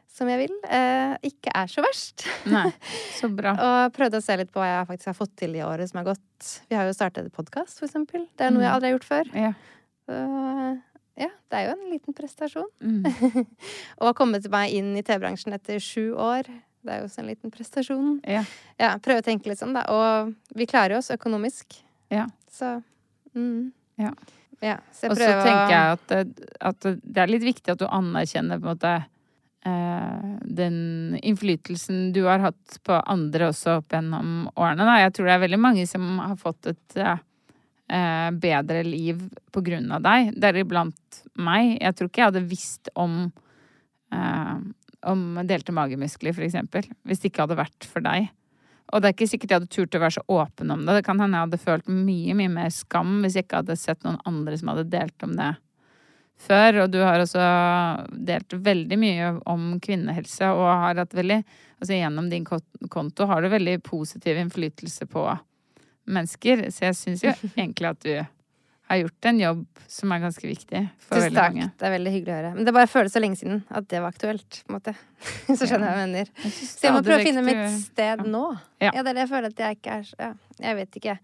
som 0.10 0.30
jeg 0.32 0.42
vil, 0.42 0.56
eh, 0.68 1.16
ikke 1.30 1.54
er 1.56 1.70
så 1.72 1.84
verst. 1.86 2.26
Nei, 2.50 2.68
så 3.16 3.30
bra. 3.40 3.54
Og 3.54 3.96
prøvde 3.96 4.20
å 4.20 4.26
se 4.26 4.36
litt 4.40 4.52
på 4.52 4.62
hva 4.62 4.68
jeg 4.72 4.90
faktisk 4.90 5.12
har 5.12 5.18
fått 5.18 5.36
til 5.40 5.56
i 5.56 5.64
året 5.66 5.92
som 5.92 6.02
har 6.02 6.10
gått. 6.12 6.52
Vi 6.70 6.78
har 6.78 6.90
jo 6.90 6.96
startet 6.98 7.30
podkast, 7.36 7.78
for 7.80 7.88
eksempel. 7.88 8.26
Det 8.38 8.48
er 8.48 8.56
noe 8.56 8.66
jeg 8.66 8.74
aldri 8.74 8.90
har 8.90 8.98
gjort 8.98 9.10
før. 9.10 9.34
Ja. 9.38 9.54
Så 10.10 10.22
ja, 11.20 11.30
det 11.52 11.60
er 11.60 11.68
jo 11.68 11.76
en 11.76 11.92
liten 11.92 12.16
prestasjon. 12.16 12.70
Mm. 12.80 13.46
Og 14.00 14.10
å 14.12 14.16
komme 14.18 14.40
til 14.42 14.54
meg 14.54 14.74
inn 14.76 14.94
i 14.96 15.04
TV-bransjen 15.04 15.56
etter 15.58 15.82
sju 15.84 16.14
år, 16.16 16.48
det 16.80 16.94
er 16.94 17.02
jo 17.02 17.10
også 17.10 17.22
en 17.24 17.30
liten 17.30 17.52
prestasjon. 17.52 18.14
Ja. 18.24 18.46
Ja, 18.80 18.94
prøve 19.04 19.20
å 19.20 19.26
tenke 19.26 19.52
litt 19.52 19.60
sånn, 19.60 19.76
da. 19.76 19.84
Og 19.92 20.34
vi 20.56 20.68
klarer 20.70 21.00
oss 21.00 21.12
økonomisk. 21.12 21.76
Ja. 22.14 22.30
Så 22.52 22.78
mm. 23.36 23.72
Ja. 24.00 24.14
ja. 24.64 24.78
Så 24.96 25.12
Og 25.12 25.20
så 25.20 25.28
tenker 25.44 25.74
jeg 25.76 25.98
at, 25.98 26.14
at 26.72 26.88
det 27.04 27.24
er 27.24 27.32
litt 27.32 27.44
viktig 27.44 27.76
at 27.76 27.84
du 27.84 27.88
anerkjenner 27.92 28.62
på 28.62 28.70
en 28.70 28.78
måte 28.78 28.94
den 29.66 31.20
innflytelsen 31.22 32.14
du 32.14 32.24
har 32.26 32.40
hatt 32.40 32.80
på 32.84 32.96
andre 33.00 33.50
også 33.52 33.80
opp 33.80 33.94
gjennom 33.94 34.48
årene. 34.56 34.86
Da. 34.88 35.00
Jeg 35.04 35.16
tror 35.16 35.30
det 35.30 35.36
er 35.36 35.44
veldig 35.44 35.60
mange 35.62 35.86
som 35.90 36.08
har 36.22 36.38
fått 36.40 36.72
et 36.72 36.98
eh, 37.00 37.22
eh, 37.92 38.30
bedre 38.32 38.84
liv 38.88 39.22
på 39.54 39.64
grunn 39.66 39.92
av 39.96 40.04
deg, 40.06 40.34
deriblant 40.40 41.22
meg. 41.40 41.76
Jeg 41.78 41.98
tror 41.98 42.12
ikke 42.12 42.24
jeg 42.24 42.32
hadde 42.32 42.50
visst 42.50 42.92
om 42.96 43.22
eh, 44.16 44.58
om 45.08 45.40
delte 45.48 45.72
magemuskler, 45.72 46.36
for 46.36 46.44
eksempel, 46.44 46.84
hvis 47.08 47.22
det 47.22 47.30
ikke 47.32 47.46
hadde 47.46 47.56
vært 47.60 47.86
for 47.88 48.04
deg. 48.04 48.28
Og 48.90 49.00
det 49.00 49.08
er 49.08 49.14
ikke 49.16 49.30
sikkert 49.32 49.54
jeg 49.54 49.62
hadde 49.62 49.72
turt 49.72 49.96
å 49.96 50.02
være 50.02 50.16
så 50.18 50.24
åpen 50.34 50.74
om 50.74 50.82
det. 50.84 50.98
Det 50.98 51.06
kan 51.08 51.22
hende 51.22 51.38
jeg 51.38 51.48
hadde 51.48 51.62
følt 51.62 51.92
mye, 51.94 52.36
mye 52.36 52.52
mer 52.52 52.74
skam 52.74 53.20
hvis 53.24 53.38
jeg 53.38 53.46
ikke 53.46 53.62
hadde 53.62 53.78
sett 53.80 54.04
noen 54.04 54.20
andre 54.28 54.58
som 54.60 54.74
hadde 54.74 54.90
delt 54.92 55.28
om 55.28 55.36
det 55.38 55.54
før. 56.40 56.84
Og 56.86 56.94
du 56.94 57.00
har 57.04 57.22
også 57.24 57.44
delt 58.30 58.54
veldig 58.54 59.00
mye 59.00 59.34
om 59.50 59.72
kvinnehelse, 59.84 60.52
og 60.56 60.70
har 60.70 61.04
hatt 61.06 61.18
veldig 61.18 61.44
Altså 61.80 61.96
gjennom 61.96 62.26
din 62.28 62.44
konto 62.44 63.24
har 63.30 63.40
du 63.40 63.48
veldig 63.48 63.78
positiv 63.88 64.36
innflytelse 64.36 65.06
på 65.08 65.22
mennesker. 66.12 66.66
Så 66.76 66.90
jeg 66.90 66.98
syns 67.00 67.24
jo 67.24 67.32
egentlig 67.56 67.88
at 67.88 68.02
du 68.04 68.12
har 68.90 68.98
gjort 69.00 69.28
en 69.30 69.40
jobb 69.40 69.62
som 69.88 70.12
er 70.12 70.20
ganske 70.24 70.44
viktig 70.50 70.82
for 70.98 71.16
Tusen 71.16 71.24
veldig 71.28 71.38
takk. 71.40 71.54
mange. 71.54 71.68
Det 71.78 71.88
er 71.88 71.94
veldig 71.94 72.14
hyggelig 72.18 72.34
å 72.34 72.38
høre. 72.40 72.52
Men 72.58 72.68
det 72.68 72.74
bare 72.76 72.90
føles 72.90 73.16
så 73.16 73.22
lenge 73.22 73.40
siden 73.40 73.62
at 73.70 73.88
det 73.94 74.02
var 74.02 74.16
aktuelt, 74.16 74.60
på 74.66 74.74
en 74.74 74.78
måte. 74.80 74.94
Så 75.60 75.70
skjønner 75.70 75.88
jeg 75.88 75.94
hva 75.94 76.02
jeg 76.02 76.10
mener. 76.10 76.32
Jeg 76.44 76.54
Så 76.58 76.88
jeg 76.88 76.96
må 76.98 77.04
prøve 77.06 77.20
å 77.22 77.28
finne 77.30 77.46
mitt 77.46 77.64
sted 77.78 78.26
nå. 78.26 78.44
Ja. 78.82 78.92
Ja, 78.92 79.04
det 79.06 79.14
er 79.14 79.20
det 79.20 79.24
jeg 79.24 79.32
føler 79.32 79.54
at 79.54 79.64
jeg 79.64 79.80
ikke 79.80 79.98
er 80.02 80.12
Ja, 80.18 80.32
jeg 80.66 80.80
vet 80.82 81.00
ikke. 81.02 81.18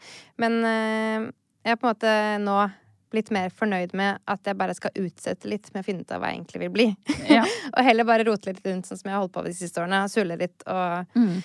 Men 0.45 0.57
øh, 0.61 1.27
jeg 1.65 1.75
er 1.75 1.81
på 1.81 1.89
en 1.89 1.95
måte 1.95 2.15
nå 2.45 2.59
blitt 3.11 3.29
mer 3.31 3.49
fornøyd 3.53 3.93
med 3.93 4.19
at 4.27 4.43
jeg 4.49 4.57
bare 4.57 4.73
skal 4.75 4.91
utsette 4.95 5.47
litt 5.47 5.69
med 5.73 5.83
å 5.83 5.85
finne 5.85 6.01
ut 6.01 6.11
av 6.11 6.19
hva 6.21 6.31
jeg 6.31 6.39
egentlig 6.39 6.59
vil 6.65 6.73
bli. 6.73 6.87
Ja. 7.29 7.43
og 7.75 7.83
heller 7.85 8.03
bare 8.07 8.25
rote 8.27 8.49
litt 8.51 8.65
rundt, 8.65 8.85
sånn 8.89 8.97
som 8.99 9.09
jeg 9.09 9.15
har 9.15 9.21
holdt 9.23 9.33
på 9.37 9.43
de 9.45 9.53
siste 9.53 9.79
årene. 9.83 10.03
Sulle 10.11 10.37
litt 10.41 10.63
og 10.67 11.05
Mm. 11.15 11.43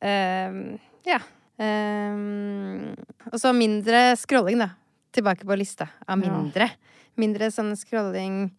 eh, 0.00 0.78
Ja. 1.08 1.20
Eh, 1.58 2.94
og 3.32 3.38
så 3.40 3.52
mindre 3.56 4.14
scrolling, 4.20 4.58
da. 4.62 4.70
Tilbake 5.12 5.44
på 5.48 5.56
lista 5.58 5.88
av 6.06 6.20
Ja. 6.22 6.30
mindre. 6.30 6.70
Mindre 7.16 7.50
sånn 7.50 7.74
scrolling 7.76 8.50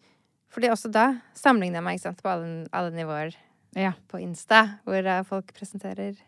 Fordi 0.50 0.66
også 0.68 0.90
da 0.90 1.20
sammenligner 1.32 1.78
jeg 1.78 1.84
meg 1.84 1.94
ikke 1.96 2.02
sant, 2.02 2.22
på 2.24 2.28
alle, 2.28 2.66
alle 2.72 2.90
nivåer 2.90 3.34
Ja. 3.76 3.92
på 4.08 4.18
Insta, 4.20 4.80
hvor 4.84 5.06
eh, 5.06 5.22
folk 5.22 5.54
presenterer 5.54 6.16
det 6.16 6.24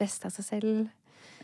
beste 0.00 0.26
av 0.26 0.32
seg 0.32 0.44
selv. 0.44 0.88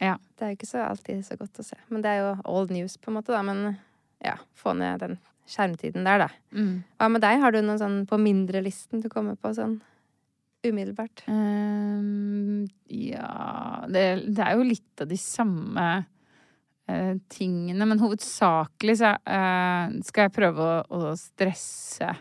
Ja. 0.00 0.16
Det 0.36 0.42
er 0.42 0.48
jo 0.50 0.56
ikke 0.56 0.66
så 0.66 0.82
alltid 0.88 1.22
så 1.24 1.36
godt 1.38 1.60
å 1.60 1.64
se. 1.64 1.76
Men 1.88 2.02
det 2.02 2.08
er 2.10 2.18
jo 2.18 2.42
old 2.44 2.70
news, 2.72 2.96
på 2.96 3.06
en 3.12 3.14
måte, 3.22 3.28
da. 3.30 3.40
Men 3.42 3.78
ja, 4.22 4.38
få 4.56 4.74
ned 4.78 5.02
den 5.02 5.18
skjermtiden 5.52 6.06
der, 6.06 6.26
da. 6.26 6.28
Mm. 6.54 6.82
Hva 6.98 7.08
med 7.10 7.24
deg? 7.24 7.40
Har 7.42 7.54
du 7.54 7.60
noen 7.62 7.80
sånn 7.80 7.98
på 8.08 8.18
mindre-listen 8.20 9.02
du 9.02 9.08
kommer 9.12 9.36
på 9.40 9.52
sånn 9.56 9.80
umiddelbart? 10.62 11.24
Um, 11.26 12.64
ja 12.86 13.82
det, 13.90 14.04
det 14.30 14.44
er 14.44 14.56
jo 14.56 14.66
litt 14.66 15.02
av 15.02 15.10
de 15.10 15.18
samme 15.18 15.86
uh, 15.98 17.14
tingene, 17.32 17.88
men 17.88 18.02
hovedsakelig 18.02 18.98
så 19.02 19.14
uh, 19.18 19.98
skal 20.06 20.28
jeg 20.28 20.36
prøve 20.38 20.68
å, 20.68 21.10
å 21.10 21.14
stresse 21.18 22.12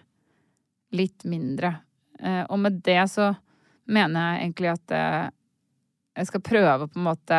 litt 0.97 1.27
mindre. 1.29 1.75
Uh, 2.21 2.43
og 2.49 2.57
med 2.65 2.81
det 2.85 3.03
så 3.13 3.31
mener 3.91 4.33
jeg 4.33 4.43
egentlig 4.45 4.71
at 4.71 4.93
jeg 6.15 6.27
skal 6.29 6.43
prøve 6.45 6.87
på 6.87 6.99
en 6.99 7.05
måte 7.07 7.37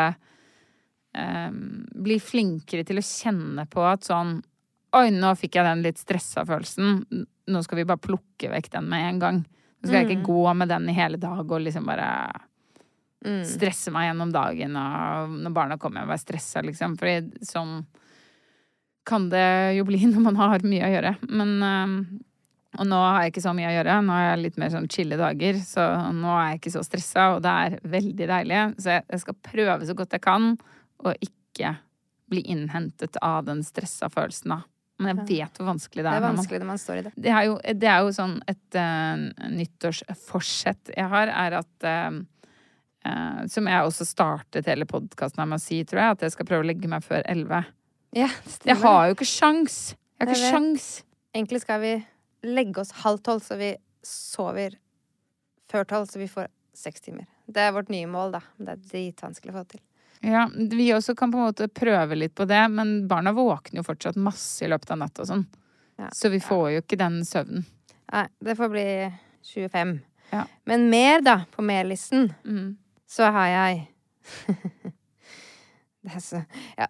um, 1.17 1.61
bli 2.05 2.19
flinkere 2.21 2.85
til 2.85 3.01
å 3.01 3.05
kjenne 3.07 3.65
på 3.71 3.85
at 3.87 4.05
sånn 4.09 4.41
Oi, 4.93 5.09
nå 5.15 5.33
fikk 5.41 5.57
jeg 5.57 5.65
den 5.65 5.83
litt 5.87 6.01
stressa 6.01 6.45
følelsen. 6.49 7.03
Nå 7.49 7.63
skal 7.65 7.81
vi 7.81 7.87
bare 7.89 8.03
plukke 8.03 8.51
vekk 8.53 8.71
den 8.75 8.89
med 8.93 9.09
en 9.09 9.21
gang. 9.23 9.39
Nå 9.43 9.89
skal 9.89 10.03
jeg 10.03 10.11
ikke 10.11 10.27
gå 10.29 10.43
med 10.55 10.69
den 10.71 10.89
i 10.93 10.97
hele 10.97 11.21
dag 11.21 11.43
og 11.45 11.61
liksom 11.65 11.89
bare 11.89 12.09
Mm. 13.23 13.45
stresse 13.47 13.93
meg 13.95 14.09
gjennom 14.09 14.33
dagen 14.35 14.73
og 14.75 15.31
når 15.45 15.53
barna 15.55 15.77
kommer 15.79 16.03
og 16.03 16.09
være 16.11 16.19
stressa, 16.25 16.59
liksom. 16.67 16.97
Fordi 16.99 17.45
sånn 17.47 17.85
kan 19.07 19.29
det 19.31 19.77
jo 19.77 19.85
bli 19.87 20.01
når 20.11 20.25
man 20.25 20.39
har 20.41 20.65
mye 20.67 20.89
å 20.89 20.91
gjøre. 20.91 21.13
Men 21.31 22.21
Og 22.81 22.87
nå 22.89 22.97
har 22.97 23.23
jeg 23.23 23.33
ikke 23.35 23.43
så 23.45 23.53
mye 23.55 23.69
å 23.69 23.75
gjøre. 23.77 23.95
Nå 24.03 24.13
har 24.17 24.23
jeg 24.31 24.43
litt 24.43 24.59
mer 24.59 24.71
sånn 24.73 24.89
chille 24.89 25.19
dager, 25.21 25.59
så 25.61 25.85
nå 26.17 26.31
er 26.33 26.47
jeg 26.55 26.61
ikke 26.63 26.73
så 26.73 26.83
stressa, 26.87 27.27
og 27.37 27.43
det 27.45 27.51
er 27.53 27.75
veldig 27.85 28.29
deilig. 28.31 28.61
Så 28.81 28.95
jeg 28.97 29.21
skal 29.21 29.35
prøve 29.45 29.87
så 29.87 29.95
godt 29.95 30.17
jeg 30.17 30.23
kan 30.25 30.57
å 31.05 31.13
ikke 31.21 31.75
bli 32.33 32.41
innhentet 32.49 33.19
av 33.21 33.45
den 33.45 33.61
stressa 33.63 34.09
følelsen, 34.09 34.55
da. 34.57 34.63
Men 35.03 35.23
jeg 35.23 35.27
vet 35.43 35.59
hvor 35.61 35.69
vanskelig 35.73 36.03
det 36.03 36.11
Det 36.11 36.19
er. 36.19 36.25
vanskelig 36.25 36.61
når 36.61 36.69
man 36.69 36.73
man 36.73 36.83
står 36.83 37.01
i 37.01 37.05
det. 37.07 37.13
det 37.27 37.33
er 37.33 37.49
jo, 37.49 37.57
det 37.83 37.89
er 37.93 37.99
jo 38.07 38.13
sånn 38.17 38.37
et 38.49 38.79
uh, 38.79 39.49
nyttårsforsett 39.59 40.93
jeg 40.97 41.09
har, 41.13 41.33
er 41.45 41.59
at 41.61 41.87
uh, 41.89 42.19
uh, 43.07 43.43
Som 43.53 43.69
jeg 43.71 43.89
også 43.89 44.07
startet 44.09 44.71
hele 44.71 44.87
podkasten 44.89 45.45
med 45.45 45.61
å 45.61 45.63
si, 45.63 45.83
tror 45.85 46.03
jeg, 46.05 46.17
at 46.19 46.27
jeg 46.27 46.37
skal 46.37 46.49
prøve 46.49 46.65
å 46.67 46.71
legge 46.71 46.91
meg 46.91 47.05
før 47.05 47.25
elleve. 47.29 47.65
Ja, 48.17 48.29
Jeg 48.65 48.77
har 48.83 49.07
jo 49.09 49.17
ikke 49.17 49.29
sjans! 49.29 49.97
Jeg 50.21 50.29
har 50.29 50.35
ikke 50.35 50.51
sjans! 50.53 50.89
Egentlig 51.35 51.63
skal 51.63 51.81
vi 51.81 51.93
legge 52.45 52.83
oss 52.83 52.91
halv 53.05 53.23
tolv, 53.25 53.41
så 53.45 53.57
vi 53.57 53.71
sover 54.05 54.77
før 55.71 55.87
tolv, 55.89 56.11
så 56.11 56.21
vi 56.21 56.29
får 56.29 56.51
seks 56.77 57.01
timer. 57.05 57.25
Det 57.47 57.63
er 57.63 57.73
vårt 57.73 57.89
nye 57.93 58.09
mål, 58.11 58.35
da. 58.37 58.43
Det 58.59 58.75
er 58.75 58.83
dritvanskelig 58.91 59.55
å 59.55 59.59
få 59.61 59.65
til. 59.73 59.81
Ja, 60.23 60.45
vi 60.55 60.87
også 60.95 61.17
kan 61.19 61.33
på 61.33 61.39
en 61.41 61.49
måte 61.49 61.67
prøve 61.69 62.15
litt 62.19 62.35
på 62.39 62.45
det, 62.47 62.61
men 62.71 63.09
barna 63.11 63.33
våkner 63.35 63.81
jo 63.81 63.87
fortsatt 63.89 64.17
masse 64.23 64.63
i 64.65 64.69
løpet 64.71 64.93
av 64.95 65.01
natta 65.01 65.25
og 65.25 65.29
sånn. 65.33 65.45
Ja. 65.99 66.09
Så 66.15 66.31
vi 66.31 66.39
får 66.43 66.69
jo 66.77 66.83
ikke 66.85 66.99
den 67.01 67.21
søvnen. 67.27 67.65
Nei, 68.13 68.27
det 68.45 68.55
får 68.59 68.71
bli 68.71 68.85
25. 69.51 69.97
Ja. 70.33 70.45
Men 70.71 70.87
mer, 70.93 71.21
da, 71.27 71.41
på 71.51 71.65
mer-listen, 71.67 72.31
Mm. 72.47 72.77
så 73.11 73.31
har 73.35 73.49
jeg 73.53 73.89
Det 76.03 76.15
er 76.17 76.21
så 76.23 76.45
Ja. 76.79 76.87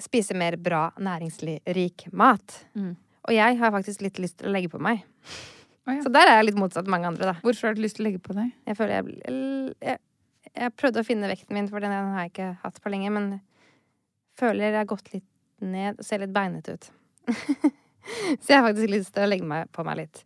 Spise 0.00 0.34
mer 0.36 0.56
bra, 0.60 0.90
næringsrik 1.00 2.10
mat. 2.12 2.66
Mm. 2.76 2.96
Og 3.24 3.32
jeg 3.32 3.56
har 3.58 3.70
faktisk 3.72 4.02
litt 4.04 4.18
lyst 4.20 4.36
til 4.38 4.50
å 4.50 4.52
legge 4.52 4.68
på 4.68 4.78
meg. 4.80 5.00
Oh, 5.88 5.94
ja. 5.94 6.02
Så 6.04 6.12
der 6.12 6.28
er 6.28 6.36
jeg 6.36 6.50
litt 6.50 6.58
motsatt 6.60 6.86
mange 6.86 7.08
andre, 7.08 7.30
da. 7.30 7.34
Hvorfor 7.40 7.70
har 7.70 7.74
du 7.74 7.80
lyst 7.80 7.96
til 7.96 8.04
å 8.04 8.08
legge 8.10 8.20
på 8.20 8.36
deg? 8.36 8.50
Jeg 8.68 8.76
føler 8.76 8.98
jeg, 8.98 9.72
jeg 9.80 9.98
Jeg 10.56 10.74
prøvde 10.76 11.02
å 11.02 11.06
finne 11.06 11.28
vekten 11.30 11.54
min, 11.54 11.68
for 11.70 11.82
den 11.82 11.92
har 11.94 12.24
jeg 12.24 12.32
ikke 12.32 12.48
hatt 12.64 12.80
på 12.82 12.92
lenge, 12.92 13.10
men 13.14 13.28
føler 14.38 14.70
jeg 14.70 14.80
har 14.80 14.88
gått 14.90 15.12
litt 15.14 15.26
ned 15.60 16.00
og 16.00 16.06
ser 16.06 16.22
litt 16.24 16.34
beinete 16.34 16.74
ut. 16.74 16.90
Så 18.40 18.48
jeg 18.48 18.58
har 18.58 18.66
faktisk 18.66 18.90
lyst 18.90 19.12
til 19.14 19.26
å 19.26 19.28
legge 19.30 19.46
meg 19.46 19.68
på 19.74 19.84
meg 19.86 20.00
litt. 20.00 20.22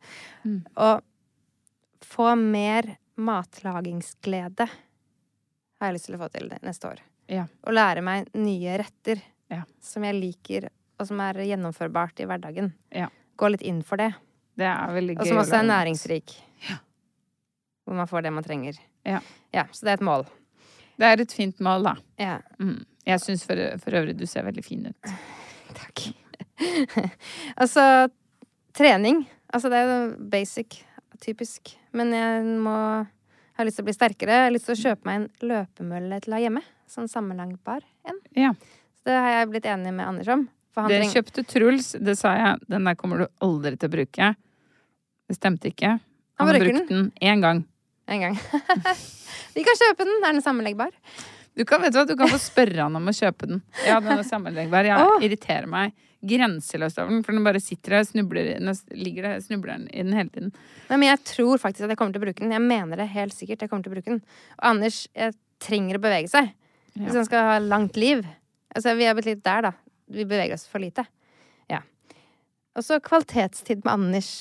Mm. 0.46 0.60
Og 0.80 2.06
få 2.06 2.30
mer 2.38 2.94
matlagingsglede 3.20 4.68
har 4.68 5.90
jeg 5.90 5.96
lyst 5.96 6.08
til 6.08 6.16
å 6.16 6.22
få 6.22 6.30
til 6.32 6.48
det 6.52 6.60
neste 6.64 6.88
år. 6.92 7.02
Ja. 7.30 7.46
Og 7.66 7.76
lære 7.76 8.04
meg 8.04 8.30
nye 8.36 8.78
retter 8.80 9.20
Ja. 9.52 9.62
som 9.82 10.04
jeg 10.06 10.16
liker, 10.16 10.68
og 10.98 11.06
som 11.08 11.20
er 11.20 11.42
gjennomførbart 11.44 12.22
i 12.22 12.28
hverdagen. 12.30 12.72
Ja. 12.94 13.10
Gå 13.36 13.50
litt 13.50 13.62
inn 13.66 13.82
for 13.82 14.00
det. 14.00 14.12
Det 14.56 14.66
er. 14.70 14.94
Og 15.18 15.26
som 15.26 15.40
også 15.42 15.58
er 15.58 15.66
næringsrik. 15.68 16.36
Hvor 17.84 17.98
man 17.98 18.08
får 18.08 18.22
det 18.24 18.32
man 18.32 18.44
trenger. 18.46 18.78
Ja. 19.04 19.20
ja. 19.54 19.66
Så 19.72 19.86
det 19.86 19.94
er 19.94 20.00
et 20.00 20.08
mål. 20.08 20.26
Det 20.98 21.06
er 21.08 21.22
et 21.24 21.32
fint 21.34 21.62
mål, 21.64 21.88
da. 21.88 21.94
Ja. 22.20 22.36
Mm. 22.62 22.84
Jeg 23.04 23.20
syns 23.20 23.44
for, 23.44 23.60
for 23.82 23.98
øvrig 24.00 24.16
du 24.16 24.26
ser 24.30 24.46
veldig 24.46 24.64
fin 24.64 24.86
ut. 24.88 25.14
Takk. 25.80 26.04
altså, 27.62 28.08
trening. 28.76 29.24
Altså, 29.52 29.70
det 29.72 29.80
er 29.80 29.90
jo 29.90 30.28
basic, 30.30 30.80
typisk. 31.24 31.74
Men 31.94 32.14
jeg 32.14 32.44
må 32.64 32.78
jeg 33.54 33.60
har 33.62 33.66
lyst 33.68 33.78
til 33.78 33.84
å 33.84 33.86
bli 33.86 33.94
sterkere. 33.94 34.34
Jeg 34.34 34.46
har 34.48 34.50
lyst 34.56 34.66
til 34.66 34.74
å 34.74 34.80
kjøpe 34.80 35.06
meg 35.06 35.18
en 35.20 35.26
løpemølle 35.46 36.16
til 36.24 36.32
å 36.32 36.34
ha 36.34 36.42
hjemme. 36.42 36.62
Sånn 36.90 37.06
sammenlangbar 37.10 37.84
en. 38.10 38.16
Ja. 38.34 38.48
Så 38.98 39.06
det 39.06 39.18
har 39.22 39.30
jeg 39.30 39.50
blitt 39.52 39.68
enig 39.70 39.92
med 39.94 40.08
Anders 40.08 40.30
om. 40.34 40.42
Det 40.74 40.96
treng- 40.98 41.12
kjøpte 41.12 41.44
Truls, 41.46 41.92
det 42.02 42.16
sa 42.18 42.32
jeg, 42.34 42.64
den 42.66 42.88
der 42.88 42.96
kommer 42.98 43.22
du 43.22 43.28
aldri 43.46 43.76
til 43.78 43.92
å 43.92 43.94
bruke. 43.94 44.32
Det 45.30 45.36
stemte 45.38 45.70
ikke. 45.70 45.92
Han 45.94 46.42
Han 46.42 46.50
har 46.50 46.64
brukt 46.64 46.90
den 46.90 47.12
én 47.22 47.44
gang. 47.44 47.62
En 48.06 48.26
gang. 48.26 48.40
Vi 49.56 49.64
kan 49.66 49.80
kjøpe 49.80 50.06
den. 50.06 50.18
Er 50.22 50.32
den 50.32 50.44
sammenleggbar? 50.44 50.94
Du 51.54 51.62
kan, 51.68 51.82
vet 51.84 51.94
du, 51.94 52.00
hva, 52.00 52.06
du 52.08 52.16
kan 52.18 52.32
få 52.32 52.40
spørre 52.42 52.82
han 52.82 52.98
om 52.98 53.10
å 53.10 53.14
kjøpe 53.14 53.46
den. 53.46 53.62
Ja, 53.86 54.00
den 54.02 54.18
er 54.18 54.26
sammenleggbar. 54.26 54.88
Jeg 54.88 55.06
oh. 55.06 55.22
irriterer 55.22 55.70
meg 55.70 55.94
grenseløst 56.24 56.98
over 57.02 57.12
den, 57.12 57.22
for 57.24 57.36
den 57.36 57.44
bare 57.44 57.60
sitter 57.60 57.98
der, 57.98 58.06
snubler, 58.08 58.48
den 58.56 58.72
ligger 58.96 59.28
der, 59.28 59.42
snubler 59.44 59.76
den 59.76 59.88
i 59.92 60.02
den 60.02 60.14
hele 60.16 60.32
tiden. 60.32 60.52
Nei, 60.88 60.96
men 60.96 61.10
jeg 61.10 61.20
tror 61.28 61.60
faktisk 61.60 61.84
at 61.84 61.92
jeg 61.92 62.00
kommer 62.00 62.16
til 62.16 62.22
å 62.22 62.26
bruke 62.26 62.42
den. 62.42 62.54
Jeg 62.56 62.64
mener 62.64 63.00
det 63.00 63.10
helt 63.12 63.36
sikkert. 63.36 63.62
jeg 63.62 63.72
kommer 63.72 63.86
til 63.86 63.92
å 63.92 63.96
bruke 63.98 64.12
den. 64.14 64.22
Og 64.56 64.68
Anders 64.72 65.04
jeg 65.12 65.36
trenger 65.62 65.98
å 65.98 66.04
bevege 66.04 66.30
seg. 66.32 66.50
Ja. 66.94 67.04
Hvis 67.04 67.18
han 67.20 67.28
skal 67.28 67.50
ha 67.50 67.58
langt 67.62 67.98
liv. 68.00 68.24
Altså, 68.74 68.94
vi 68.98 69.06
er 69.06 69.16
blitt 69.16 69.30
litt 69.30 69.44
der, 69.44 69.68
da. 69.68 69.74
Vi 70.14 70.26
beveger 70.28 70.56
oss 70.56 70.66
for 70.70 70.82
lite. 70.82 71.06
Ja. 71.70 71.82
Og 72.74 72.86
så 72.86 72.98
kvalitetstid 73.04 73.84
med 73.84 73.92
Anders. 73.94 74.32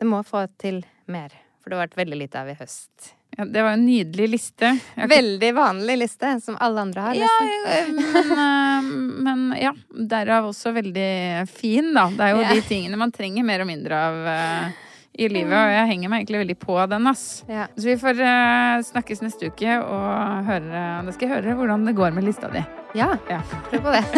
Det 0.00 0.08
må 0.08 0.22
få 0.26 0.44
til 0.60 0.82
mer. 1.10 1.34
For 1.60 1.70
det 1.70 1.76
har 1.78 1.86
vært 1.88 1.98
veldig 2.00 2.18
lite 2.22 2.40
av 2.40 2.48
i 2.48 2.56
høst. 2.58 3.10
Ja, 3.38 3.44
det 3.46 3.62
var 3.62 3.76
en 3.76 3.84
nydelig 3.86 4.26
liste. 4.32 4.72
Jeg 4.96 5.08
Veldig 5.12 5.50
vanlig 5.54 5.94
liste, 6.00 6.32
som 6.42 6.56
alle 6.60 6.80
andre 6.82 7.04
har. 7.04 7.14
Ja, 7.20 7.28
nesten. 7.46 8.00
Ja, 8.00 8.10
men, 8.10 8.32
eh, 8.44 8.90
men 9.28 9.44
ja, 9.60 9.72
derav 10.10 10.48
også 10.50 10.72
veldig 10.74 11.10
fin, 11.52 11.92
da. 11.94 12.08
Det 12.10 12.26
er 12.26 12.34
jo 12.34 12.40
Ja. 12.42 12.54
de 12.56 12.64
tingene 12.66 12.98
man 12.98 13.12
trenger 13.14 13.44
mer 13.46 13.60
og 13.62 13.68
mindre 13.70 14.00
av 14.08 14.26
eh, 14.34 14.72
i 15.20 15.28
livet, 15.28 15.52
og 15.52 15.70
jeg 15.74 15.86
henger 15.92 16.08
meg 16.08 16.22
egentlig 16.24 16.40
veldig 16.42 16.58
på 16.62 16.76
den, 16.90 17.06
ass. 17.10 17.24
Ja. 17.50 17.66
Så 17.76 17.90
vi 17.92 17.96
får 18.00 18.20
eh, 18.24 18.82
snakkes 18.90 19.22
neste 19.26 19.50
uke 19.52 19.78
og 19.82 20.46
høre 20.48 20.84
Da 21.04 21.12
skal 21.14 21.28
jeg 21.28 21.34
høre 21.36 21.56
hvordan 21.58 21.84
det 21.86 21.96
går 21.98 22.14
med 22.16 22.24
lista 22.24 22.48
di. 22.50 22.64
ja. 22.98 23.12
Ja. 23.30 23.42
Prøv 23.70 23.84
på 23.84 23.94
det. 23.94 24.04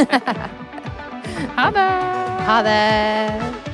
Ha 1.56 1.70
det! 1.74 1.90
ha 2.46 2.56
det! 2.66 3.71